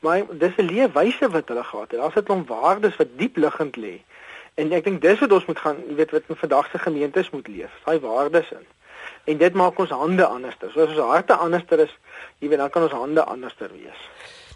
Maar 0.00 0.22
dis 0.38 0.56
'n 0.56 0.64
leefwyse 0.64 1.28
wat 1.28 1.48
hulle 1.48 1.64
gehad 1.64 1.90
het. 1.90 2.00
Daar's 2.00 2.16
'n 2.16 2.22
klomp 2.22 2.48
waardes 2.48 2.96
wat 2.96 3.08
diep 3.16 3.36
liggend 3.36 3.76
lê. 3.76 4.00
En 4.54 4.72
ek 4.72 4.84
dink 4.84 5.00
dis 5.02 5.18
wat 5.18 5.32
ons 5.32 5.46
moet 5.46 5.58
gaan, 5.58 5.76
jy 5.88 5.94
weet, 5.94 6.10
wat 6.10 6.22
in 6.26 6.36
vandag 6.36 6.70
se 6.70 6.78
gemeentes 6.78 7.30
moet 7.30 7.48
leef, 7.48 7.72
daai 7.84 7.98
waardes 7.98 8.50
in. 8.50 8.66
En 9.24 9.38
dit 9.38 9.54
maak 9.54 9.78
ons 9.78 9.90
hande 9.90 10.26
anderster. 10.26 10.70
So 10.72 10.80
as 10.80 10.96
ons 10.96 11.12
harte 11.12 11.34
anderster 11.34 11.80
is, 11.86 11.96
jy 12.38 12.48
weet, 12.48 12.58
dan 12.58 12.70
kan 12.70 12.82
ons 12.82 12.92
hande 12.92 13.24
anderster 13.24 13.70
wees. 13.72 14.06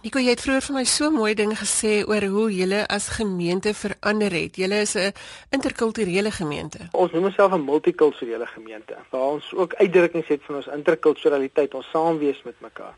Nico, 0.05 0.21
jy 0.21 0.35
het 0.35 0.43
vroeër 0.45 0.65
vir 0.67 0.75
my 0.77 0.83
so 0.85 1.07
mooi 1.09 1.31
dinge 1.33 1.55
gesê 1.57 1.93
oor 2.05 2.25
hoe 2.29 2.51
julle 2.53 2.83
as 2.93 3.07
gemeente 3.17 3.71
verander 3.73 4.35
het. 4.37 4.59
Julle 4.61 4.83
is 4.85 4.93
'n 5.01 5.15
interkulturele 5.57 6.31
gemeente. 6.31 6.79
Ons 6.93 7.13
noem 7.13 7.25
onsself 7.25 7.53
'n 7.55 7.65
multikulturele 7.65 8.47
gemeente. 8.47 8.97
Waar 9.11 9.31
ons 9.37 9.55
ook 9.55 9.75
uitdrukkings 9.75 10.29
het 10.29 10.41
van 10.45 10.57
ons 10.57 10.67
interkulturaliteit, 10.67 11.75
ons 11.75 11.91
saamwees 11.91 12.43
met 12.45 12.55
mekaar. 12.61 12.95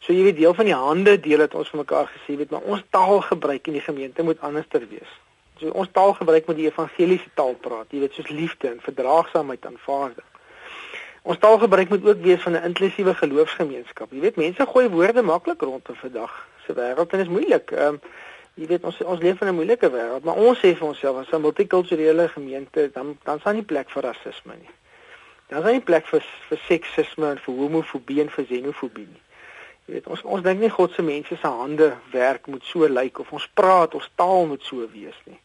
So 0.00 0.12
jy 0.12 0.22
weet 0.22 0.36
deel 0.36 0.54
van 0.54 0.64
die 0.64 0.74
hande 0.74 1.20
deel 1.20 1.38
het 1.38 1.54
ons 1.54 1.68
vir 1.68 1.78
mekaar 1.78 2.10
gesê, 2.10 2.36
weet 2.36 2.50
maar 2.50 2.66
ons 2.66 2.82
taalgebruik 2.90 3.66
in 3.66 3.72
die 3.72 3.86
gemeente 3.86 4.22
moet 4.22 4.40
anderster 4.40 4.82
wees. 4.88 5.12
So 5.60 5.68
ons 5.68 5.88
taalgebruik 5.92 6.46
moet 6.46 6.56
die 6.56 6.66
evangeliese 6.66 7.30
taal 7.34 7.54
praat, 7.54 7.86
jy 7.90 8.00
weet 8.00 8.14
soos 8.14 8.28
liefde 8.28 8.68
en 8.68 8.80
verdraagsaamheid 8.80 9.66
aanvaarding. 9.66 10.31
Ons 11.22 11.38
taalgebruik 11.38 11.88
moet 11.88 12.06
ook 12.06 12.22
wees 12.22 12.42
van 12.42 12.52
'n 12.52 12.64
inklusiewe 12.64 13.14
geloofsgemeenskap. 13.14 14.12
Jy 14.12 14.20
weet 14.20 14.36
mense 14.36 14.66
gooi 14.66 14.88
woorde 14.88 15.22
maklik 15.22 15.60
rond 15.60 15.88
in 15.88 15.94
vandag 15.94 16.48
se 16.66 16.74
wêreld 16.74 17.10
en 17.12 17.18
dit 17.18 17.26
is 17.26 17.32
moeilik. 17.32 17.70
Ehm 17.70 17.86
um, 17.86 18.00
jy 18.54 18.66
weet 18.66 18.84
ons 18.84 18.98
ons 19.00 19.20
leef 19.20 19.40
in 19.40 19.48
'n 19.48 19.54
moeilike 19.54 19.90
wêreld, 19.90 20.24
maar 20.24 20.34
ons 20.34 20.58
sê 20.58 20.74
vir 20.76 20.86
onsself 20.86 21.16
as 21.16 21.30
'n 21.32 21.40
multikulturele 21.40 22.28
gemeente 22.28 22.90
dan 22.92 23.18
dan 23.22 23.40
staan 23.40 23.54
nie 23.54 23.62
plek 23.62 23.90
vir 23.90 24.02
rasisme 24.02 24.54
nie. 24.58 24.70
Dan 25.46 25.66
is 25.66 25.72
nie 25.72 25.80
plek 25.80 26.06
vir 26.06 26.24
vir 26.48 26.58
seksisme 26.58 27.30
en 27.30 27.38
vir 27.38 27.54
homofobie 27.54 28.20
en 28.20 28.30
vir 28.30 28.44
xenofobie 28.44 29.06
nie. 29.06 29.22
Jy 29.86 29.94
weet 29.94 30.06
ons 30.06 30.22
ons 30.22 30.42
dink 30.42 30.60
nie 30.60 30.70
God 30.70 30.92
se 30.92 31.02
mense 31.02 31.36
se 31.36 31.46
hande 31.46 31.96
werk 32.12 32.46
moet 32.46 32.64
so 32.64 32.88
lyk 32.88 33.18
of 33.18 33.32
ons 33.32 33.48
praat 33.54 33.94
of 33.94 34.08
taal 34.14 34.46
moet 34.46 34.62
so 34.62 34.76
wees 34.92 35.18
nie. 35.24 35.38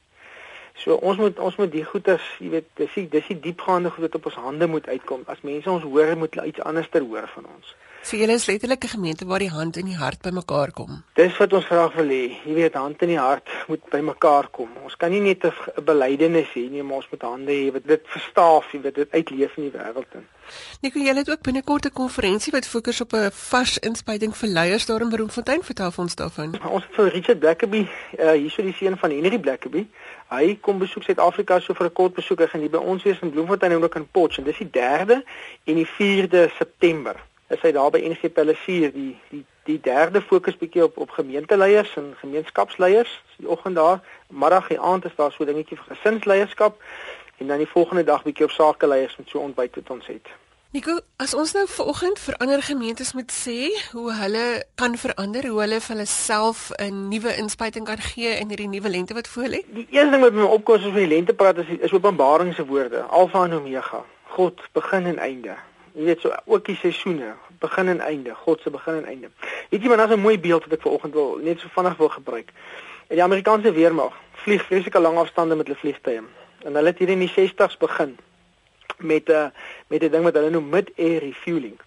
So 0.77 0.93
ons 1.01 1.17
moet 1.17 1.39
ons 1.39 1.55
moet 1.57 1.71
die 1.71 1.83
goeders, 1.83 2.25
jy 2.39 2.49
weet, 2.49 2.69
dis 2.77 2.93
die 2.93 3.07
dis 3.09 3.27
die 3.27 3.39
diepgaande 3.47 3.89
goed 3.89 4.07
wat 4.07 4.15
op 4.15 4.29
ons 4.29 4.39
hande 4.45 4.67
moet 4.67 4.87
uitkom. 4.87 5.25
As 5.25 5.41
mense 5.41 5.71
ons 5.71 5.83
hoor, 5.83 6.13
moet 6.17 6.37
hulle 6.37 6.47
iets 6.47 6.61
anderster 6.61 7.01
hoor 7.01 7.29
van 7.33 7.49
ons. 7.55 7.75
Vir 8.07 8.21
julle 8.21 8.35
is 8.39 8.45
letterlik 8.47 8.83
'n 8.83 8.87
gemeente 8.87 9.25
waar 9.25 9.39
die 9.39 9.51
hand 9.51 9.77
en 9.77 9.85
die 9.85 9.97
hart 9.97 10.21
bymekaar 10.21 10.71
kom. 10.71 11.03
Dis 11.15 11.37
wat 11.37 11.53
ons 11.53 11.65
graag 11.65 11.93
wil 11.95 12.07
hê. 12.07 12.37
Jy 12.45 12.53
weet, 12.53 12.73
hand 12.73 13.01
en 13.01 13.07
die 13.07 13.19
hart 13.19 13.49
moet 13.67 13.89
bymekaar 13.89 14.47
kom. 14.51 14.69
Ons 14.83 14.95
kan 14.95 15.11
nie 15.11 15.19
net 15.19 15.43
'n 15.43 15.83
belydenis 15.83 16.53
hê 16.53 16.69
nie, 16.69 16.83
maar 16.83 16.97
ons 16.97 17.09
moet 17.11 17.21
hande 17.21 17.51
hê 17.51 17.71
wat 17.73 17.87
dit 17.87 18.01
verstaaf, 18.05 18.71
jy 18.71 18.81
weet, 18.81 18.95
dit 18.95 19.11
uitleef 19.11 19.57
in 19.57 19.63
die 19.63 19.79
wêreld 19.79 20.13
in. 20.13 20.27
Nico, 20.81 20.99
julle 20.99 21.19
het 21.19 21.29
ook 21.29 21.41
binnekort 21.41 21.85
'n 21.85 21.91
konferensie 21.91 22.51
wat 22.51 22.67
fokus 22.67 23.01
op 23.01 23.13
'n 23.13 23.31
vars 23.31 23.77
inspuiting 23.77 24.37
vir 24.37 24.49
leiers 24.49 24.85
daar 24.85 25.01
in 25.01 25.09
Bloemfontein. 25.09 25.63
Vertel 25.63 25.91
vir 25.91 26.03
ons 26.03 26.15
daarvan. 26.15 26.59
Ons 26.63 26.83
het 26.83 26.95
vir 26.95 27.09
Richard 27.09 27.39
Blackaby, 27.39 27.87
uh, 28.19 28.31
hierso 28.31 28.61
die 28.61 28.73
seun 28.73 28.97
van 28.97 29.11
Henry 29.11 29.39
Blackaby. 29.39 29.87
Hy 30.27 30.57
kom 30.61 30.79
besoek 30.79 31.03
Suid-Afrika 31.03 31.59
so 31.59 31.73
vir 31.73 31.87
'n 31.87 31.93
kort 31.93 32.13
besoek. 32.13 32.39
Hy 32.39 32.47
gaan 32.47 32.61
hier 32.61 32.69
by 32.69 32.77
ons 32.77 33.03
wees 33.03 33.19
in 33.21 33.31
Bloemfontein 33.31 33.71
en 33.71 33.83
ook 33.83 33.95
in 33.95 34.07
Potch. 34.11 34.37
En 34.37 34.43
dis 34.43 34.57
die 34.57 34.69
3de 34.69 35.23
en 35.63 35.75
die 35.75 35.87
4de 35.87 36.49
September 36.57 37.15
is 37.47 37.61
hy 37.61 37.71
daar 37.71 37.91
by 37.91 38.01
NG 38.03 38.31
Palisier 38.33 38.91
die 38.91 39.15
die 39.29 39.45
die 39.67 39.79
derde 39.83 40.21
fokus 40.21 40.57
bietjie 40.57 40.83
op 40.83 40.97
op 40.97 41.09
gemeenteleiers 41.09 41.95
en 41.95 42.13
gemeenskapsleiers 42.19 43.21
die 43.37 43.49
oggend 43.49 43.75
daar 43.75 43.99
middag 44.27 44.69
en 44.69 44.79
aand 44.79 45.05
is 45.05 45.15
daar 45.15 45.31
so 45.31 45.45
dingetjie 45.45 45.77
vir 45.77 45.95
gesinsleierskap 45.95 46.81
en 47.37 47.47
dan 47.47 47.57
die 47.57 47.73
volgende 47.75 48.03
dag 48.03 48.23
bietjie 48.23 48.45
op 48.45 48.51
sakeleiers 48.51 49.17
met 49.17 49.29
so 49.29 49.39
ontbyt 49.39 49.75
wat 49.75 49.89
ons 49.89 50.07
het. 50.07 50.27
Nico, 50.75 50.99
as 51.15 51.31
ons 51.31 51.53
nou 51.55 51.61
vanoggend 51.71 52.19
vir 52.19 52.35
ander 52.43 52.59
gemeentes 52.59 53.13
moet 53.15 53.29
sê 53.31 53.69
hoe 53.93 54.09
hulle 54.11 54.41
kan 54.75 54.97
verander, 54.99 55.45
hoe 55.47 55.61
hulle 55.63 55.77
vir 55.79 55.93
hulle 55.93 56.05
self 56.11 56.65
'n 56.75 57.07
nuwe 57.07 57.35
inspuiting 57.39 57.85
kan 57.87 58.01
gee 58.07 58.33
in 58.39 58.51
hierdie 58.51 58.67
nuwe 58.67 58.89
lente 58.89 59.13
wat 59.13 59.27
voor 59.27 59.47
lê. 59.47 59.61
Die 59.71 59.87
eerste 59.91 60.11
ding 60.11 60.21
wat 60.21 60.33
my 60.33 60.43
opkom 60.43 60.75
as 60.75 60.83
ons 60.83 60.91
oor 60.91 61.07
die 61.07 61.15
lente 61.15 61.33
praat 61.33 61.57
is 61.57 61.71
is 61.79 61.93
Openbaring 61.93 62.53
se 62.53 62.65
woorde, 62.65 63.01
Alfa 63.01 63.45
en 63.45 63.53
Omega, 63.53 64.03
God 64.35 64.59
begin 64.73 65.05
en 65.05 65.17
einde. 65.19 65.55
Jy 65.93 66.03
weet 66.03 66.21
so 66.21 66.35
ook 66.45 66.65
die 66.65 66.75
seisoene, 66.75 67.33
begin 67.59 67.87
en 67.87 68.01
einde, 68.01 68.35
God 68.35 68.61
se 68.61 68.69
begin 68.69 68.93
en 68.93 69.05
einde. 69.05 69.29
Weet 69.69 69.81
jy 69.81 69.87
maar 69.87 69.97
daar's 69.97 70.15
'n 70.17 70.19
mooi 70.19 70.39
beeld 70.39 70.63
wat 70.63 70.73
ek 70.73 70.81
vanoggend 70.81 71.13
wil 71.13 71.39
net 71.41 71.59
so 71.59 71.67
vinnig 71.71 71.97
wil 71.97 72.09
gebruik. 72.09 72.51
In 73.07 73.15
die 73.15 73.23
Amerikaanse 73.23 73.71
weermag 73.71 74.13
vlieg 74.33 74.65
vreeslike 74.65 74.99
lang 74.99 75.17
afstande 75.17 75.55
met 75.55 75.67
hulle 75.67 75.79
vliegtye. 75.79 76.23
En 76.65 76.75
hulle 76.75 76.87
het 76.87 76.97
hier 76.97 77.09
in 77.09 77.19
die 77.19 77.31
60's 77.31 77.77
begin 77.77 78.17
met 78.97 79.29
'n 79.29 79.31
uh, 79.31 79.47
met 79.87 80.03
'n 80.03 80.11
ding 80.11 80.23
wat 80.23 80.33
hulle 80.33 80.49
noem 80.49 80.69
mid-air 80.69 81.19
refueling. 81.19 81.79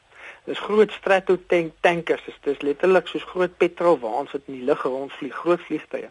Dis 0.44 0.58
groot 0.58 0.92
strato 0.92 1.38
tank 1.46 1.72
tankers, 1.80 2.24
dis, 2.24 2.38
dis 2.42 2.60
letterlik 2.60 3.06
soos 3.06 3.24
groot 3.24 3.56
petrolwaans 3.56 4.32
wat 4.32 4.40
in 4.46 4.54
die 4.54 4.64
lug 4.64 4.82
rondvlieg, 4.82 5.34
groot 5.34 5.60
vliegtye. 5.60 6.08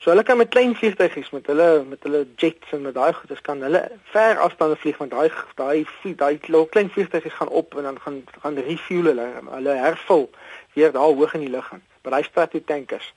So 0.00 0.10
hulle 0.10 0.22
kan 0.22 0.36
met 0.36 0.48
klein 0.48 0.76
vliegtuigies 0.76 1.30
met 1.30 1.46
hulle 1.46 1.84
met 1.84 2.02
hulle 2.02 2.26
jets 2.36 2.70
en 2.72 2.82
met 2.82 2.94
daai 2.94 3.12
goeders 3.12 3.40
kan 3.40 3.60
hulle 3.62 3.82
ver 4.12 4.38
afstande 4.38 4.76
vlieg 4.76 4.96
want 4.96 5.10
daai 5.10 5.28
daai 5.54 5.84
daai 6.16 6.38
klein 6.68 6.88
vliegtuigies 6.90 7.36
gaan 7.36 7.48
op 7.48 7.76
en 7.76 7.82
dan 7.82 8.00
gaan 8.00 8.24
gaan 8.40 8.56
refuel 8.68 9.10
hulle 9.10 9.26
hulle 9.50 9.74
hervul 9.82 10.30
weer 10.72 10.92
daar 10.92 11.02
hoog 11.02 11.34
in 11.34 11.44
die 11.44 11.50
lug 11.50 11.66
gaan. 11.66 11.82
By 12.02 12.10
daai 12.10 12.22
stratotankers. 12.22 13.12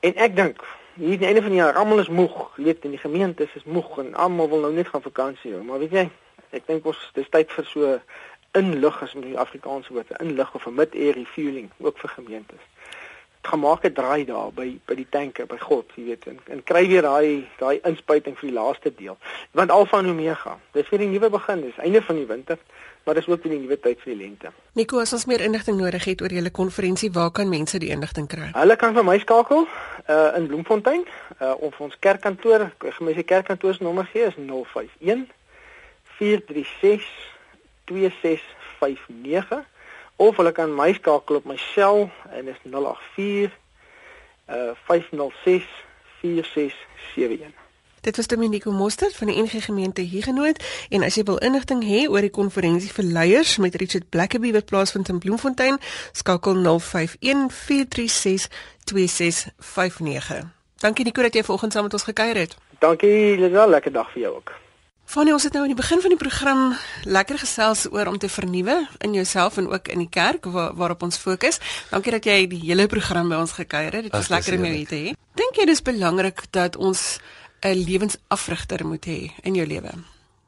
En 0.00 0.16
ek 0.16 0.36
dink 0.36 0.64
hier 0.98 1.12
aan 1.12 1.18
die 1.18 1.26
einde 1.26 1.42
van 1.42 1.50
die 1.50 1.60
jaar 1.60 1.76
almal 1.78 1.98
is 2.02 2.08
moeg, 2.08 2.56
jy 2.56 2.64
weet 2.64 2.84
in 2.84 2.94
die 2.96 2.98
gemeentes 3.02 3.54
is 3.54 3.64
moeg 3.64 3.98
en 4.02 4.14
almal 4.14 4.48
wil 4.50 4.64
nou 4.66 4.72
net 4.74 4.88
gaan 4.90 5.02
vakansie 5.02 5.52
hou, 5.54 5.62
maar 5.62 5.78
weet 5.78 5.94
jy, 5.94 6.06
ek 6.58 6.66
dink 6.66 6.86
ons 6.90 6.98
dis 7.14 7.28
tyd 7.30 7.52
vir 7.54 7.68
so 7.70 7.92
inlig 8.58 9.02
as 9.04 9.14
met 9.14 9.28
die 9.28 9.38
Afrikaanse 9.38 9.94
woord, 9.94 10.10
inlig 10.18 10.54
of 10.54 10.66
'n 10.66 10.74
mid-air 10.74 11.14
refueling 11.14 11.70
ook 11.78 11.98
vir 11.98 12.10
gemeentes. 12.16 12.64
Gemaak 13.42 13.84
'n 13.84 13.92
draai 13.94 14.24
daar 14.24 14.52
by 14.52 14.78
by 14.86 14.94
die 14.94 15.06
tanke 15.10 15.46
by 15.46 15.58
God, 15.58 15.92
jy 15.94 16.04
weet, 16.04 16.26
en, 16.26 16.38
en 16.46 16.62
kry 16.62 16.86
weer 16.88 17.02
daai 17.02 17.46
daai 17.58 17.80
inspuiting 17.84 18.36
vir 18.38 18.50
die 18.50 18.58
laaste 18.58 18.94
deel. 18.94 19.16
Want 19.52 19.70
Alfa 19.70 19.98
en 19.98 20.10
Omega, 20.10 20.58
dis 20.72 20.88
vir 20.88 20.98
die 20.98 21.08
nuwe 21.08 21.30
begin, 21.30 21.60
dis 21.60 21.78
einde 21.78 22.02
van 22.02 22.16
die 22.16 22.26
winter 22.26 22.58
maar 23.08 23.16
dis 23.16 23.26
ook 23.26 23.42
die 23.42 23.58
nuwe 23.58 23.80
tyd 23.80 24.00
vir 24.04 24.12
die 24.12 24.20
lente. 24.20 24.50
Nico, 24.76 24.98
as 25.00 25.14
ons 25.16 25.24
meer 25.30 25.40
inligting 25.40 25.78
nodig 25.80 26.04
het 26.04 26.20
oor 26.20 26.32
julle 26.36 26.50
konferensie, 26.52 27.08
waar 27.14 27.30
kan 27.32 27.48
mense 27.48 27.78
die 27.80 27.88
inligting 27.94 28.26
kry? 28.28 28.50
Hulle 28.52 28.76
kan 28.76 28.92
vir 28.92 29.06
my 29.08 29.16
skakel 29.22 29.64
uh 29.64 30.36
in 30.36 30.48
Bloemfontein 30.50 31.06
uh 31.40 31.54
of 31.64 31.80
ons 31.80 31.96
kerkkantoor, 32.04 32.66
se 32.84 33.24
kerkkantoor 33.32 33.74
se 33.74 33.82
nommer 33.82 34.04
gee 34.12 34.26
is 34.28 34.36
051 34.36 35.24
436 36.18 37.08
2659 37.88 39.64
of 40.18 40.36
hulle 40.36 40.52
kan 40.52 40.74
my 40.74 40.92
skakel 40.98 41.38
op 41.38 41.46
my 41.46 41.56
sel 41.72 42.10
en 42.34 42.48
is 42.50 42.60
084 42.66 43.54
uh 44.48 44.74
506 44.88 45.64
4671. 46.20 47.66
Dit 48.00 48.16
was 48.16 48.26
Dominico 48.26 48.70
Mostert 48.70 49.16
van 49.16 49.26
die 49.26 49.42
NG 49.42 49.64
Gemeente 49.64 50.00
Huguenot 50.00 50.64
en 50.88 51.02
as 51.02 51.14
jy 51.14 51.22
wil 51.28 51.38
inligting 51.44 51.82
hê 51.84 52.08
oor 52.08 52.20
die 52.24 52.30
konferensie 52.30 52.92
vir 52.94 53.04
leiers 53.04 53.56
met 53.62 53.74
Richard 53.82 54.08
Blackaby 54.08 54.52
wat 54.54 54.64
plaasvind 54.70 55.08
in 55.08 55.18
Bloemfontein, 55.18 55.78
skakel 56.12 56.54
0514362659. 56.62 56.66
Dankie 60.78 61.04
Nico 61.04 61.22
dat 61.22 61.34
jy 61.34 61.42
vanoggend 61.42 61.72
saam 61.72 61.82
met 61.90 61.92
ons 61.98 62.06
gekuier 62.06 62.36
het. 62.46 62.56
Dankie, 62.78 63.36
Lisa, 63.38 63.66
lekker 63.66 63.92
dag 63.92 64.10
vir 64.14 64.20
jou 64.22 64.34
ook. 64.38 64.67
Fanny, 65.08 65.32
ons 65.32 65.46
het 65.46 65.54
nou 65.56 65.62
aan 65.64 65.70
die 65.72 65.78
begin 65.78 66.02
van 66.04 66.12
die 66.12 66.18
program 66.20 66.58
lekker 67.08 67.38
gesels 67.40 67.86
oor 67.88 68.10
om 68.10 68.18
te 68.20 68.28
vernuwe 68.28 68.74
in 69.00 69.14
jouself 69.16 69.56
en 69.56 69.70
ook 69.70 69.88
in 69.88 70.02
die 70.02 70.10
kerk 70.12 70.44
waar, 70.52 70.74
waarop 70.76 71.06
ons 71.06 71.16
fokus. 71.16 71.56
Dankie 71.88 72.12
dat 72.12 72.26
jy 72.28 72.42
die 72.50 72.58
hele 72.66 72.84
program 72.92 73.30
by 73.32 73.38
ons 73.40 73.54
gekuier 73.56 73.96
het. 73.96 74.10
Dit 74.10 74.12
was 74.12 74.28
lekker 74.28 74.58
om 74.58 74.66
jou 74.68 74.72
hier 74.74 74.90
te 74.90 74.98
hê. 75.00 75.14
Dink 75.40 75.56
jy 75.56 75.64
dis 75.70 75.80
belangrik 75.86 76.42
dat 76.52 76.76
ons 76.76 77.20
'n 77.64 77.72
lewensafrigter 77.88 78.84
moet 78.84 79.08
hê 79.08 79.32
in 79.48 79.56
jou 79.56 79.64
lewe. 79.66 79.96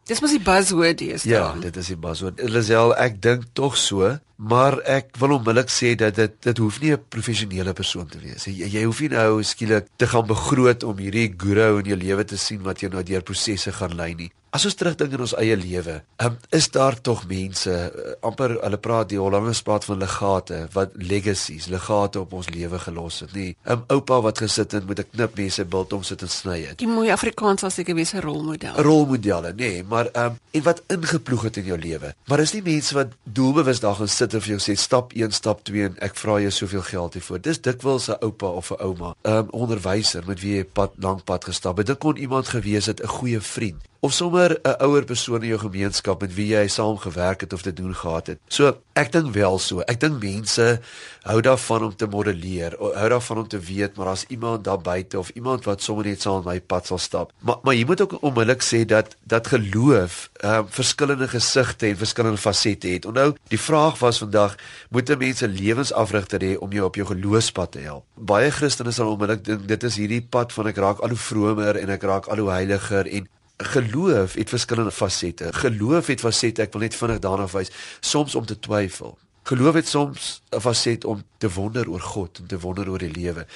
Dis 0.04 0.20
mos 0.20 0.30
die 0.30 0.44
buzzword 0.44 1.00
hier 1.00 1.18
staan. 1.18 1.30
Ja, 1.30 1.54
dit 1.60 1.76
is 1.76 1.86
die 1.86 1.96
buzzword. 1.96 2.42
Lisel, 2.42 2.92
ek 2.96 3.22
dink 3.22 3.44
tog 3.52 3.76
so, 3.76 4.18
maar 4.36 4.76
ek 4.82 5.16
wil 5.16 5.38
onmiddellik 5.38 5.70
sê 5.70 5.94
dat 5.96 6.14
dit 6.14 6.32
dit 6.42 6.58
hoef 6.58 6.80
nie 6.80 6.92
'n 6.92 7.04
professionele 7.08 7.72
persoon 7.72 8.06
te 8.06 8.18
wees. 8.18 8.44
Jy, 8.44 8.68
jy 8.68 8.84
hoef 8.84 9.00
nie 9.00 9.08
nou 9.08 9.42
skielik 9.42 9.86
te 9.96 10.06
gaan 10.06 10.26
begroot 10.26 10.82
om 10.82 10.98
hierdie 10.98 11.32
guru 11.36 11.78
in 11.78 11.86
jou 11.86 11.96
lewe 11.96 12.24
te 12.24 12.36
sien 12.36 12.62
wat 12.62 12.80
jou 12.80 12.90
nou 12.92 13.02
deur 13.02 13.22
prosesse 13.22 13.72
gaan 13.72 13.96
lei 13.96 14.14
nie. 14.14 14.30
As 14.50 14.64
ons 14.66 14.74
terugdink 14.74 15.12
in 15.14 15.20
ons 15.22 15.32
eie 15.38 15.54
lewe, 15.54 16.00
um, 16.24 16.36
is 16.56 16.66
daar 16.74 16.96
tog 17.06 17.20
mense, 17.30 17.70
uh, 17.70 18.14
amper 18.26 18.56
hulle 18.56 18.78
praat 18.82 19.12
die 19.12 19.18
Hollanders 19.20 19.60
praat 19.62 19.84
van 19.86 20.00
legate, 20.02 20.64
wat 20.74 20.96
legacies, 20.98 21.68
legate 21.70 22.18
op 22.18 22.32
ons 22.34 22.48
lewe 22.50 22.80
gelos 22.82 23.20
het, 23.22 23.30
nie. 23.36 23.54
'n 23.62 23.72
um, 23.76 23.84
Oupa 23.94 24.18
wat 24.26 24.42
gesit 24.42 24.72
het 24.74 24.88
met 24.88 24.98
'n 24.98 25.06
knip 25.12 25.36
mense 25.38 25.64
bil 25.64 25.86
om 25.94 26.02
sit 26.02 26.22
en 26.22 26.28
sny 26.28 26.58
het. 26.66 26.78
Die 26.78 26.88
mooi 26.88 27.10
Afrikaans 27.10 27.62
as 27.62 27.74
seker 27.74 27.94
wees 27.94 28.12
'n 28.12 28.20
rolmodel. 28.26 28.74
Rolmodelle, 28.74 29.52
nê, 29.52 29.56
nee, 29.56 29.84
maar 29.84 30.10
um, 30.16 30.38
en 30.50 30.62
wat 30.62 30.82
ingeploeg 30.88 31.42
het 31.42 31.56
in 31.56 31.64
jou 31.64 31.78
lewe. 31.78 32.14
Maar 32.26 32.40
is 32.40 32.52
nie 32.52 32.62
mense 32.62 32.94
wat 32.94 33.14
doelbewus 33.22 33.80
daar 33.80 33.94
gaan 33.94 34.08
sit 34.08 34.34
en 34.34 34.40
vir 34.40 34.58
jou 34.58 34.60
sê 34.60 34.76
stap 34.76 35.12
1, 35.12 35.30
stap 35.30 35.64
2 35.64 35.84
en 35.84 35.96
ek 35.98 36.16
vra 36.16 36.40
jou 36.40 36.50
soveel 36.50 36.82
geld 36.82 37.14
hiervoor. 37.14 37.40
Dis 37.40 37.60
dikwels 37.60 38.08
'n 38.08 38.18
oupa 38.20 38.46
of 38.46 38.70
'n 38.70 38.82
ouma, 38.82 39.14
'n 39.22 39.30
um, 39.30 39.46
onderwyser 39.50 40.22
met 40.26 40.40
wie 40.40 40.56
jy 40.56 40.64
pad 40.64 40.90
lank 40.98 41.24
pad 41.24 41.44
gestap 41.44 41.76
het. 41.76 41.86
Dit 41.86 41.98
kon 41.98 42.16
iemand 42.16 42.48
gewees 42.48 42.86
het, 42.86 43.00
'n 43.00 43.06
goeie 43.06 43.40
vriend 43.40 43.88
of 44.00 44.12
sommer 44.12 44.58
'n 44.64 44.76
ouer 44.84 45.04
persoon 45.04 45.42
in 45.42 45.48
jou 45.48 45.58
gemeenskap 45.58 46.20
met 46.20 46.34
wie 46.34 46.46
jy 46.54 46.68
saam 46.68 46.96
gewerk 46.98 47.40
het 47.40 47.52
of 47.52 47.62
te 47.62 47.72
doen 47.72 47.94
gehad 47.94 48.26
het. 48.26 48.38
So, 48.48 48.76
ek 48.92 49.12
dink 49.12 49.34
wel 49.34 49.58
so. 49.58 49.80
Ek 49.80 50.00
dink 50.00 50.22
mense 50.22 50.80
hou 51.22 51.40
daarvan 51.40 51.84
om 51.84 51.96
te 51.96 52.06
modelleer, 52.06 52.76
hou 52.78 53.08
daarvan 53.08 53.38
om 53.38 53.48
te 53.48 53.58
weet 53.58 53.96
maar 53.96 54.06
daar's 54.06 54.24
iemand 54.28 54.64
daar 54.64 54.80
buite 54.80 55.18
of 55.18 55.28
iemand 55.28 55.64
wat 55.64 55.82
sommer 55.82 56.04
net 56.04 56.20
saam 56.20 56.44
met 56.44 56.44
my 56.44 56.60
pad 56.60 56.86
sal 56.86 56.98
stap. 56.98 57.32
Maar 57.40 57.56
maar 57.62 57.74
jy 57.74 57.84
moet 57.84 58.00
ook 58.00 58.22
onmiddellik 58.22 58.62
sê 58.62 58.84
dat 58.84 59.16
dat 59.24 59.46
geloof 59.46 60.30
ehm 60.40 60.64
uh, 60.64 60.64
verskillende 60.68 61.28
gesigte 61.28 61.86
en 61.86 61.96
verskillende 61.96 62.38
fasette 62.38 62.88
het. 62.88 63.04
Onthou, 63.06 63.34
die 63.48 63.60
vraag 63.60 63.98
was 63.98 64.18
vandag, 64.18 64.56
moet 64.90 65.10
'n 65.10 65.18
mens 65.18 65.42
'n 65.42 65.52
lewensafrigter 65.52 66.40
hê 66.40 66.58
om 66.58 66.72
jou 66.72 66.84
op 66.84 66.94
jou 66.94 67.06
geloofspad 67.06 67.72
te 67.72 67.78
help? 67.78 68.04
Baie 68.14 68.50
Christene 68.50 68.90
sal 68.90 69.12
onmiddellik 69.12 69.44
dink 69.44 69.68
dit 69.68 69.82
is 69.82 69.96
hierdie 69.96 70.26
pad 70.30 70.52
van 70.52 70.66
ek 70.66 70.76
raak 70.76 70.98
al 70.98 71.08
hoe 71.08 71.18
vromer 71.18 71.76
en 71.76 71.88
ek 71.90 72.02
raak 72.02 72.26
al 72.26 72.38
hoe 72.38 72.50
heiliger 72.50 73.06
en 73.06 73.28
geloof 73.60 74.34
het 74.34 74.48
verskillende 74.48 74.90
fasette. 74.90 75.52
Geloof 75.52 76.06
het 76.06 76.20
fasette, 76.20 76.62
ek 76.62 76.72
wil 76.72 76.86
net 76.86 76.96
vinnig 76.96 77.18
daarna 77.18 77.46
wys, 77.52 77.70
soms 78.00 78.34
om 78.34 78.46
te 78.46 78.58
twyfel. 78.58 79.18
Geloof 79.42 79.74
het 79.74 79.88
soms 79.88 80.42
'n 80.50 80.60
faset 80.60 81.04
om 81.04 81.22
te 81.38 81.50
wonder 81.50 81.88
oor 81.88 82.00
God 82.00 82.38
en 82.38 82.46
te 82.46 82.58
wonder 82.58 82.90
oor 82.90 82.98
die 82.98 83.10
lewe. 83.10 83.46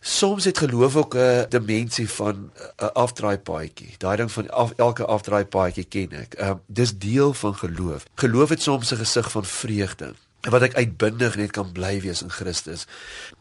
Soms 0.00 0.44
het 0.44 0.58
geloof 0.58 0.96
ook 0.96 1.14
'n 1.14 1.46
dimensie 1.48 2.10
van 2.10 2.50
'n 2.76 2.92
afdraaipaadjie. 2.92 3.94
Daai 3.98 4.16
ding 4.16 4.32
van 4.32 4.50
af, 4.50 4.72
elke 4.76 5.04
afdraaipaadjie 5.04 5.84
ken 5.84 6.12
ek. 6.12 6.34
Ehm 6.34 6.50
uh, 6.50 6.54
dis 6.66 6.98
deel 6.98 7.34
van 7.34 7.54
geloof. 7.54 8.04
Geloof 8.14 8.48
het 8.48 8.62
soms 8.62 8.90
'n 8.90 8.96
gesig 8.96 9.30
van 9.30 9.44
vreugde 9.44 10.14
wat 10.50 10.62
ek 10.62 10.76
uitbundig 10.78 11.36
net 11.36 11.54
kan 11.56 11.72
bly 11.74 11.96
wees 12.04 12.22
in 12.22 12.30
Christus. 12.30 12.86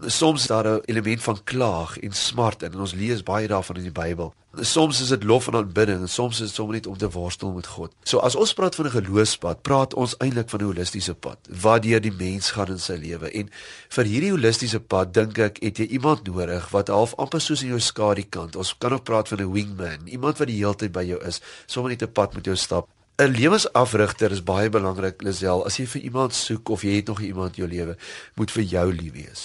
Soms 0.08 0.42
is 0.42 0.48
daar 0.48 0.68
'n 0.68 0.82
element 0.86 1.22
van 1.22 1.44
klaag 1.44 2.00
en 2.00 2.12
smart 2.12 2.64
in 2.64 2.74
en 2.74 2.80
ons 2.80 2.94
lees 2.94 3.24
baie 3.24 3.48
daarvan 3.48 3.76
in 3.76 3.84
die 3.84 3.92
Bybel. 3.92 4.34
Soms 4.62 5.02
is 5.02 5.08
dit 5.08 5.24
lof 5.24 5.48
en 5.48 5.56
aanbidding 5.56 6.00
en 6.00 6.10
soms 6.10 6.40
is 6.40 6.48
dit 6.48 6.56
sommer 6.56 6.76
net 6.76 6.88
om 6.88 6.98
te 6.98 7.10
worstel 7.10 7.52
met 7.52 7.68
God. 7.68 7.92
So 8.04 8.18
as 8.20 8.36
ons 8.36 8.54
praat 8.54 8.76
van 8.76 8.86
'n 8.86 8.92
geloofspad, 8.92 9.62
praat 9.62 9.94
ons 9.94 10.16
eintlik 10.18 10.50
van 10.50 10.60
'n 10.60 10.66
holistiese 10.66 11.14
pad 11.14 11.38
waar 11.62 11.82
deur 11.82 12.02
die 12.02 12.16
mens 12.18 12.52
gaan 12.52 12.68
in 12.68 12.80
sy 12.80 12.94
lewe. 12.94 13.32
En 13.32 13.50
vir 13.90 14.06
hierdie 14.06 14.32
holistiese 14.32 14.80
pad 14.80 15.14
dink 15.14 15.38
ek 15.38 15.58
het 15.62 15.78
jy 15.78 15.86
iemand 15.86 16.24
nodig 16.28 16.70
wat 16.70 16.88
half 16.88 17.14
amper 17.16 17.42
soos 17.42 17.62
in 17.62 17.68
jou 17.68 17.80
skadukant. 17.80 18.56
Ons 18.56 18.76
kan 18.78 18.94
ook 18.94 19.04
praat 19.04 19.28
van 19.28 19.40
'n 19.40 19.52
wingman, 19.52 20.08
iemand 20.08 20.38
wat 20.38 20.48
die 20.48 20.58
hele 20.58 20.76
tyd 20.76 20.92
by 20.92 21.04
jou 21.04 21.26
is, 21.26 21.42
sommer 21.66 21.92
net 21.92 22.02
'n 22.02 22.12
pad 22.12 22.34
met 22.34 22.46
jou 22.46 22.56
stap. 22.56 22.88
'n 23.18 23.32
Lewensafrigter 23.32 24.32
is 24.32 24.44
baie 24.44 24.70
belangrik, 24.70 25.22
Lisel. 25.24 25.66
As 25.66 25.78
jy 25.80 25.86
vir 25.88 26.02
iemand 26.02 26.34
soek 26.36 26.70
of 26.70 26.82
jy 26.84 26.98
het 27.00 27.08
nog 27.08 27.22
iemand 27.24 27.56
in 27.56 27.64
jou 27.64 27.70
lewe, 27.72 27.94
moet 28.36 28.52
vir 28.52 28.64
jou 28.64 28.92
lief 28.92 29.14
wees. 29.14 29.44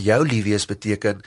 Jou 0.00 0.24
lief 0.24 0.44
wees 0.44 0.64
beteken 0.66 1.20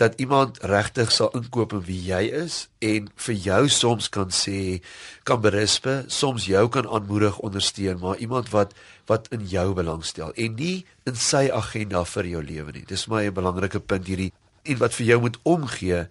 dat 0.00 0.16
iemand 0.16 0.58
regtig 0.64 1.12
sal 1.12 1.28
inkoop 1.36 1.74
in 1.76 1.82
wie 1.84 1.98
jy 2.08 2.22
is 2.40 2.68
en 2.80 3.10
vir 3.26 3.34
jou 3.34 3.68
soms 3.68 4.08
kan 4.08 4.32
sê, 4.32 4.80
kan 5.28 5.40
berispe, 5.40 6.04
soms 6.08 6.48
jou 6.48 6.68
kan 6.72 6.88
aanmoedig, 6.88 7.38
ondersteun, 7.38 8.00
maar 8.00 8.16
iemand 8.16 8.48
wat 8.50 8.72
wat 9.06 9.28
in 9.28 9.44
jou 9.46 9.74
belangstel 9.74 10.32
en 10.32 10.56
nie 10.56 10.86
in 11.04 11.14
sy 11.14 11.50
agenda 11.52 12.04
vir 12.04 12.32
jou 12.32 12.42
lewe 12.42 12.72
nie. 12.72 12.84
Dis 12.88 13.06
my 13.12 13.26
'n 13.26 13.36
belangrike 13.36 13.80
punt 13.80 14.06
hierdie 14.06 14.32
en 14.66 14.78
wat 14.82 14.94
vir 14.94 15.06
jou 15.06 15.20
moet 15.20 15.38
omgee 15.42 16.06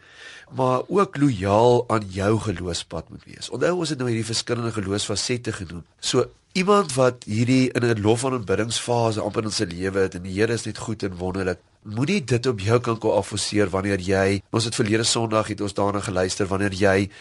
maar 0.56 0.82
ook 0.88 1.18
lojaal 1.18 1.84
aan 1.90 2.06
jou 2.10 2.40
geloofspad 2.40 3.10
moet 3.10 3.24
wees. 3.26 3.50
Onthou 3.50 3.74
ons 3.76 3.90
het 3.90 3.98
nou 3.98 4.10
hierdie 4.10 4.28
verskillende 4.28 4.72
geloofsfasette 4.72 5.52
genoem. 5.52 5.84
So 6.00 6.26
iemand 6.54 6.94
wat 6.94 7.26
hierdie 7.28 7.72
in 7.72 7.84
'n 7.84 8.02
lof 8.02 8.24
en 8.24 8.38
aanbiddingsfase 8.38 9.22
amper 9.22 9.44
in 9.44 9.52
sy 9.52 9.64
lewe 9.64 10.00
het 10.00 10.16
en 10.16 10.22
die 10.22 10.40
Here 10.40 10.54
is 10.54 10.66
net 10.66 10.78
goed 10.78 11.04
en 11.04 11.16
wonderlik. 11.16 11.60
Moenie 11.86 12.24
dit 12.24 12.46
op 12.50 12.60
jou 12.66 12.80
kan 12.82 12.96
koafforceer 12.98 13.70
wanneer 13.70 14.02
jy 14.02 14.40
ons 14.50 14.66
het 14.66 14.74
verlede 14.74 15.04
Sondag 15.06 15.52
het 15.52 15.60
ons 15.62 15.76
daarna 15.78 16.00
geluister 16.02 16.48
wanneer 16.50 16.74
jy 16.74 17.12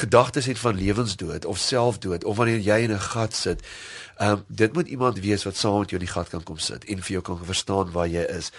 gedagtes 0.00 0.48
het 0.50 0.58
van 0.58 0.74
lewensdood 0.74 1.46
of 1.46 1.60
selfdood 1.62 2.26
of 2.26 2.40
wanneer 2.40 2.58
jy 2.58 2.78
in 2.88 2.92
'n 2.92 2.98
gat 2.98 3.34
sit. 3.34 3.62
Ehm 4.18 4.32
um, 4.32 4.44
dit 4.48 4.72
moet 4.72 4.88
iemand 4.88 5.20
wees 5.20 5.44
wat 5.44 5.56
saam 5.56 5.78
met 5.78 5.90
jou 5.90 6.00
in 6.00 6.06
die 6.06 6.14
gat 6.14 6.28
kan 6.28 6.42
kom 6.42 6.58
sit 6.58 6.84
en 6.84 7.02
vir 7.02 7.12
jou 7.12 7.22
kan 7.22 7.38
verstaan 7.44 7.92
waar 7.92 8.08
jy 8.08 8.26
is. 8.38 8.50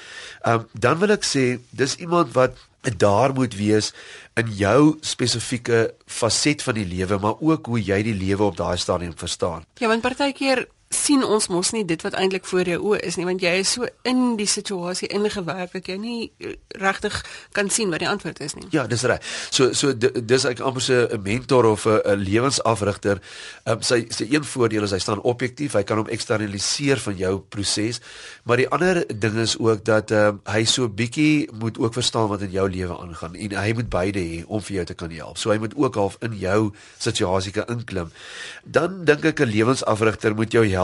Ehm 0.41 0.53
um, 0.53 0.67
dan 0.71 0.97
wil 0.99 1.11
ek 1.11 1.23
sê 1.23 1.59
dis 1.69 1.95
iemand 1.95 2.31
wat 2.33 2.55
daar 2.97 3.33
moet 3.33 3.55
wees 3.55 3.93
in 4.33 4.47
jou 4.55 4.97
spesifieke 5.01 5.93
faset 6.05 6.63
van 6.63 6.73
die 6.73 6.85
lewe, 6.85 7.17
maar 7.17 7.35
ook 7.39 7.65
hoe 7.65 7.83
jy 7.83 8.03
die 8.03 8.15
lewe 8.15 8.43
op 8.43 8.57
daai 8.57 8.77
stadium 8.77 9.13
verstaan. 9.17 9.65
Ja, 9.77 9.87
want 9.87 10.01
partykeer 10.01 10.67
sien 10.91 11.23
ons 11.23 11.47
mos 11.47 11.71
nie 11.71 11.83
dit 11.87 12.01
wat 12.03 12.15
eintlik 12.19 12.45
voor 12.49 12.67
jou 12.67 12.77
oë 12.91 12.99
is 13.07 13.17
nie 13.17 13.25
want 13.27 13.41
jy 13.43 13.53
is 13.61 13.71
so 13.77 13.87
in 14.07 14.35
die 14.39 14.47
situasie 14.49 15.07
ingewerk 15.15 15.71
dat 15.75 15.87
jy 15.87 15.95
nie 16.01 16.31
eh, 16.43 16.55
regtig 16.81 17.15
kan 17.55 17.69
sien 17.71 17.91
wat 17.93 18.03
die 18.03 18.09
antwoord 18.09 18.41
is 18.43 18.55
nie. 18.57 18.67
Ja, 18.75 18.83
dis 18.91 19.05
reg. 19.07 19.23
So 19.55 19.71
so 19.77 19.93
dis 19.95 20.45
ek 20.47 20.59
amper 20.59 20.83
so 20.83 21.07
'n 21.07 21.21
mentor 21.23 21.65
of 21.65 21.85
'n 21.87 22.19
lewensafrigter. 22.19 23.21
Ehm 23.63 23.77
um, 23.77 23.81
sy 23.81 24.05
sy 24.09 24.27
een 24.29 24.43
voordeel 24.43 24.83
is 24.83 24.91
hy 24.91 24.99
staan 24.99 25.21
objektief, 25.21 25.73
hy 25.73 25.83
kan 25.83 25.97
hom 25.97 26.07
eksternaliseer 26.07 26.99
van 26.99 27.15
jou 27.17 27.39
proses. 27.39 28.01
Maar 28.43 28.57
die 28.57 28.69
ander 28.69 29.05
ding 29.07 29.37
is 29.37 29.57
ook 29.57 29.85
dat 29.85 30.11
ehm 30.11 30.27
um, 30.27 30.41
hy 30.45 30.63
so 30.65 30.89
bietjie 30.89 31.49
moet 31.53 31.79
ook 31.79 31.93
verstaan 31.93 32.27
wat 32.27 32.41
in 32.41 32.51
jou 32.51 32.69
lewe 32.69 32.97
aangaan 32.97 33.35
en 33.35 33.55
hy 33.55 33.73
moet 33.73 33.89
beide 33.89 34.19
hê 34.19 34.43
om 34.47 34.61
vir 34.61 34.75
jou 34.75 34.85
te 34.85 34.93
kan 34.93 35.11
help. 35.11 35.37
So 35.37 35.51
hy 35.51 35.57
moet 35.57 35.75
ook 35.75 35.95
half 35.95 36.17
in 36.19 36.37
jou 36.37 36.73
situasie 36.97 37.51
kan 37.51 37.67
inklim. 37.67 38.11
Dan 38.65 39.05
dink 39.05 39.25
ek 39.25 39.39
'n 39.39 39.47
lewensafrigter 39.49 40.35
moet 40.35 40.51
jou 40.51 40.67
help 40.67 40.80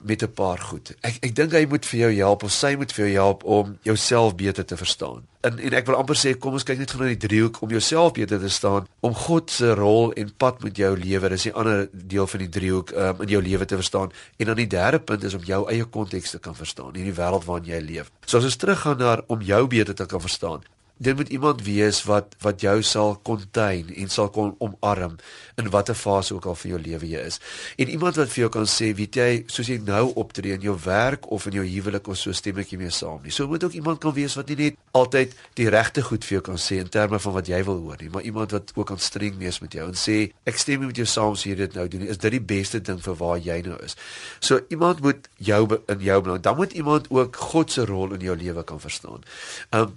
met 0.00 0.22
'n 0.22 0.32
paar 0.32 0.58
goed. 0.58 0.94
Ek 1.00 1.16
ek 1.20 1.34
dink 1.34 1.52
hy 1.52 1.66
moet 1.66 1.86
vir 1.86 2.00
jou 2.00 2.12
help 2.14 2.42
of 2.42 2.52
sy 2.52 2.74
moet 2.76 2.92
vir 2.92 3.06
jou 3.06 3.14
help 3.14 3.44
om 3.44 3.78
jouself 3.82 4.34
beter 4.34 4.64
te 4.64 4.76
verstaan. 4.76 5.22
En 5.40 5.58
en 5.58 5.72
ek 5.72 5.86
wil 5.86 5.96
amper 5.96 6.16
sê 6.18 6.32
kom 6.38 6.52
ons 6.52 6.64
kyk 6.66 6.78
net 6.78 6.94
na 6.98 7.06
die 7.12 7.16
driehoek 7.16 7.60
om 7.62 7.70
jouself 7.70 8.12
beter 8.12 8.38
te 8.38 8.48
verstaan, 8.48 8.88
om 9.00 9.14
God 9.14 9.50
se 9.50 9.74
rol 9.74 10.12
en 10.12 10.32
pad 10.36 10.62
met 10.62 10.76
jou 10.76 10.96
lewe, 10.96 11.28
dis 11.28 11.42
die 11.42 11.52
ander 11.54 11.88
deel 11.92 12.26
van 12.26 12.40
die 12.42 12.48
driehoek 12.48 12.90
um, 12.90 13.22
in 13.22 13.28
jou 13.28 13.42
lewe 13.42 13.64
te 13.64 13.78
verstaan. 13.78 14.10
En 14.36 14.46
dan 14.46 14.56
die 14.56 14.66
derde 14.66 14.98
punt 14.98 15.24
is 15.24 15.34
om 15.34 15.44
jou 15.46 15.62
eie 15.70 15.84
konteks 15.84 16.30
te 16.30 16.38
kan 16.38 16.56
verstaan 16.58 16.94
in 16.94 17.06
die 17.06 17.14
wêreld 17.14 17.46
waarin 17.46 17.70
jy 17.70 17.80
leef. 17.80 18.10
So 18.26 18.38
as 18.38 18.44
ons 18.44 18.56
teruggaan 18.56 18.98
na 18.98 19.20
om 19.26 19.42
jou 19.42 19.66
beter 19.66 19.94
te 19.94 20.06
kan 20.06 20.20
verstaan, 20.20 20.66
dit 20.98 21.16
moet 21.16 21.28
iemand 21.28 21.62
wees 21.62 22.02
wat 22.08 22.34
wat 22.42 22.60
jou 22.60 22.82
sal 22.82 23.16
contain 23.22 23.88
en 23.94 24.10
sal 24.10 24.30
kon 24.34 24.54
omarm 24.58 25.16
in 25.58 25.70
watter 25.70 25.94
fase 25.94 26.34
ook 26.34 26.46
al 26.46 26.58
van 26.58 26.70
jou 26.70 26.80
lewe 26.82 27.08
jy 27.08 27.22
is. 27.30 27.40
En 27.78 27.90
iemand 27.90 28.18
wat 28.18 28.30
vir 28.32 28.44
jou 28.44 28.50
kan 28.58 28.66
sê, 28.70 28.90
weet 28.98 29.18
jy, 29.18 29.28
soos 29.50 29.70
jy 29.70 29.78
nou 29.82 30.04
optree 30.20 30.54
in 30.54 30.62
jou 30.62 30.76
werk 30.84 31.30
of 31.34 31.46
in 31.50 31.58
jou 31.58 31.66
huwelik 31.66 32.08
of 32.08 32.18
so 32.18 32.34
stem 32.36 32.58
ek 32.62 32.74
meer 32.78 32.94
saam 32.94 33.22
nie. 33.22 33.34
So 33.34 33.46
moet 33.50 33.64
ook 33.64 33.76
iemand 33.78 34.02
kan 34.02 34.14
wees 34.16 34.36
wat 34.38 34.50
nie 34.52 34.58
net 34.58 34.78
altyd 34.98 35.34
die 35.58 35.68
regte 35.72 36.02
goed 36.06 36.26
vir 36.26 36.38
jou 36.38 36.44
kan 36.50 36.60
sê 36.62 36.80
in 36.82 36.90
terme 36.92 37.18
van 37.22 37.36
wat 37.38 37.50
jy 37.50 37.62
wil 37.66 37.82
hoor 37.86 38.02
nie, 38.02 38.10
maar 38.14 38.26
iemand 38.26 38.54
wat 38.56 38.74
ook 38.74 38.90
kan 38.92 39.02
streng 39.02 39.38
wees 39.38 39.60
met 39.62 39.74
jou 39.74 39.86
en 39.88 39.98
sê 39.98 40.18
ek 40.48 40.58
stem 40.58 40.82
nie 40.82 40.92
met 40.92 41.02
jou 41.02 41.06
saam 41.08 41.36
as 41.38 41.46
jy 41.46 41.54
dit 41.58 41.78
nou 41.78 41.86
doen 41.88 42.04
nie. 42.04 42.10
Is 42.10 42.20
dit 42.22 42.34
die 42.34 42.44
beste 42.54 42.80
ding 42.82 43.00
vir 43.04 43.18
waar 43.18 43.38
jy 43.42 43.60
nou 43.66 43.78
is? 43.84 43.96
So 44.40 44.60
iemand 44.74 45.02
moet 45.04 45.28
jou 45.36 45.62
in 45.86 46.02
jou 46.02 46.20
belang. 46.22 46.42
Dan 46.42 46.56
moet 46.56 46.72
iemand 46.72 47.10
ook 47.10 47.36
God 47.36 47.72
se 47.72 47.86
rol 47.86 48.14
in 48.16 48.20
jou 48.24 48.36
lewe 48.36 48.64
kan 48.64 48.80
verstaan. 48.80 49.24
Um 49.70 49.96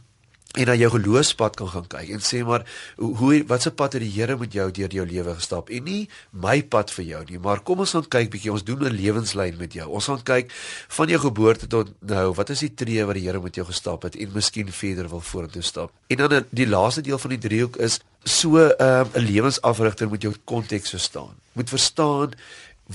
en 0.52 0.68
na 0.68 0.76
jou 0.76 0.90
geloofspad 0.92 1.56
kan 1.56 1.70
gaan 1.72 1.88
kyk 1.88 2.10
en 2.12 2.24
sê 2.26 2.42
maar 2.48 2.66
hoe 3.00 3.44
wat 3.48 3.64
se 3.64 3.72
pad 3.72 3.96
het 3.96 4.04
die 4.04 4.12
Here 4.12 4.36
met 4.38 4.54
jou 4.54 4.68
deur 4.72 4.92
jou 4.92 5.06
lewe 5.08 5.36
gestap? 5.38 5.70
En 5.72 5.84
nie 5.88 6.10
my 6.32 6.60
pad 6.64 6.92
vir 6.92 7.06
jou 7.06 7.22
nie 7.30 7.40
maar 7.40 7.64
kom 7.64 7.84
ons 7.86 7.96
gaan 7.96 8.10
kyk 8.18 8.34
bietjie 8.34 8.52
ons 8.52 8.66
doen 8.68 8.84
'n 8.84 8.92
lewenslyn 8.96 9.58
met 9.58 9.74
jou. 9.74 9.88
Ons 9.88 10.06
gaan 10.12 10.24
kyk 10.24 10.52
van 10.98 11.08
jou 11.08 11.20
geboorte 11.20 11.68
tot 11.68 11.94
nou 12.00 12.34
wat 12.34 12.50
is 12.50 12.60
die 12.60 12.74
tree 12.74 13.06
wat 13.06 13.16
die 13.16 13.26
Here 13.28 13.40
met 13.40 13.56
jou 13.56 13.66
gestap 13.66 14.04
het 14.04 14.16
en 14.16 14.32
miskien 14.34 14.72
verder 14.72 15.10
wil 15.10 15.22
vorentoe 15.22 15.62
stap. 15.62 15.92
En 16.08 16.18
dan 16.18 16.46
die 16.50 16.68
laaste 16.68 17.02
deel 17.02 17.18
van 17.18 17.30
die 17.30 17.40
driehoek 17.40 17.78
is 17.78 18.00
so 18.24 18.58
ehm, 18.58 19.08
'n 19.14 19.20
um, 19.20 19.26
lewensafrigter 19.26 20.08
moet 20.08 20.22
jou 20.22 20.34
konteks 20.44 20.90
verstaan. 20.90 21.36
Moet 21.54 21.70
verstaan 21.70 22.32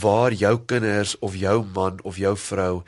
waar 0.00 0.32
jou 0.32 0.54
kinders 0.66 1.18
of 1.18 1.37
jou 1.37 1.64
man 1.74 1.98
of 2.02 2.16
jou 2.16 2.35
vrou 2.37 2.82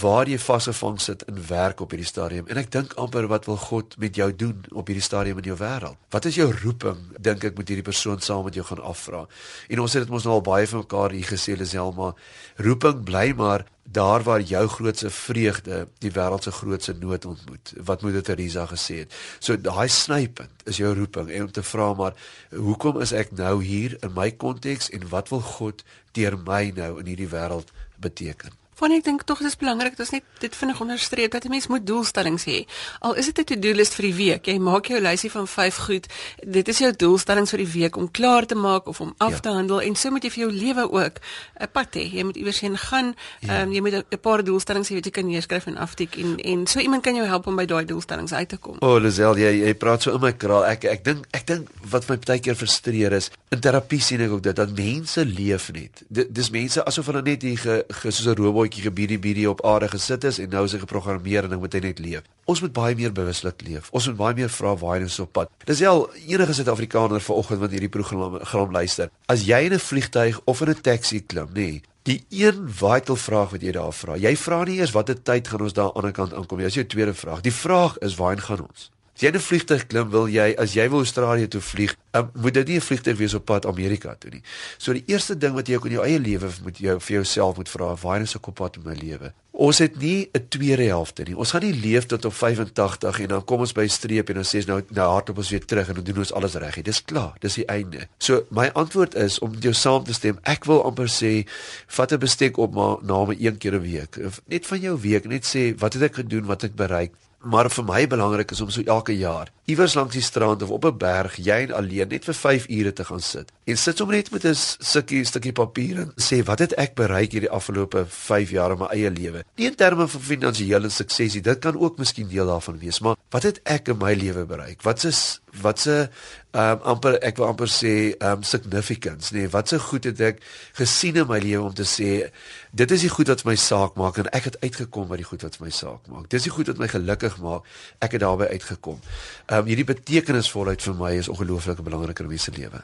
waar 0.00 0.28
jy 0.28 0.38
vasgevang 0.38 1.00
sit 1.00 1.24
in 1.30 1.40
werk 1.48 1.80
op 1.80 1.90
hierdie 1.94 2.08
stadium. 2.08 2.48
En 2.48 2.60
ek 2.60 2.70
dink 2.74 2.96
amper 3.00 3.28
wat 3.30 3.48
wil 3.50 3.56
God 3.56 3.96
met 4.02 4.16
jou 4.16 4.28
doen 4.36 4.64
op 4.72 4.90
hierdie 4.90 5.04
stadium 5.04 5.40
in 5.42 5.50
jou 5.52 5.58
wêreld? 5.60 5.98
Wat 6.12 6.28
is 6.28 6.38
jou 6.40 6.48
roeping 6.62 7.00
dink 7.18 7.44
ek 7.44 7.58
moet 7.58 7.72
hierdie 7.72 7.86
persoon 7.86 8.20
saam 8.20 8.44
met 8.48 8.58
jou 8.58 8.66
gaan 8.68 8.82
afvra? 8.82 9.26
En 9.68 9.84
ons 9.84 9.92
het 9.92 10.04
dit 10.04 10.12
mos 10.12 10.26
nou 10.26 10.38
al 10.38 10.46
baie 10.46 10.68
van 10.68 10.84
mekaar 10.84 11.16
hier 11.16 11.28
gesê 11.28 11.56
Liselma 11.56 12.12
roeping 12.60 13.04
bly 13.06 13.30
maar 13.36 13.66
daar 13.82 14.22
waar 14.22 14.40
jou 14.40 14.68
grootste 14.68 15.10
vreugde 15.10 15.88
die 15.98 16.10
wêreld 16.10 16.42
se 16.42 16.50
grootste 16.50 16.94
nood 16.94 17.24
ontmoet 17.24 17.72
wat 17.84 18.02
moet 18.02 18.12
dit 18.12 18.24
Teresa 18.24 18.66
gesê 18.66 19.02
het. 19.02 19.14
So 19.38 19.56
daai 19.60 19.88
snypunt 19.88 20.64
is 20.64 20.78
jou 20.80 20.94
roeping 20.94 21.30
en 21.30 21.48
om 21.48 21.52
te 21.52 21.62
vra 21.62 21.92
maar 21.94 22.14
hoekom 22.54 23.00
is 23.00 23.12
ek 23.12 23.34
nou 23.36 23.62
hier 23.64 23.96
in 24.00 24.14
my 24.14 24.30
konteks 24.30 24.90
en 24.90 25.08
wat 25.08 25.28
wil 25.34 25.40
God 25.40 25.82
deur 26.16 26.38
my 26.38 26.72
nou 26.76 26.98
in 27.00 27.12
hierdie 27.12 27.30
wêreld 27.32 27.72
beteken 27.96 28.61
Want 28.78 28.92
ek 28.92 29.04
dink 29.04 29.22
tog 29.28 29.38
dit 29.38 29.46
is 29.46 29.56
belangrik 29.56 29.96
dat 29.96 30.00
ons 30.06 30.10
net 30.10 30.24
dit 30.40 30.56
vinnig 30.56 30.80
onderstreep 30.80 31.30
dat 31.30 31.44
'n 31.44 31.50
mens 31.50 31.66
moet 31.66 31.86
doelstellings 31.86 32.44
hê. 32.44 32.64
Al 33.00 33.14
is 33.14 33.26
dit 33.26 33.38
'n 33.38 33.44
to-do 33.44 33.72
list 33.72 33.94
vir 33.94 34.04
die 34.04 34.14
week. 34.14 34.46
Jy 34.46 34.58
maak 34.58 34.86
jou 34.86 35.00
lysie 35.00 35.30
van 35.30 35.46
5 35.48 35.76
goed. 35.76 36.06
Dit 36.46 36.68
is 36.68 36.78
jou 36.78 36.92
doelstellings 36.96 37.50
vir 37.50 37.58
die 37.58 37.72
week 37.72 37.96
om 37.96 38.10
klaar 38.10 38.46
te 38.46 38.54
maak 38.54 38.86
of 38.86 39.00
om 39.00 39.14
af 39.18 39.30
ja. 39.30 39.38
te 39.38 39.48
handel 39.48 39.80
en 39.80 39.94
so 39.94 40.10
moet 40.10 40.22
jy 40.22 40.30
vir 40.30 40.42
jou 40.42 40.52
lewe 40.52 40.90
ook 40.90 41.20
'n 41.60 41.68
pad 41.72 41.94
hê. 41.94 42.12
Jy 42.12 42.22
moet 42.24 42.36
iewers 42.36 42.60
heen 42.60 42.78
gaan. 42.78 43.14
Ja. 43.40 43.48
Ehm 43.48 43.50
ja. 43.50 43.62
um, 43.62 43.72
jy 43.72 43.80
moet 43.80 44.04
'n 44.10 44.20
paar 44.20 44.44
doelstellings 44.44 44.88
hê 44.88 44.94
wat 44.94 45.04
jy 45.04 45.10
kan 45.10 45.26
neerskryf 45.26 45.66
en 45.66 45.76
aftik 45.76 46.16
en 46.16 46.36
en 46.36 46.66
so 46.66 46.80
iemand 46.80 47.02
kan 47.02 47.14
jou 47.14 47.26
help 47.26 47.46
om 47.46 47.56
by 47.56 47.64
daai 47.64 47.84
doelstellings 47.84 48.32
uit 48.32 48.48
te 48.48 48.56
kom. 48.56 48.76
O, 48.80 48.94
oh, 48.94 49.00
Lisel, 49.00 49.36
jy 49.36 49.66
jy 49.66 49.74
praat 49.74 50.02
so 50.02 50.14
in 50.14 50.20
my 50.20 50.32
kraal. 50.32 50.64
Ek 50.64 50.84
ek 50.84 51.04
dink 51.04 51.26
ek 51.30 51.46
dink 51.46 51.68
wat 51.90 52.08
my 52.08 52.16
baie 52.16 52.40
keer 52.40 52.54
frustreer 52.54 53.12
is 53.12 53.30
in 53.52 53.60
terapie 53.60 54.00
sien 54.00 54.20
ek 54.20 54.30
ook 54.30 54.42
dit 54.42 54.56
dat 54.56 54.70
mense 54.76 55.24
leef 55.24 55.72
net. 55.72 56.02
Dit 56.08 56.34
dis 56.34 56.50
mense 56.50 56.84
asof 56.84 57.06
hulle 57.06 57.22
net 57.22 57.42
hier 57.42 57.58
ge, 57.58 57.84
ge 57.88 58.10
soos 58.10 58.26
'n 58.26 58.36
robot 58.36 58.61
bietjie 58.62 58.84
gebiedie 58.86 59.18
biedie 59.18 59.48
op 59.50 59.64
aarde 59.66 59.88
gesit 59.92 60.24
is 60.24 60.38
en 60.42 60.50
nou 60.52 60.64
is 60.64 60.72
hy 60.72 60.80
geprogrammeer 60.82 61.44
en 61.44 61.54
nou 61.54 61.60
moet 61.62 61.76
hy 61.76 61.82
net 61.84 62.02
leef. 62.02 62.26
Ons 62.50 62.62
moet 62.64 62.72
baie 62.72 62.96
meer 62.98 63.12
bewuslik 63.14 63.62
leef. 63.66 63.90
Ons 63.92 64.08
moet 64.10 64.18
baie 64.18 64.34
meer 64.34 64.50
vra 64.50 64.74
waar 64.80 64.98
hy 64.98 65.06
is 65.06 65.20
op 65.22 65.32
pad. 65.32 65.50
Dis 65.68 65.82
al 65.86 66.08
enige 66.26 66.54
Suid-Afrikaner 66.58 67.22
vanoggend 67.22 67.60
wat 67.62 67.74
hierdie 67.74 67.92
program 67.92 68.38
gaan 68.50 68.74
luister. 68.74 69.10
As 69.26 69.46
jy 69.46 69.64
in 69.68 69.74
'n 69.74 69.78
vliegtyg 69.78 70.40
of 70.44 70.60
in 70.60 70.70
'n 70.70 70.80
taxi 70.80 71.20
klim, 71.26 71.48
nê, 71.54 71.54
nee, 71.54 71.82
die 72.02 72.24
een 72.30 72.66
vital 72.66 73.16
vraag 73.16 73.50
wat 73.50 73.62
jy 73.62 73.72
daar 73.72 73.92
vra. 73.92 74.16
Jy 74.16 74.36
vra 74.36 74.64
nie 74.64 74.78
eers 74.80 74.94
watter 74.94 75.22
tyd 75.22 75.48
gaan 75.48 75.60
ons 75.60 75.72
daar 75.72 75.84
aan 75.84 75.92
die 75.92 76.00
ander 76.02 76.12
kant 76.12 76.34
aankom 76.34 76.58
nie. 76.58 76.66
Dis 76.66 76.74
jou 76.80 76.86
tweede 76.86 77.14
vraag. 77.14 77.40
Die 77.40 77.54
vraag 77.54 77.98
is 77.98 78.16
waarheen 78.18 78.42
gaan 78.42 78.66
ons? 78.66 78.90
As 79.12 79.20
jy 79.20 79.28
'n 79.28 79.38
vliegtuig 79.38 79.86
klim, 79.86 80.08
wil 80.10 80.26
jy 80.26 80.54
as 80.56 80.72
jy 80.72 80.88
wil 80.88 81.04
Australië 81.04 81.48
toe 81.48 81.60
vlieg, 81.60 81.94
um, 82.16 82.30
moet 82.32 82.54
dit 82.54 82.66
nie 82.68 82.76
'n 82.76 82.80
vliegtuig 82.80 83.16
wees 83.18 83.34
op 83.34 83.44
pad 83.44 83.66
Amerika 83.66 84.14
toe 84.18 84.30
nie. 84.30 84.42
So 84.78 84.92
die 84.92 85.04
eerste 85.06 85.36
ding 85.36 85.54
wat 85.54 85.68
jy 85.68 85.74
ook 85.74 85.86
in 85.86 85.92
jou 85.92 86.04
eie 86.04 86.18
lewe 86.18 86.48
moet 86.62 86.78
jou 86.78 87.00
vir 87.00 87.14
jouself 87.14 87.56
moet 87.56 87.68
vra, 87.68 87.94
waar 87.94 88.20
is 88.20 88.34
ek 88.34 88.46
op 88.46 88.54
pad 88.54 88.76
in 88.76 88.82
my 88.84 88.94
lewe? 88.94 89.32
Ons 89.52 89.78
het 89.78 89.98
nie 90.00 90.30
'n 90.32 90.48
tweede 90.48 90.82
helfte 90.82 91.22
nie. 91.24 91.36
Ons 91.36 91.50
gaan 91.50 91.60
nie 91.60 91.74
leef 91.74 92.06
tot 92.06 92.24
op 92.24 92.32
85 92.32 93.20
en 93.20 93.28
dan 93.28 93.44
kom 93.44 93.60
ons 93.60 93.72
by 93.72 93.82
'n 93.82 93.88
streep 93.88 94.28
en 94.28 94.34
dan 94.34 94.44
sê 94.44 94.56
ons 94.56 94.66
nou 94.66 94.82
nou 94.88 95.10
hardop 95.10 95.36
ons 95.36 95.50
weer 95.50 95.64
terug 95.64 95.88
en 95.88 95.94
dan 95.94 96.04
doen 96.04 96.18
ons 96.18 96.32
alles 96.32 96.54
reg. 96.54 96.82
Dis 96.82 97.04
klaar, 97.04 97.34
dis 97.38 97.54
die 97.54 97.66
einde. 97.66 98.08
So 98.18 98.46
my 98.50 98.70
antwoord 98.72 99.14
is 99.14 99.38
om 99.38 99.52
jou 99.60 99.74
saam 99.74 100.04
te 100.04 100.12
stem. 100.12 100.38
Ek 100.42 100.64
wil 100.64 100.84
amper 100.84 101.08
sê 101.08 101.46
vat 101.86 102.12
'n 102.12 102.18
bestek 102.18 102.56
op 102.56 102.74
maar 102.74 102.96
na 103.02 103.24
my 103.24 103.36
een 103.38 103.58
keer 103.58 103.74
'n 103.74 103.82
week. 103.82 104.16
Net 104.46 104.66
van 104.66 104.80
jou 104.80 104.98
week, 105.00 105.24
net 105.26 105.44
sê 105.44 105.78
wat 105.78 105.92
het 105.92 106.02
ek 106.02 106.14
gedoen, 106.14 106.46
wat 106.46 106.62
het 106.62 106.70
ek 106.70 106.76
bereik? 106.76 107.12
Maar 107.42 107.70
vir 107.70 107.84
my 107.84 108.06
belangrik 108.06 108.50
is 108.50 108.60
om 108.60 108.70
so 108.70 108.82
elke 108.86 109.16
jaar 109.18 109.50
iewers 109.64 109.94
langs 109.94 110.14
die 110.14 110.22
strand 110.22 110.62
of 110.62 110.70
op 110.70 110.84
'n 110.84 110.96
berg, 110.98 111.36
jy 111.36 111.58
en 111.66 111.72
alleen 111.72 112.08
net 112.08 112.24
vir 112.24 112.34
5 112.34 112.68
ure 112.68 112.92
te 112.92 113.04
gaan 113.04 113.20
sit. 113.20 113.52
En 113.64 113.78
sit 113.78 113.96
sommer 113.96 114.16
net 114.16 114.30
met 114.30 114.44
'n 114.44 114.54
stukkie 114.58 115.24
stukkie 115.24 115.52
papier 115.52 115.98
en 115.98 116.12
sê 116.16 116.42
wat 116.44 116.58
het 116.58 116.72
ek 116.74 116.94
bereik 116.94 117.32
hierdie 117.32 117.50
afgelope 117.50 118.04
5 118.08 118.50
jaar 118.50 118.70
in 118.70 118.78
my 118.78 118.86
eie 118.90 119.10
lewe? 119.10 119.44
Nie 119.54 119.66
in 119.66 119.74
terme 119.74 120.08
van 120.08 120.20
finansiële 120.20 120.88
sukses 120.88 121.34
nie, 121.34 121.42
dit 121.42 121.58
kan 121.58 121.78
ook 121.78 121.98
miskien 121.98 122.28
deel 122.28 122.46
daarvan 122.46 122.78
wees, 122.78 122.98
maar 122.98 123.16
wat 123.30 123.42
het 123.42 123.60
ek 123.62 123.88
in 123.88 123.98
my 123.98 124.14
lewe 124.14 124.44
bereik? 124.44 124.82
Wat 124.82 125.04
is 125.04 125.40
wat 125.60 125.78
se 125.78 126.08
um, 126.52 126.78
amper 126.82 127.18
ek 127.20 127.36
wil 127.36 127.46
amper 127.46 127.68
sê 127.68 128.16
um 128.24 128.42
significance, 128.42 129.34
nee, 129.34 129.48
wat 129.52 129.68
se 129.68 129.78
goed 129.78 130.04
het 130.08 130.20
ek 130.20 130.40
gesien 130.78 131.16
in 131.20 131.28
my 131.28 131.38
lewe 131.38 131.62
om 131.68 131.74
te 131.76 131.84
sê 131.84 132.32
dit 132.72 132.90
is 132.90 133.04
die 133.04 133.10
goed 133.12 133.28
wat 133.28 133.44
my 133.44 133.54
saak 133.60 133.98
maak 134.00 134.18
en 134.18 134.30
ek 134.32 134.48
het 134.48 134.56
uitgekom 134.62 135.08
by 135.10 135.18
die 135.20 135.28
goed 135.28 135.44
wat 135.44 135.58
my 135.60 135.70
saak 135.70 136.08
maak. 136.08 136.28
Dis 136.32 136.48
die 136.48 136.52
goed 136.52 136.72
wat 136.72 136.80
my 136.80 136.88
gelukkig 136.88 137.36
maak. 137.44 137.68
Ek 138.00 138.16
het 138.16 138.24
daarbey 138.24 138.48
uitgekom. 138.48 138.98
Ehm 139.46 139.58
um, 139.60 139.68
hierdie 139.68 139.86
betekenisvolheid 139.88 140.82
vir 140.82 140.96
my 140.96 141.12
is 141.20 141.28
ongelooflik 141.28 141.84
belangrik 141.84 142.24
in 142.24 142.30
my 142.32 142.40
se 142.40 142.52
lewe. 142.56 142.80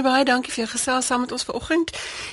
Fanie 0.00 0.16
baie 0.16 0.24
dankie 0.24 0.52
vir 0.54 0.62
jou 0.62 0.70
gesels 0.72 1.08
saam 1.10 1.20
met 1.26 1.32
ons 1.36 1.42
vanoggend. 1.44 1.90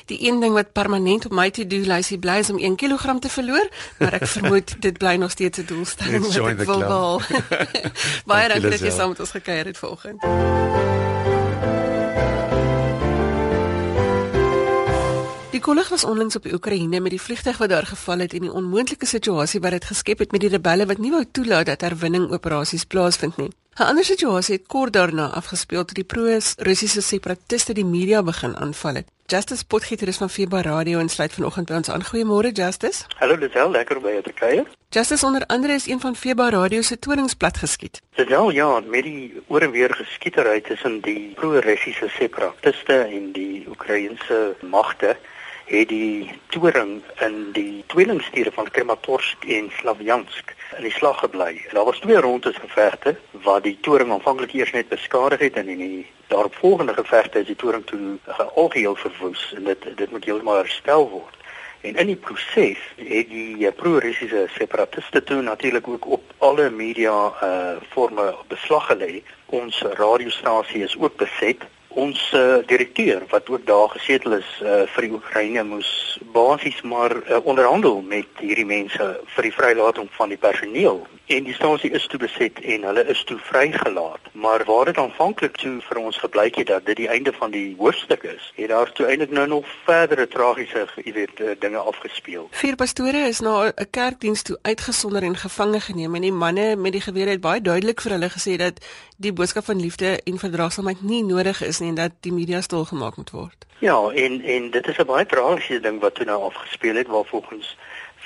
Die 0.07 0.17
een 0.23 0.39
ding 0.39 0.53
wat 0.55 0.69
permanent 0.71 1.25
op 1.27 1.33
my 1.35 1.49
to-do 1.51 1.83
lysie 1.83 2.15
bly 2.19 2.37
is 2.39 2.49
om 2.49 2.61
1 2.63 2.77
kg 2.79 3.19
te 3.19 3.29
verloor, 3.29 3.67
maar 3.99 4.15
ek 4.15 4.27
vermoed 4.27 4.71
dit 4.85 4.97
bly 4.97 5.15
nog 5.19 5.31
steeds 5.35 5.59
'n 5.59 5.65
doelstelling 5.67 6.23
wat 6.23 6.47
ek 6.47 6.63
wil 6.63 6.79
behaal. 6.79 7.21
baie 8.31 8.47
dankie 8.47 8.71
dat 8.71 8.79
jy 8.79 8.91
saam 8.91 9.09
met 9.09 9.19
ons 9.19 9.35
gekuier 9.35 9.65
het 9.65 9.77
vanoggend. 9.77 10.23
Die 15.51 15.59
kollig 15.59 15.89
was 15.89 16.03
onlangs 16.03 16.35
op 16.35 16.43
die 16.43 16.53
Oekraïne 16.53 16.99
met 16.99 17.11
die 17.11 17.21
vliegtuig 17.21 17.57
wat 17.57 17.69
daar 17.69 17.85
geval 17.85 18.19
het 18.19 18.33
en 18.33 18.47
die 18.47 18.53
onmoontlike 18.53 19.05
situasie 19.05 19.59
wat 19.59 19.71
dit 19.71 19.85
geskep 19.85 20.19
het 20.19 20.31
met 20.31 20.41
die 20.41 20.49
rebelle 20.55 20.85
wat 20.85 20.97
nie 20.97 21.11
wou 21.11 21.25
toelaat 21.31 21.65
dat 21.65 21.81
herwinning 21.81 22.31
operasies 22.31 22.85
plaasvind 22.85 23.37
nie. 23.37 23.51
'n 23.77 23.83
Ander 23.83 24.03
situasie 24.03 24.55
het 24.55 24.67
kort 24.67 24.93
daarna 24.93 25.27
afgespeel 25.29 25.85
toe 25.85 25.93
die 25.93 26.03
pro-Russiese 26.03 27.01
separatiste 27.01 27.73
die 27.73 27.85
media 27.85 28.23
begin 28.23 28.55
aanval 28.57 28.95
het. 28.95 29.07
Justice 29.25 29.65
Potgieter 29.65 30.07
is 30.07 30.17
van 30.17 30.29
Feba 30.29 30.61
Radio 30.61 30.99
en 30.99 31.09
sluit 31.09 31.33
vanoggend 31.33 31.67
by 31.67 31.73
ons 31.73 31.89
aan. 31.89 32.03
Goeiemôre 32.03 32.51
Justice. 32.51 33.03
Hallo 33.19 33.35
Lisel, 33.35 33.69
lekker 33.71 34.01
by 34.01 34.09
jou 34.15 34.23
te 34.23 34.33
kuier. 34.33 34.65
Justice 34.89 35.25
onder 35.25 35.45
andere 35.45 35.73
is 35.73 35.87
een 35.87 35.99
van 35.99 36.15
Feba 36.15 36.49
Radio 36.49 36.81
se 36.81 36.99
toningsplat 36.99 37.57
geskiet. 37.57 38.01
Lisel, 38.15 38.49
ja, 38.49 38.79
met 38.79 39.03
die 39.03 39.41
oor 39.47 39.61
en 39.61 39.71
weer 39.71 39.93
geskietery 39.93 40.61
tussen 40.61 41.01
die 41.01 41.33
pro-Russiese 41.35 42.07
separatiste 42.07 42.93
en 42.93 43.31
die 43.31 43.65
Oekraïense 43.69 44.55
magte 44.61 45.17
het 45.67 45.87
die 45.87 46.31
toring 46.47 47.01
in 47.19 47.51
die 47.51 47.83
tweelingstede 47.87 48.51
van 48.51 48.71
Krematorsk 48.71 49.45
en 49.45 49.71
Slavjansk 49.79 50.53
in 50.77 50.83
die 50.83 50.91
slag 50.91 51.19
gebly. 51.19 51.65
Daar 51.71 51.85
was 51.85 51.99
twee 51.99 52.19
rondes 52.23 52.55
gevegte 52.55 53.15
waar 53.31 53.61
die 53.61 53.77
toring 53.81 54.11
aanvanklik 54.11 54.53
eers 54.53 54.71
net 54.71 54.87
beskadig 54.89 55.39
het 55.39 55.55
en 55.59 55.67
in 55.67 55.77
die 55.77 56.05
daaropvolgende 56.27 56.93
gevegte 56.93 57.39
is 57.39 57.45
die 57.51 57.55
toring 57.55 57.85
toe 57.85 58.17
algeheel 58.55 58.95
verwoes 58.95 59.53
en 59.55 59.63
dit 59.63 59.89
dit 59.95 60.11
moet 60.11 60.25
heeltemal 60.25 60.63
herstel 60.63 61.09
word. 61.09 61.35
En 61.81 61.95
in 61.95 62.07
die 62.07 62.15
proses 62.15 62.79
het 62.95 63.29
die 63.29 63.71
pro-russiese 63.71 64.47
separatiste 64.55 65.23
toe 65.23 65.41
natuurlik 65.41 65.87
ook 65.87 66.07
op 66.07 66.33
alle 66.37 66.69
media 66.69 67.17
uh 67.43 67.75
forme 67.89 68.35
beslag 68.47 68.87
gelê. 68.91 69.23
Ons 69.45 69.81
radiostasie 69.81 70.83
is 70.83 70.97
ook 70.97 71.15
beset 71.15 71.67
ons 71.97 72.19
uh, 72.37 72.59
direkteur 72.69 73.23
wat 73.29 73.49
ook 73.49 73.65
daar 73.65 73.89
gesetel 73.89 74.37
is 74.37 74.49
uh, 74.61 74.83
vir 74.93 75.07
die 75.07 75.13
Oekraïne 75.17 75.63
moes 75.65 75.91
basies 76.33 76.81
maar 76.81 77.15
uh, 77.17 77.39
onderhandel 77.43 78.01
met 78.05 78.41
hierdie 78.43 78.67
mense 78.69 79.07
vir 79.35 79.47
die 79.49 79.55
vrylating 79.55 80.09
van 80.19 80.29
die 80.33 80.41
personeel 80.41 81.01
en 81.27 81.43
die 81.43 81.53
stasie 81.53 81.91
is 81.91 82.07
toe 82.07 82.19
beset 82.19 82.59
en 82.59 82.83
hulle 82.83 83.03
is 83.13 83.23
toe 83.23 83.37
vrygelaat 83.49 84.31
maar 84.31 84.65
waar 84.65 84.85
dit 84.85 84.97
aanvanklik 84.97 85.57
toe 85.57 85.75
vir 85.89 85.97
ons 85.97 86.17
gebleik 86.17 86.55
het 86.55 86.67
dat 86.67 86.85
dit 86.85 86.95
die 86.95 87.07
einde 87.07 87.33
van 87.33 87.51
die 87.51 87.75
hoofstuk 87.77 88.23
is 88.23 88.51
het 88.55 88.69
daar 88.69 88.91
toe 88.91 89.05
eintlik 89.05 89.31
nou 89.31 89.47
nog 89.47 89.65
verdere 89.85 90.27
tragiese 90.27 90.87
jy 91.03 91.13
weet 91.13 91.43
dinge 91.59 91.77
afgespeel 91.77 92.47
vier 92.51 92.75
pastore 92.75 93.27
is 93.27 93.39
na 93.39 93.55
'n 93.67 93.89
kerkdiens 93.89 94.41
toe 94.41 94.59
uitgesonder 94.61 95.23
en 95.23 95.37
gevange 95.37 95.79
geneem 95.79 96.15
en 96.15 96.21
die 96.21 96.31
manne 96.31 96.75
met 96.75 96.91
die 96.91 97.01
gewere 97.01 97.29
het 97.29 97.41
baie 97.41 97.61
duidelik 97.61 98.01
vir 98.01 98.11
hulle 98.11 98.29
gesê 98.29 98.55
dat 98.55 98.79
die 99.17 99.33
boodskap 99.33 99.65
van 99.65 99.79
liefde 99.81 100.19
en 100.23 100.39
verdraagsaamheid 100.39 101.01
nie 101.01 101.23
nodig 101.23 101.61
is 101.61 101.79
nie 101.79 101.89
en 101.89 101.95
dat 101.95 102.11
die 102.21 102.33
media 102.33 102.61
stil 102.61 102.85
gemaak 102.85 103.17
moet 103.17 103.31
word. 103.31 103.65
Ja, 103.79 103.97
en 104.09 104.41
en 104.41 104.71
dit 104.71 104.87
is 104.87 104.97
'n 104.97 105.05
baie 105.05 105.25
tragiese 105.25 105.79
ding 105.79 105.99
wat 106.01 106.15
toe 106.15 106.25
nou 106.25 106.41
afgespeel 106.43 106.95
het 106.95 107.07
waar 107.07 107.25
volgens 107.25 107.77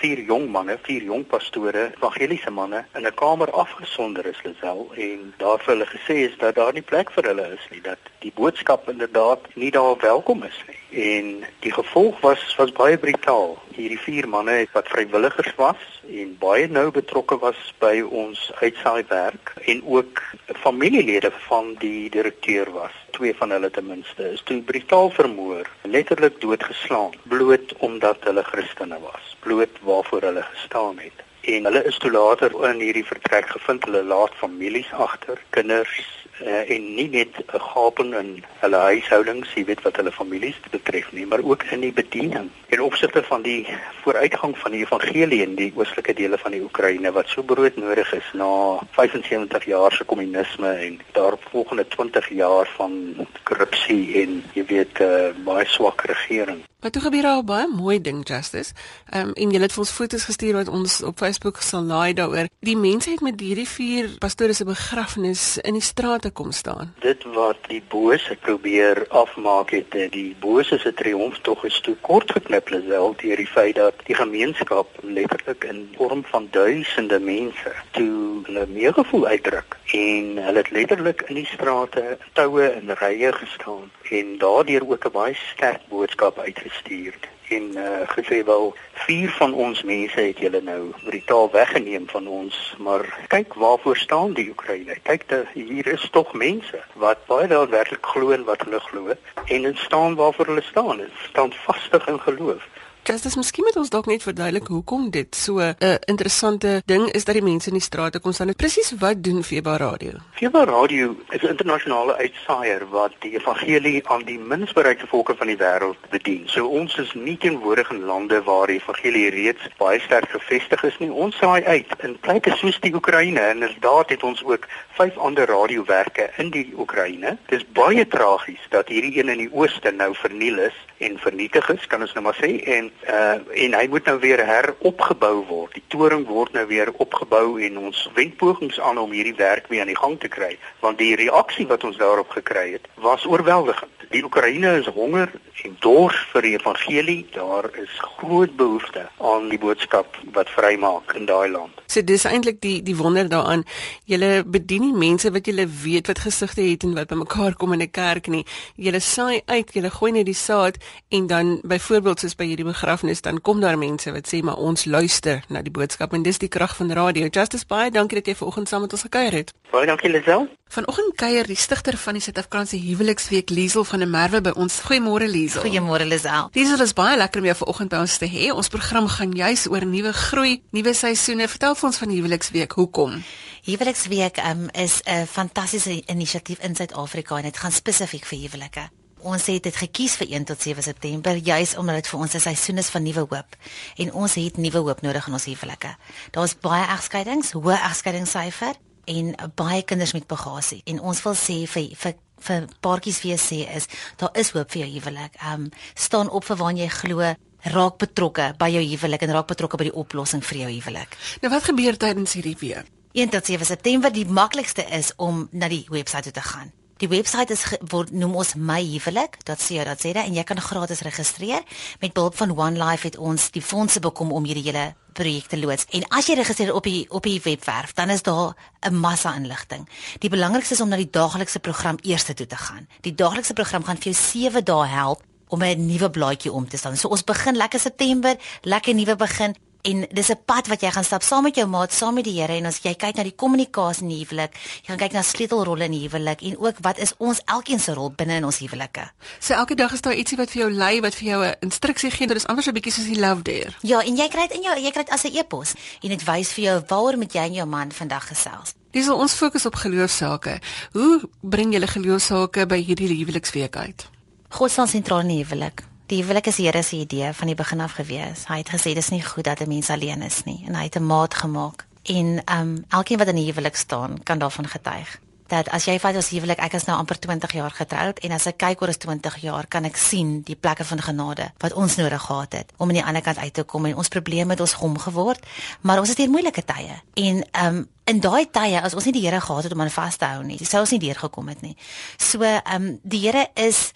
vier 0.01 0.23
jong 0.25 0.47
manne, 0.49 0.77
vier 0.81 1.03
jong 1.05 1.23
pastore, 1.29 1.91
evangeliese 1.93 2.49
manne 2.49 2.85
in 2.97 3.05
'n 3.05 3.13
kamer 3.21 3.51
afgesonder 3.63 4.25
is 4.25 4.41
Lisel 4.43 4.89
en 4.95 5.33
daar 5.37 5.59
vir 5.59 5.73
hulle 5.73 5.85
gesê 5.85 6.15
is 6.29 6.37
dat 6.37 6.55
daar 6.55 6.73
nie 6.73 6.87
plek 6.91 7.11
vir 7.11 7.23
hulle 7.29 7.45
is 7.57 7.65
nie, 7.71 7.81
dat 7.81 7.99
die 8.19 8.31
boodskap 8.35 8.89
inderdaad 8.89 9.45
nie 9.55 9.71
daar 9.71 9.97
welkom 9.97 10.43
is 10.43 10.59
nie. 10.67 10.79
En 10.91 11.45
die 11.59 11.71
gevolg 11.71 12.19
was 12.21 12.55
was 12.57 12.71
baie 12.71 12.97
brutaal. 12.97 13.57
Hierdie 13.75 13.99
vier 13.99 14.27
manne 14.27 14.67
wat 14.73 14.89
vrywilligers 14.89 15.55
was 15.55 15.81
en 16.09 16.37
baie 16.39 16.67
nou 16.67 16.91
betrokke 16.91 17.37
was 17.37 17.73
by 17.79 18.01
ons 18.01 18.51
uitsaai 18.61 19.05
werk 19.07 19.53
en 19.65 19.83
ook 19.85 20.21
familielede 20.65 21.31
van 21.47 21.75
die 21.79 22.09
direkteur 22.09 22.71
was. 22.71 23.00
Twee 23.21 23.35
van 23.37 23.51
hulle 23.53 23.69
ten 23.69 23.85
minste 23.85 24.31
is 24.33 24.41
toe 24.49 24.55
brutaal 24.65 25.11
vermoor, 25.13 25.67
letterlik 25.85 26.39
doodgeslaan, 26.41 27.11
bloot 27.29 27.73
omdat 27.85 28.23
hulle 28.25 28.43
Christene 28.43 28.97
was, 28.99 29.35
bloot 29.45 29.77
waarvoor 29.81 30.21
hulle 30.21 30.41
gestaan 30.41 30.97
het. 30.97 31.21
En 31.41 31.69
hulle 31.69 31.83
is 31.85 31.99
toe 32.01 32.11
later 32.11 32.55
in 32.69 32.81
hierdie 32.81 33.05
vertrek 33.05 33.51
gevind, 33.53 33.85
hulle 33.85 34.01
laat 34.03 34.33
families 34.41 34.89
agter, 35.05 35.37
kinders, 35.53 36.20
uh, 36.45 36.69
en 36.75 36.87
nie 36.95 37.09
net 37.09 37.37
'n 37.37 37.59
gaping 37.59 38.15
in 38.15 38.43
hulle 38.61 38.77
huishoudings, 38.77 39.53
jy 39.55 39.65
weet 39.65 39.81
wat 39.81 39.95
hulle 39.95 40.11
families 40.11 40.59
betref 40.71 41.11
nie, 41.11 41.25
maar 41.25 41.43
ook 41.43 41.63
in 41.63 41.79
die 41.79 41.93
bediening. 41.93 42.49
En 42.69 42.81
opsigte 42.81 43.23
van 43.23 43.41
die 43.41 43.67
vooruitgang 44.03 44.57
van 44.57 44.71
die 44.71 44.81
evangelie 44.81 45.41
in 45.41 45.55
die 45.55 45.73
oostelike 45.75 46.13
dele 46.13 46.37
van 46.37 46.51
die 46.51 46.63
Oekraïne 46.63 47.11
wat 47.11 47.27
so 47.27 47.43
broodnodig 47.43 48.13
is 48.13 48.31
na 48.33 48.79
75 48.91 49.65
jaar 49.65 49.91
se 49.91 50.03
kommunisme 50.03 50.69
en 50.69 50.99
daarop 51.11 51.43
volgende 51.51 51.87
20 51.87 52.29
jaar 52.29 52.67
van 52.77 53.27
korrupsie 53.43 54.21
en 54.23 54.43
jy 54.53 54.65
weet 54.65 54.99
uh, 54.99 55.31
baie 55.45 55.65
swak 55.67 56.01
regering. 56.01 56.61
Maar 56.81 56.91
toe 56.91 57.01
gebeur 57.01 57.21
daar 57.21 57.43
baie 57.43 57.67
mooi 57.67 58.01
ding 58.01 58.27
Justice. 58.27 58.73
Ehm 59.09 59.27
um, 59.27 59.33
en 59.33 59.51
jy 59.51 59.59
het 59.61 59.73
vir 59.73 59.83
ons 59.83 59.91
foto's 59.91 60.23
gestuur 60.25 60.55
wat 60.57 60.67
ons 60.67 61.01
op 61.05 61.17
Facebook 61.17 61.61
sal 61.61 61.83
laai 61.83 62.13
daaroor. 62.13 62.47
Die 62.59 62.77
mense 62.77 63.11
het 63.11 63.21
met 63.21 63.39
hierdie 63.39 63.67
vier 63.69 64.09
pastore 64.17 64.53
se 64.53 64.65
begrafnis 64.65 65.57
in 65.57 65.77
die 65.77 65.85
strate 65.85 66.30
kom 66.33 66.51
staan. 66.51 66.93
Dit 66.99 67.23
wat 67.23 67.57
die 67.67 67.83
bose 67.87 68.37
probeer 68.41 69.05
afmaak 69.09 69.69
het, 69.69 69.95
eh, 69.95 70.11
die 70.11 70.35
bose 70.39 70.77
se 70.77 70.93
triomftog 70.93 71.63
is 71.65 71.79
toe 71.81 71.95
kort 72.01 72.31
geknip 72.31 72.69
lesel 72.69 73.13
deur 73.17 73.35
die 73.35 73.47
feit 73.47 73.75
dat 73.75 73.93
die 74.05 74.15
gemeenskap 74.15 74.87
letterlik 75.01 75.63
in 75.63 75.89
vorm 75.97 76.23
van 76.31 76.47
duisende 76.51 77.19
mense 77.19 77.73
toe 77.91 78.41
hulle 78.45 78.65
meegevoel 78.67 79.27
uitdruk 79.27 79.77
en 79.93 80.37
hulle 80.37 80.57
het 80.57 80.71
letterlik 80.71 81.21
in 81.27 81.35
die 81.35 81.45
strate 81.45 82.17
toue 82.33 82.67
en 82.69 82.95
rye 83.03 83.31
gestaan 83.33 83.91
en 84.09 84.37
daardeur 84.37 84.87
ook 84.89 85.05
'n 85.05 85.11
baie 85.11 85.35
sterk 85.35 85.81
boodskap 85.89 86.39
uitgestuur 86.39 87.13
en 87.51 87.67
uh, 87.77 88.07
gesê 88.15 88.43
wel 88.45 88.73
vier 89.05 89.29
van 89.37 89.53
ons 89.53 89.83
mense 89.83 90.19
het 90.21 90.39
julle 90.39 90.61
nou 90.61 90.81
brutaal 91.03 91.49
weggeneem 91.51 92.07
van 92.11 92.27
ons 92.27 92.59
maar 92.79 93.05
kyk 93.27 93.53
waarvoor 93.53 93.97
staan 93.97 94.33
die 94.33 94.49
Oekraïne? 94.49 94.95
Kyk 95.03 95.27
de, 95.29 95.43
hier 95.53 95.87
is 95.87 96.07
tog 96.11 96.33
mense 96.33 96.83
wat 96.93 97.25
baie 97.27 97.47
wel 97.47 97.67
werklik 97.67 98.05
glo 98.13 98.31
en 98.31 98.47
wat 98.49 98.63
hulle 98.67 98.79
glo 98.79 99.15
en 99.15 99.17
hulle 99.47 99.75
staan 99.75 100.15
waarvoor 100.15 100.53
hulle 100.53 100.67
staan. 100.69 101.03
Staan 101.29 101.53
vastig 101.65 102.07
in 102.07 102.19
geloof 102.19 102.67
Dis 103.01 103.23
dis 103.25 103.33
miskien 103.33 103.65
moet 103.65 103.77
ons 103.81 103.89
dalk 103.89 104.05
net 104.05 104.21
verduidelik 104.21 104.67
hoekom 104.69 105.07
dit 105.09 105.35
so 105.35 105.57
'n 105.57 105.73
uh, 105.79 105.95
interessante 106.05 106.83
ding 106.85 107.09
is 107.17 107.25
dat 107.25 107.33
die 107.33 107.43
mense 107.43 107.67
in 107.67 107.73
die 107.73 107.81
strate 107.81 108.19
kom 108.19 108.31
staan. 108.31 108.53
Presies 108.55 108.93
wat 108.99 109.23
doen 109.23 109.43
Feba 109.43 109.77
Radio? 109.77 110.11
Feba 110.37 110.63
Radio 110.63 111.15
is 111.29 111.41
'n 111.41 111.47
internasionale 111.47 112.15
uitsaaier 112.15 112.89
wat 112.89 113.13
die 113.19 113.31
evangelie 113.33 114.07
aan 114.07 114.23
die 114.25 114.39
minstbereikte 114.39 115.07
volke 115.07 115.35
van 115.35 115.47
die 115.47 115.57
wêreld 115.57 115.97
bedien. 116.09 116.43
So 116.45 116.67
ons 116.67 116.97
is 116.97 117.13
nie 117.13 117.37
teenwoordig 117.37 117.89
in 117.89 118.03
lande 118.05 118.43
waar 118.43 118.67
die 118.67 118.75
evangelie 118.75 119.29
reeds 119.29 119.67
baie 119.77 119.99
sterk 119.99 120.29
gevestig 120.29 120.83
is 120.83 120.97
nie. 120.99 121.11
Ons 121.11 121.37
saai 121.37 121.63
uit 121.65 121.87
in 122.03 122.19
plekke 122.19 122.55
soos 122.55 122.79
die 122.79 122.93
Oekraïne 122.93 123.39
en 123.39 123.61
inderdaad 123.61 124.09
het 124.09 124.23
ons 124.23 124.43
ook 124.43 124.67
vyf 124.91 125.17
ander 125.17 125.47
radiowerke 125.47 126.29
in 126.37 126.49
die 126.49 126.73
Oekraïne. 126.77 127.37
Dit 127.47 127.61
is 127.61 127.71
baie 127.73 128.07
tragies 128.07 128.61
dat 128.69 128.87
hierdie 128.87 129.17
een 129.17 129.29
in 129.29 129.37
die 129.37 129.53
ooste 129.53 129.91
nou 129.91 130.15
verniel 130.15 130.59
is 130.59 130.77
en 130.97 131.17
vernietig 131.17 131.69
is, 131.69 131.87
kan 131.87 132.01
ons 132.01 132.13
nou 132.13 132.23
maar 132.23 132.37
sê 132.37 132.61
en 132.63 132.90
uh 133.07 133.39
en 133.63 133.73
hy 133.73 133.87
moet 133.89 134.05
nou 134.05 134.17
weer 134.19 134.41
heropgebou 134.45 135.45
word. 135.47 135.73
Die 135.73 135.83
toring 135.87 136.25
word 136.27 136.53
nou 136.53 136.65
weer 136.67 136.91
opgebou 136.93 137.59
en 137.61 137.77
ons 137.77 138.09
wendpogings 138.15 138.79
aan 138.79 138.97
om 138.97 139.11
hierdie 139.11 139.35
werk 139.35 139.67
weer 139.67 139.81
aan 139.81 139.93
die 139.93 139.97
gang 139.97 140.19
te 140.19 140.27
kry, 140.27 140.57
want 140.79 140.97
die 140.97 141.15
reaksie 141.15 141.67
wat 141.67 141.83
ons 141.83 141.97
daarop 141.97 142.29
gekry 142.29 142.71
het, 142.77 142.87
was 142.95 143.25
oorweldigend. 143.25 143.91
Die 144.11 144.23
Oekraïne 144.23 144.73
is 144.79 144.89
honger 144.91 145.31
en 145.63 145.75
dors 145.79 146.17
vir 146.33 146.43
die 146.43 146.53
evangelie. 146.57 147.21
Daar 147.31 147.69
is 147.79 147.91
groot 148.17 148.55
behoefte 148.59 149.05
aan 149.23 149.47
die 149.49 149.59
boodskap 149.61 150.17
wat 150.35 150.49
vrymaak 150.51 151.13
in 151.15 151.29
daai 151.29 151.47
land. 151.51 151.79
So 151.87 152.03
dis 152.03 152.25
eintlik 152.27 152.59
die 152.63 152.81
die 152.83 152.95
wonder 152.99 153.29
daaraan. 153.31 153.63
Julle 154.09 154.43
bedien 154.43 154.83
nie 154.87 154.97
mense 155.05 155.31
wat 155.31 155.47
julle 155.47 155.67
weet 155.83 156.11
wat 156.11 156.23
gesigte 156.25 156.63
het 156.65 156.83
en 156.83 156.97
wat 156.97 157.07
bymekaar 157.07 157.55
kom 157.55 157.73
in 157.73 157.81
'n 157.81 157.91
kerk 157.91 158.27
nie. 158.27 158.45
Julle 158.75 158.99
saai 158.99 159.41
uit, 159.45 159.73
julle 159.73 159.89
gooi 159.89 160.11
net 160.11 160.25
die 160.25 160.35
saad 160.35 160.77
en 161.09 161.27
dan 161.27 161.59
byvoorbeeld 161.63 162.19
soos 162.19 162.35
by 162.35 162.45
hierdie 162.45 162.67
begrafnis 162.81 163.21
dan 163.21 163.41
kom 163.41 163.61
daar 163.61 163.77
mense 163.77 164.11
wat 164.11 164.25
sê 164.25 164.41
maar 164.41 164.57
ons 164.57 164.85
luister 164.85 165.43
na 165.53 165.61
die 165.61 165.71
boodskap 165.71 166.13
en 166.17 166.23
dis 166.25 166.39
die 166.41 166.49
krag 166.49 166.73
van 166.75 166.91
radio. 166.91 167.27
Justice 167.29 167.67
baie 167.69 167.91
dankie 167.93 168.17
dat 168.17 168.31
jy 168.31 168.35
vanoggend 168.39 168.69
saam 168.69 168.81
met 168.81 168.93
ons 168.93 169.03
gekuier 169.05 169.35
het. 169.37 169.51
Baie 169.71 169.85
dankie 169.85 170.09
Lisel. 170.09 170.47
Vanoggend 170.71 171.13
kuier 171.19 171.45
die 171.45 171.59
stigter 171.59 171.97
van 171.97 172.17
die 172.17 172.23
Suid-Afrikaanse 172.25 172.79
Huweliksweek 172.81 173.51
Liesel 173.53 173.85
van 173.85 174.01
der 174.01 174.09
Merwe 174.09 174.41
by 174.41 174.53
ons. 174.55 174.79
Goeiemôre 174.87 175.27
Liesel. 175.29 175.61
Goeiemôre 175.61 176.07
Lisel. 176.07 176.49
Liesel 176.57 176.81
is 176.81 176.95
baie 176.97 177.17
lekker 177.19 177.43
om 177.43 177.49
jou 177.51 177.57
vanoggend 177.59 177.93
by 177.93 177.99
ons 178.05 178.15
te 178.17 178.29
hê. 178.31 178.47
Ons 178.55 178.71
program 178.73 179.09
gaan 179.11 179.35
juis 179.37 179.67
oor 179.69 179.85
nuwe 179.85 180.13
groei, 180.13 180.55
nuwe 180.73 180.95
seisoene. 180.97 181.49
Vertel 181.51 181.77
vir 181.77 181.89
ons 181.91 182.01
van 182.01 182.13
die 182.13 182.17
Huweliksweek. 182.21 182.73
Hoekom? 182.79 183.19
Huweliksweek 183.67 184.41
um, 184.47 184.65
is 184.73 185.01
'n 185.05 185.27
fantastiese 185.27 186.01
inisiatief 186.07 186.63
in 186.65 186.75
Suid-Afrika 186.75 187.37
en 187.37 187.43
dit 187.51 187.57
gaan 187.57 187.71
spesifiek 187.71 188.25
vir 188.25 188.39
huwelike. 188.47 188.89
Ons 189.21 189.45
het 189.45 189.61
dit 189.63 189.75
gekies 189.77 190.15
vir 190.17 190.31
1 190.33 190.45
tot 190.49 190.61
7 190.61 190.81
September 190.83 191.37
juis 191.37 191.75
omdat 191.77 191.99
dit 192.01 192.07
vir 192.07 192.19
ons 192.19 192.33
'n 192.33 192.39
seisoen 192.39 192.77
is 192.77 192.89
van 192.89 193.03
nuwe 193.03 193.19
hoop. 193.29 193.55
En 193.97 194.13
ons 194.13 194.33
het 194.33 194.57
nuwe 194.57 194.77
hoop 194.77 195.01
nodig 195.01 195.27
in 195.27 195.33
ons 195.33 195.45
huwelike. 195.45 195.95
Daar's 196.31 196.55
baie 196.59 196.85
egskeidings, 196.87 197.51
hoë 197.51 197.77
egskeidingssyfer 197.89 198.75
en 199.05 199.35
baie 199.55 199.83
kinders 199.83 200.13
met 200.13 200.27
bagasie 200.27 200.81
en 200.85 200.99
ons 200.99 201.21
wil 201.21 201.33
sê 201.33 201.67
vir 201.67 201.95
vir 201.95 202.13
vir 202.39 202.67
paartjies 202.79 203.21
wie 203.21 203.37
sê 203.37 203.75
is 203.75 203.85
daar 204.17 204.31
is 204.33 204.49
hoop 204.51 204.71
vir 204.71 204.81
jou 204.81 204.91
huwelik. 204.91 205.35
Ehm 205.35 205.53
um, 205.53 205.71
staan 205.93 206.29
op 206.29 206.43
vir 206.43 206.57
waar 206.57 206.73
jy 206.73 206.87
glo 206.87 207.35
raak 207.61 207.97
betrokke 207.97 208.53
by 208.57 208.69
jou 208.69 208.83
huwelik 208.83 209.21
en 209.21 209.31
raak 209.31 209.47
betrokke 209.47 209.77
by 209.77 209.83
die 209.83 209.95
oplossing 209.95 210.43
vir 210.43 210.57
jou 210.57 210.71
huwelik. 210.71 211.17
Nou 211.41 211.53
wat 211.53 211.63
gebeur 211.63 211.97
tydens 211.97 212.33
hierdie 212.33 212.57
week? 212.59 212.85
1 213.13 213.29
tot 213.29 213.45
7 213.45 213.65
September 213.65 214.11
die 214.11 214.25
maklikste 214.25 214.85
is 214.89 215.13
om 215.17 215.47
na 215.51 215.67
die 215.67 215.85
webwerf 215.89 216.23
toe 216.23 216.31
te 216.31 216.41
gaan. 216.41 216.71
Die 217.01 217.09
webwerf 217.09 217.49
is 217.49 217.63
word 217.89 218.11
noem 218.13 218.35
ons 218.37 218.51
myhuwelik.co.za 218.53 220.21
en 220.21 220.35
jy 220.37 220.41
kan 220.45 220.59
gratis 220.61 220.99
registreer. 221.01 221.63
Met 221.97 222.13
behulp 222.13 222.35
van 222.37 222.51
One 222.53 222.77
Life 222.77 223.07
het 223.07 223.17
ons 223.17 223.47
die 223.55 223.63
fondse 223.65 223.97
bekom 224.05 224.29
om 224.29 224.45
hierdie 224.45 224.67
hele 224.67 224.91
projekte 225.17 225.57
loods. 225.57 225.87
En 225.97 226.05
as 226.13 226.29
jy 226.29 226.35
registreer 226.37 226.75
op 226.77 226.85
die 226.85 227.07
op 227.09 227.25
die 227.25 227.39
webwerf, 227.41 227.95
dan 227.97 228.13
is 228.13 228.21
daar 228.21 228.53
'n 228.85 229.01
massa 229.01 229.33
inligting. 229.33 229.89
Die 230.19 230.29
belangrikste 230.29 230.73
is 230.73 230.81
om 230.81 230.89
na 230.89 230.95
die 230.95 231.09
daaglikse 231.09 231.59
program 231.59 231.97
eers 232.01 232.23
toe 232.23 232.35
te 232.35 232.55
gaan. 232.55 232.87
Die 233.01 233.15
daaglikse 233.15 233.53
program 233.53 233.83
gaan 233.83 233.97
vir 233.97 234.11
jou 234.11 234.15
7 234.15 234.63
dae 234.63 234.87
help 234.87 235.23
om 235.47 235.63
'n 235.63 235.85
nuwe 235.85 236.09
blaadjie 236.09 236.51
om 236.51 236.69
te 236.69 236.77
staan. 236.77 236.97
So 236.97 237.07
ons 237.07 237.23
begin 237.23 237.55
lekker 237.55 237.79
September, 237.79 238.35
lekker 238.61 238.93
nuwe 238.93 239.15
begin 239.15 239.55
en 239.81 240.05
dis 240.11 240.29
'n 240.29 240.39
pad 240.45 240.67
wat 240.67 240.81
jy 240.81 240.91
gaan 240.91 241.03
stap 241.03 241.23
saam 241.23 241.43
met 241.43 241.55
jou 241.55 241.67
maat, 241.67 241.93
saam 241.93 242.13
met 242.13 242.23
die 242.23 242.39
Here 242.41 242.53
en 242.53 242.65
as 242.65 242.79
jy 242.83 242.93
kyk 242.95 243.15
na 243.15 243.23
die 243.23 243.35
kommunikasie 243.35 244.03
in 244.03 244.09
die 244.09 244.25
huwelik, 244.25 244.53
jy 244.81 244.87
gaan 244.87 244.97
kyk 244.97 245.13
na 245.13 245.21
sleutelrolle 245.21 245.83
in 245.83 245.91
die 245.91 246.07
huwelik 246.07 246.41
en 246.41 246.57
ook 246.57 246.75
wat 246.81 246.97
is 246.97 247.13
ons 247.17 247.41
elkeen 247.45 247.79
se 247.79 247.93
rol 247.93 248.11
binne 248.11 248.33
in 248.33 248.45
ons 248.45 248.59
huwelike. 248.59 249.11
So 249.39 249.53
elke 249.53 249.75
dag 249.75 249.93
is 249.93 250.01
daar 250.01 250.13
ietsie 250.13 250.37
wat 250.37 250.49
vir 250.49 250.61
jou 250.61 250.71
lei, 250.71 251.01
wat 251.01 251.15
vir 251.15 251.27
jou 251.27 251.45
'n 251.45 251.55
instruksie 251.59 252.11
gee. 252.11 252.27
Dit 252.27 252.37
is 252.37 252.47
anders 252.47 252.67
'n 252.67 252.73
bietjie 252.73 252.91
soos 252.91 253.05
die 253.05 253.19
love 253.19 253.41
dare. 253.41 253.73
Ja, 253.81 254.01
en 254.01 254.15
jy 254.15 254.27
kry 254.27 254.47
dit 254.47 254.57
in 254.57 254.63
jou 254.63 254.75
jy 254.75 254.91
kry 254.91 255.03
dit 255.03 255.13
as 255.13 255.23
'n 255.23 255.37
e-pos 255.37 255.73
en 256.01 256.09
dit 256.09 256.23
wys 256.23 256.51
vir 256.53 256.63
jou 256.63 256.83
waaroor 256.87 257.17
moet 257.17 257.33
jy 257.33 257.41
en 257.41 257.53
jou 257.53 257.65
man 257.65 257.91
vandag 257.91 258.27
gesels. 258.27 258.73
Dis 258.91 259.07
al 259.07 259.17
ons 259.17 259.33
fokus 259.33 259.65
op 259.65 259.75
geloofsake. 259.75 260.59
Hoe 260.91 261.21
bring 261.41 261.73
julle 261.73 261.87
geloofsake 261.87 262.65
by 262.65 262.83
hierdie 262.83 263.07
huweliksweek 263.07 263.75
uit? 263.75 264.09
God 264.49 264.71
staan 264.71 264.87
sentraal 264.87 265.19
in 265.19 265.27
die 265.27 265.45
huwelik. 265.45 265.83
Die 266.11 266.19
huwelik 266.19 266.49
is 266.49 266.57
die 266.59 266.65
Here 266.67 266.81
se 266.83 266.97
idee 266.99 267.29
van 267.33 267.47
die 267.47 267.55
begin 267.55 267.79
af 267.79 267.93
gewees. 267.95 268.41
Hy 268.51 268.57
het 268.59 268.69
gesê 268.73 268.91
dis 268.91 269.09
nie 269.13 269.21
goed 269.23 269.45
dat 269.47 269.61
'n 269.61 269.67
mens 269.67 269.89
alleen 269.89 270.21
is 270.21 270.43
nie 270.43 270.63
en 270.67 270.75
hy 270.75 270.83
het 270.83 270.95
'n 270.95 271.05
maat 271.05 271.33
gemaak. 271.33 271.85
En 272.03 272.41
ehm 272.45 272.59
um, 272.59 272.85
elkeen 272.89 273.17
wat 273.17 273.27
in 273.27 273.35
die 273.35 273.45
huwelik 273.45 273.75
staan, 273.75 274.23
kan 274.23 274.39
daarvan 274.39 274.67
getuig. 274.67 275.19
Dat 275.47 275.69
as 275.69 275.85
jy 275.85 275.99
vat 275.99 276.15
ons 276.15 276.29
huwelik, 276.29 276.59
ek 276.59 276.73
is 276.73 276.83
nou 276.83 276.97
amper 276.97 277.19
20 277.19 277.51
jaar 277.51 277.71
getroud 277.71 278.19
en 278.19 278.31
as 278.31 278.45
ek 278.45 278.57
kyk 278.57 278.81
oor 278.81 278.89
is 278.89 278.97
20 278.97 279.37
jaar, 279.37 279.67
kan 279.67 279.85
ek 279.85 279.95
sien 279.95 280.41
die 280.41 280.55
plekke 280.55 280.85
van 280.85 281.01
genade 281.01 281.51
wat 281.57 281.73
ons 281.73 281.95
nodig 281.95 282.21
gehad 282.21 282.53
het 282.53 282.73
om 282.77 282.87
aan 282.87 282.95
die 282.95 283.05
ander 283.05 283.21
kant 283.21 283.37
uit 283.37 283.53
te 283.53 283.63
kom 283.63 283.85
en 283.85 283.95
ons 283.95 284.07
probleme 284.07 284.49
het 284.49 284.59
ons 284.59 284.73
gom 284.73 284.97
geword, 284.97 285.45
maar 285.81 285.99
ons 285.99 286.09
het 286.09 286.17
hier 286.17 286.29
moeilike 286.29 286.63
tye. 286.65 287.01
En 287.13 287.43
ehm 287.51 287.75
um, 287.75 287.89
in 288.03 288.19
daai 288.19 288.49
tye 288.51 288.81
as 288.81 288.93
ons 288.93 289.05
nie 289.05 289.13
die 289.13 289.25
Here 289.25 289.41
gehad 289.41 289.63
het 289.63 289.73
om 289.73 289.81
aan 289.81 289.89
vas 289.89 290.15
te 290.17 290.25
hou 290.25 290.43
nie, 290.43 290.65
sou 290.65 290.79
ons 290.79 290.91
nie 290.91 290.99
deurgekom 290.99 291.47
het 291.47 291.61
nie. 291.61 291.77
So 292.17 292.41
ehm 292.41 292.75
um, 292.75 292.99
die 293.03 293.19
Here 293.19 293.47
is 293.53 293.93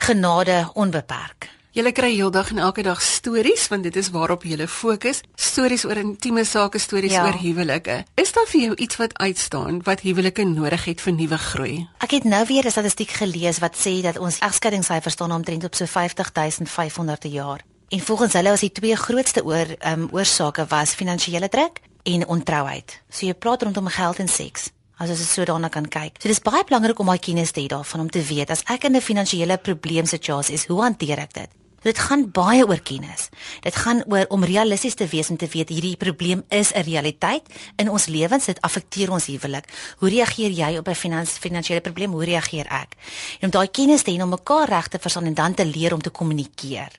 genade 0.00 0.70
onbeperk. 0.74 1.50
Julle 1.70 1.92
kry 1.94 2.08
heeldag 2.16 2.48
en 2.50 2.58
elke 2.58 2.82
dag 2.82 2.98
stories 3.02 3.68
want 3.70 3.84
dit 3.86 3.96
is 3.96 4.08
waarop 4.10 4.42
julle 4.42 4.66
fokus. 4.68 5.20
Stories 5.38 5.84
oor 5.86 6.00
intieme 6.00 6.42
sake, 6.44 6.80
stories 6.82 7.12
ja. 7.14 7.22
oor 7.28 7.36
huwelike. 7.38 8.00
Is 8.18 8.32
daar 8.34 8.48
vir 8.50 8.60
jou 8.60 8.72
iets 8.74 8.98
wat 8.98 9.14
uitstaan 9.18 9.78
wat 9.86 10.02
huwelike 10.02 10.44
nodig 10.48 10.88
het 10.88 11.04
vir 11.04 11.14
nuwe 11.14 11.38
groei? 11.38 11.76
Ek 12.02 12.16
het 12.16 12.24
nou 12.24 12.42
weer 12.48 12.66
'n 12.66 12.74
statistiek 12.74 13.10
gelees 13.10 13.58
wat 13.58 13.76
sê 13.76 14.00
dat 14.02 14.18
ons 14.18 14.38
egskeidingssyfers 14.38 15.14
staan 15.14 15.32
omtrent 15.32 15.64
op 15.64 15.74
so 15.74 15.86
50500 15.86 17.20
per 17.20 17.30
jaar. 17.30 17.60
En 17.88 18.00
volgens 18.00 18.32
hulle 18.32 18.50
was 18.50 18.60
die 18.60 18.72
twee 18.72 18.96
grootste 18.96 19.44
oor 19.44 19.66
ehm 19.78 20.00
um, 20.00 20.08
oorsake 20.12 20.66
was 20.66 20.94
finansiële 20.94 21.48
druk 21.48 21.80
en 22.02 22.26
ontrouheid. 22.26 23.02
So 23.08 23.26
jy 23.26 23.34
praat 23.34 23.62
rondom 23.62 23.86
geld 23.86 24.18
en 24.18 24.28
seks 24.28 24.70
as 25.00 25.10
ons 25.14 25.32
so 25.32 25.46
daarna 25.48 25.70
kan 25.72 25.88
kyk. 25.88 26.20
So 26.20 26.28
dis 26.28 26.42
baie 26.44 26.64
belangrik 26.68 27.00
om 27.00 27.08
daai 27.10 27.22
kennis 27.22 27.54
te 27.56 27.62
hê 27.64 27.70
daarvan 27.72 28.04
om 28.04 28.12
te 28.12 28.22
weet 28.22 28.52
as 28.52 28.64
ek 28.68 28.84
in 28.84 28.96
'n 28.96 29.00
finansiële 29.00 29.56
probleemsituasie 29.58 30.54
is, 30.54 30.66
hoe 30.66 30.82
hanteer 30.82 31.18
ek 31.18 31.34
dit? 31.34 31.50
Dit 31.80 31.98
gaan 31.98 32.26
baie 32.28 32.66
oor 32.68 32.80
kennis. 32.84 33.30
Dit 33.64 33.76
gaan 33.76 34.02
oor 34.04 34.26
om 34.28 34.44
realisties 34.44 34.94
te 34.94 35.06
wees 35.08 35.30
en 35.32 35.38
te 35.40 35.48
weet 35.48 35.68
hierdie 35.72 35.96
probleem 35.96 36.44
is 36.48 36.72
'n 36.74 36.84
realiteit 36.84 37.42
in 37.76 37.88
ons 37.88 38.06
lewens. 38.06 38.44
Dit 38.44 38.60
affekteer 38.60 39.10
ons 39.10 39.26
huwelik. 39.26 39.64
Hoe 39.96 40.08
reageer 40.08 40.50
jy 40.50 40.76
op 40.76 40.88
'n 40.88 40.94
finans, 40.94 41.30
finansiële 41.30 41.80
probleem? 41.80 42.12
Hoe 42.12 42.24
reageer 42.24 42.66
ek? 42.66 42.96
En 43.40 43.44
om 43.44 43.50
daai 43.50 43.70
kennis 43.70 44.02
te 44.02 44.10
hê 44.10 44.22
om 44.22 44.28
mekaar 44.28 44.68
reg 44.68 44.88
te 44.88 44.98
verstaan 44.98 45.24
en 45.24 45.34
dan 45.34 45.54
te 45.54 45.64
leer 45.64 45.94
om 45.94 46.02
te 46.02 46.10
kommunikeer. 46.10 46.90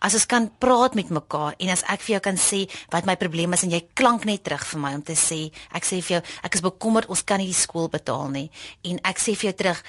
As 0.00 0.16
ons 0.18 0.26
kan 0.30 0.48
praat 0.62 0.96
met 0.98 1.10
mekaar 1.10 1.56
en 1.58 1.72
as 1.74 1.84
ek 1.92 2.02
vir 2.06 2.16
jou 2.16 2.22
kan 2.28 2.40
sê 2.40 2.64
wat 2.92 3.06
my 3.08 3.16
probleem 3.20 3.56
is 3.56 3.64
en 3.66 3.74
jy 3.74 3.82
klank 3.94 4.26
net 4.28 4.44
terug 4.46 4.66
vir 4.72 4.82
my 4.82 4.92
om 4.98 5.04
te 5.06 5.16
sê, 5.18 5.46
ek 5.76 5.86
sê 5.88 6.00
vir 6.00 6.18
jou, 6.18 6.22
ek 6.46 6.58
is 6.58 6.64
bekommerd 6.64 7.10
ons 7.12 7.24
kan 7.26 7.42
nie 7.42 7.50
die 7.50 7.56
skool 7.56 7.88
betaal 7.92 8.28
nie. 8.32 8.48
En 8.84 9.00
ek 9.04 9.22
sê 9.22 9.36
vir 9.36 9.50
jou 9.50 9.56
terug 9.64 9.82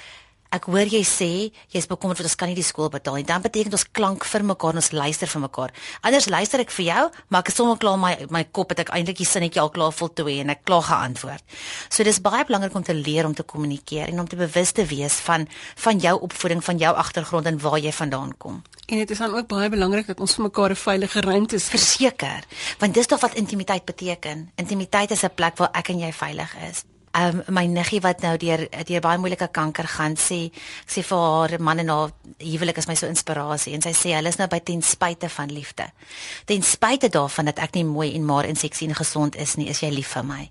Ek 0.53 0.67
hoor 0.71 0.87
jy 0.87 1.01
sê 1.03 1.29
jy's 1.73 1.87
bekommerd 1.89 2.21
want 2.21 2.29
ons 2.29 2.37
kan 2.39 2.47
nie 2.47 2.57
die 2.57 2.65
skool 2.65 2.89
betaal 2.91 3.19
nie. 3.19 3.25
Dan 3.27 3.43
beteken 3.43 3.75
ons 3.75 3.85
klank 3.91 4.25
vir 4.25 4.45
mekaar, 4.47 4.77
ons 4.79 4.91
luister 4.95 5.27
vir 5.27 5.43
mekaar. 5.43 5.73
Anders 6.07 6.29
luister 6.31 6.63
ek 6.63 6.71
vir 6.71 6.85
jou, 6.87 7.03
maar 7.27 7.43
ek 7.43 7.51
is 7.51 7.59
sommer 7.59 7.79
klaar 7.81 7.99
my 7.99 8.13
my 8.33 8.43
kop 8.55 8.71
het 8.71 8.85
ek 8.85 8.93
eintlik 8.95 9.19
die 9.19 9.27
sinnetjie 9.27 9.61
al 9.61 9.73
klaar 9.75 9.91
voltooi 9.95 10.39
en 10.41 10.53
ek 10.55 10.63
klaar 10.63 10.85
geantwoord. 10.87 11.43
So 11.89 12.07
dis 12.07 12.21
baie 12.23 12.45
belangrik 12.47 12.75
om 12.75 12.87
te 12.87 12.95
leer 12.95 13.27
om 13.27 13.35
te 13.35 13.43
kommunikeer 13.43 14.13
en 14.13 14.23
om 14.23 14.27
te 14.27 14.39
bewus 14.39 14.71
te 14.71 14.87
wees 14.87 15.19
van 15.27 15.47
van 15.83 15.99
jou 15.99 16.15
opvoeding, 16.29 16.63
van 16.63 16.81
jou 16.81 16.95
agtergrond 16.95 17.51
en 17.51 17.61
waar 17.61 17.79
jy 17.83 17.91
vandaan 17.91 18.35
kom. 18.37 18.63
En 18.87 18.97
dit 19.03 19.09
is 19.11 19.19
dan 19.19 19.35
ook 19.35 19.47
baie 19.51 19.69
belangrik 19.69 20.07
dat 20.07 20.19
ons 20.23 20.35
vir 20.35 20.47
mekaar 20.47 20.71
'n 20.71 20.75
veilige 20.75 21.21
ruimte 21.21 21.59
verseker, 21.59 22.43
want 22.79 22.93
dis 22.93 23.07
tog 23.07 23.19
wat 23.19 23.35
intimiteit 23.35 23.85
beteken. 23.85 24.51
Intimiteit 24.55 25.11
is 25.11 25.23
'n 25.23 25.35
plek 25.35 25.57
waar 25.57 25.71
ek 25.73 25.89
en 25.89 25.99
jy 25.99 26.13
veilig 26.13 26.55
is 26.71 26.83
um, 27.17 27.41
my 27.47 27.65
niggie 27.67 28.01
wat 28.03 28.21
nou 28.25 28.35
deur 28.41 28.67
deur 28.87 29.03
baie 29.03 29.21
moeilike 29.21 29.49
kanker 29.53 29.87
gaan 29.97 30.17
sê 30.19 30.39
ek 30.49 30.93
sê 30.93 31.03
vir 31.07 31.23
haar 31.23 31.55
man 31.59 31.81
en 31.83 31.91
haar 31.93 32.13
huwelik 32.37 32.77
is 32.77 32.87
my 32.89 32.95
so 32.99 33.09
inspirasie 33.09 33.73
en 33.77 33.85
sy 33.85 33.93
sê 33.97 34.15
hulle 34.17 34.31
is 34.33 34.39
nou 34.41 34.47
by 34.51 34.59
ten 34.59 34.81
spyte 34.81 35.29
van 35.33 35.51
liefde. 35.53 35.89
Ten 36.45 36.63
spyte 36.63 37.09
daarvan 37.13 37.51
dat 37.51 37.59
ek 37.59 37.75
nie 37.75 37.85
mooi 37.87 38.13
en 38.15 38.25
maar 38.25 38.45
en 38.45 38.55
seksie 38.55 38.87
en 38.89 38.95
gesond 38.97 39.35
is 39.35 39.57
nie, 39.57 39.69
is 39.69 39.83
jy 39.83 39.91
lief 39.93 40.15
vir 40.15 40.25
my. 40.27 40.49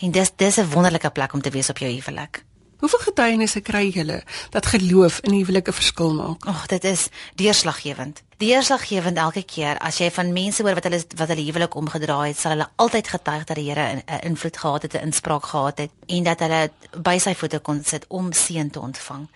En 0.00 0.12
dis 0.12 0.32
dis 0.36 0.58
'n 0.58 0.70
wonderlike 0.70 1.10
plek 1.10 1.32
om 1.32 1.42
te 1.42 1.50
wees 1.50 1.70
op 1.70 1.78
jou 1.78 1.90
huwelik. 1.90 2.44
Hoeveel 2.76 2.98
getuienisse 2.98 3.60
kry 3.60 3.88
julle 3.88 4.22
dat 4.50 4.66
geloof 4.66 5.20
in 5.24 5.32
huwelike 5.32 5.72
verskil 5.72 6.12
maak? 6.14 6.44
Ag, 6.44 6.66
dit 6.66 6.84
is 6.84 7.08
deurslaggewend. 7.34 8.22
Deurslaggewend 8.36 9.16
elke 9.16 9.40
keer 9.48 9.78
as 9.80 9.96
jy 9.96 10.10
van 10.12 10.28
mense 10.36 10.60
hoor 10.60 10.76
wat 10.76 10.84
hulle 10.84 10.98
wat 11.16 11.30
hulle 11.32 11.44
huwelik 11.46 11.72
omgedraai 11.80 12.34
het, 12.34 12.36
sal 12.36 12.52
hulle 12.52 12.66
altyd 12.84 13.08
getuig 13.08 13.46
dat 13.48 13.56
die 13.56 13.64
Here 13.70 13.86
'n 13.96 14.02
invloed 14.28 14.56
gehad 14.56 14.82
het, 14.82 14.92
'n 14.94 15.08
inspraak 15.08 15.46
gehad 15.46 15.78
het 15.78 15.90
en 16.06 16.22
dat 16.22 16.40
hulle 16.40 16.70
by 17.02 17.18
sy 17.18 17.34
voete 17.34 17.58
kon 17.58 17.84
sit 17.84 18.04
om 18.08 18.32
seën 18.32 18.70
te 18.70 18.80
ontvang. 18.80 19.28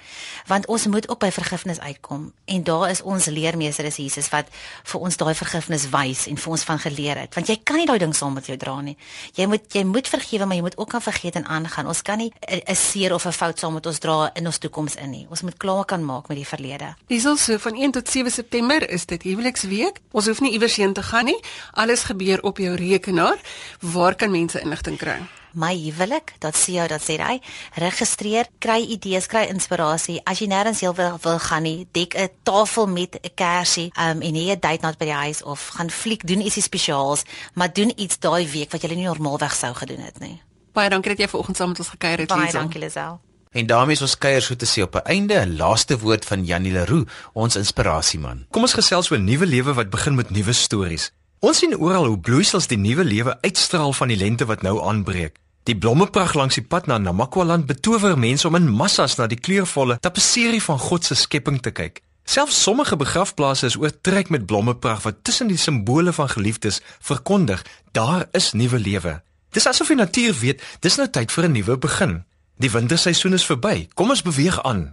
Want 0.47 0.67
ons 0.67 0.87
moet 0.87 1.09
ook 1.09 1.19
by 1.19 1.31
vergifnis 1.31 1.81
uitkom 1.81 2.33
en 2.45 2.63
daar 2.63 2.91
is 2.91 3.03
ons 3.03 3.25
leermeester 3.25 3.85
is 3.85 3.97
Jesus 3.97 4.29
wat 4.29 4.47
vir 4.83 5.01
ons 5.01 5.17
daai 5.17 5.35
vergifnis 5.35 5.89
wys 5.89 6.27
en 6.27 6.37
vir 6.37 6.51
ons 6.51 6.63
van 6.63 6.79
geleer 6.79 7.19
het. 7.19 7.35
Want 7.35 7.47
jy 7.47 7.61
kan 7.65 7.77
nie 7.77 7.87
daai 7.87 7.99
ding 7.99 8.15
saam 8.15 8.33
met 8.33 8.47
jou 8.47 8.57
dra 8.57 8.81
nie. 8.81 8.97
Jy 9.35 9.47
moet 9.47 9.73
jy 9.73 9.85
moet 9.85 10.09
vergewe, 10.09 10.47
maar 10.47 10.57
jy 10.57 10.63
moet 10.63 10.79
ook 10.79 10.89
kan 10.89 11.03
vergeet 11.03 11.37
en 11.37 11.47
aangaan. 11.47 11.87
Ons 11.87 12.03
kan 12.03 12.19
nie 12.19 12.33
'n 12.69 12.77
seer 12.77 13.15
of 13.15 13.25
'n 13.25 13.33
fout 13.33 13.59
saam 13.59 13.73
met 13.75 13.87
ons 13.87 13.99
dra 13.99 14.31
in 14.35 14.47
ons 14.47 14.59
toekoms 14.59 14.95
in 14.95 15.11
nie. 15.11 15.27
Ons 15.31 15.43
moet 15.43 15.57
klaar 15.57 15.85
kan 15.85 16.05
maak 16.05 16.29
met 16.29 16.37
die 16.37 16.47
verlede. 16.47 16.95
Dis 17.07 17.27
also 17.27 17.59
van 17.59 17.75
1 17.75 17.91
tot 17.91 18.09
7 18.09 18.31
September 18.31 18.90
is 18.91 19.07
dit 19.07 19.23
huweliksweek. 19.23 20.01
Ons 20.13 20.27
hoef 20.27 20.41
nie 20.41 20.53
iewers 20.53 20.77
heen 20.77 20.93
te 20.93 21.03
gaan 21.03 21.25
nie. 21.25 21.39
Alles 21.73 22.03
gebeur 22.09 22.43
op 22.43 22.59
jou 22.59 22.75
rekenaar. 22.75 23.39
Waar 23.81 24.15
kan 24.15 24.31
mense 24.31 24.61
inligting 24.61 24.99
kry? 24.99 25.21
My 25.53 25.75
huwelik, 25.75 26.35
dat 26.39 26.55
sê 26.55 26.77
jou 26.77 26.87
dat 26.89 27.03
sê 27.03 27.17
hy, 27.19 27.41
registreer, 27.83 28.47
kry 28.63 28.85
idees, 28.95 29.27
kry 29.27 29.49
inspirasie. 29.51 30.21
As 30.23 30.39
jy 30.39 30.47
nêrens 30.51 30.83
heel 30.85 30.95
wil, 30.95 31.19
wil 31.25 31.41
gaan 31.43 31.63
nie, 31.67 31.89
dek 31.93 32.15
'n 32.15 32.29
tafel 32.45 32.87
met 32.87 33.19
'n 33.19 33.35
kersie, 33.35 33.91
um 33.99 34.23
en 34.23 34.35
hê 34.35 34.55
'n 34.55 34.61
date 34.61 34.83
night 34.83 34.99
by 34.99 35.05
die 35.05 35.23
huis 35.27 35.43
of 35.43 35.67
gaan 35.75 35.91
fliek, 35.91 36.27
doen 36.27 36.41
ietsie 36.41 36.63
spesiaals, 36.63 37.25
maar 37.55 37.73
doen 37.73 37.93
iets 37.97 38.19
daai 38.19 38.47
week 38.47 38.71
wat 38.71 38.83
jy 38.83 38.95
nie 38.95 39.07
normaalweg 39.07 39.55
sou 39.55 39.75
gedoen 39.75 40.01
het 40.01 40.21
nie. 40.21 40.41
Baie 40.73 40.89
dankie 40.89 41.11
dat 41.11 41.19
jy 41.19 41.29
vanoggend 41.29 41.57
saam 41.57 41.69
met 41.69 41.79
ons 41.79 41.89
gekuier 41.89 42.19
het, 42.19 42.31
Liesel. 42.31 42.37
Baie 42.37 42.53
dankie, 42.53 42.81
Lisel. 42.81 43.21
En 43.51 43.67
daarmee 43.67 43.95
is 43.95 44.03
ons 44.03 44.19
kuier 44.19 44.43
so 44.43 44.55
te 44.55 44.67
sê 44.67 44.83
op 44.83 44.95
'n 44.95 45.07
einde, 45.11 45.35
'n 45.35 45.57
laaste 45.57 45.99
woord 45.99 46.25
van 46.25 46.45
Janie 46.45 46.73
Leroux, 46.73 47.11
ons 47.33 47.57
inspirasieman. 47.57 48.47
Kom 48.51 48.63
ons 48.63 48.79
gesels 48.79 49.11
oor 49.11 49.19
'n 49.19 49.25
nuwe 49.25 49.47
lewe 49.47 49.73
wat 49.73 49.91
begin 49.91 50.15
met 50.15 50.31
nuwe 50.31 50.53
stories. 50.53 51.11
Ons 51.39 51.59
sien 51.59 51.77
oral 51.77 52.07
hoe 52.07 52.19
bloeisels 52.19 52.67
die 52.67 52.79
nuwe 52.79 53.05
lewe 53.05 53.41
uitstraal 53.41 53.93
van 53.93 54.09
die 54.09 54.17
lente 54.17 54.45
wat 54.45 54.63
nou 54.63 54.83
aanbreek. 54.83 55.37
Die 55.63 55.79
blommepragt 55.79 56.35
langs 56.35 56.55
die 56.55 56.65
pad 56.65 56.87
na 56.87 56.99
Namakwaland 56.99 57.67
betower 57.67 58.19
mense 58.19 58.47
om 58.47 58.55
in 58.55 58.69
massas 58.69 59.17
na 59.17 59.27
die 59.27 59.41
kleurvolle 59.41 59.99
tapisserie 60.01 60.63
van 60.63 60.79
God 60.79 61.05
se 61.05 61.15
skepping 61.15 61.61
te 61.61 61.71
kyk. 61.71 62.01
Selfs 62.25 62.63
sommige 62.63 62.97
begrafplaase 62.97 63.67
is 63.67 63.77
oortrek 63.77 64.29
met 64.29 64.47
blommepragt 64.47 65.03
wat 65.03 65.25
tussen 65.25 65.47
die 65.47 65.57
simbole 65.57 66.13
van 66.13 66.29
geliefdes 66.29 66.81
verkondig, 67.01 67.65
daar 67.93 68.29
is 68.33 68.53
nuwe 68.53 68.79
lewe. 68.79 69.23
Dis 69.51 69.67
asof 69.67 69.87
die 69.87 69.97
natuur 69.97 70.35
weet, 70.41 70.63
dis 70.81 70.97
nou 70.97 71.09
tyd 71.09 71.33
vir 71.33 71.45
'n 71.45 71.53
nuwe 71.53 71.79
begin. 71.79 72.25
Die 72.61 72.69
winterseisoen 72.71 73.33
is 73.33 73.47
verby. 73.49 73.89
Kom 73.97 74.11
ons 74.13 74.21
beweeg 74.21 74.59
aan. 74.69 74.91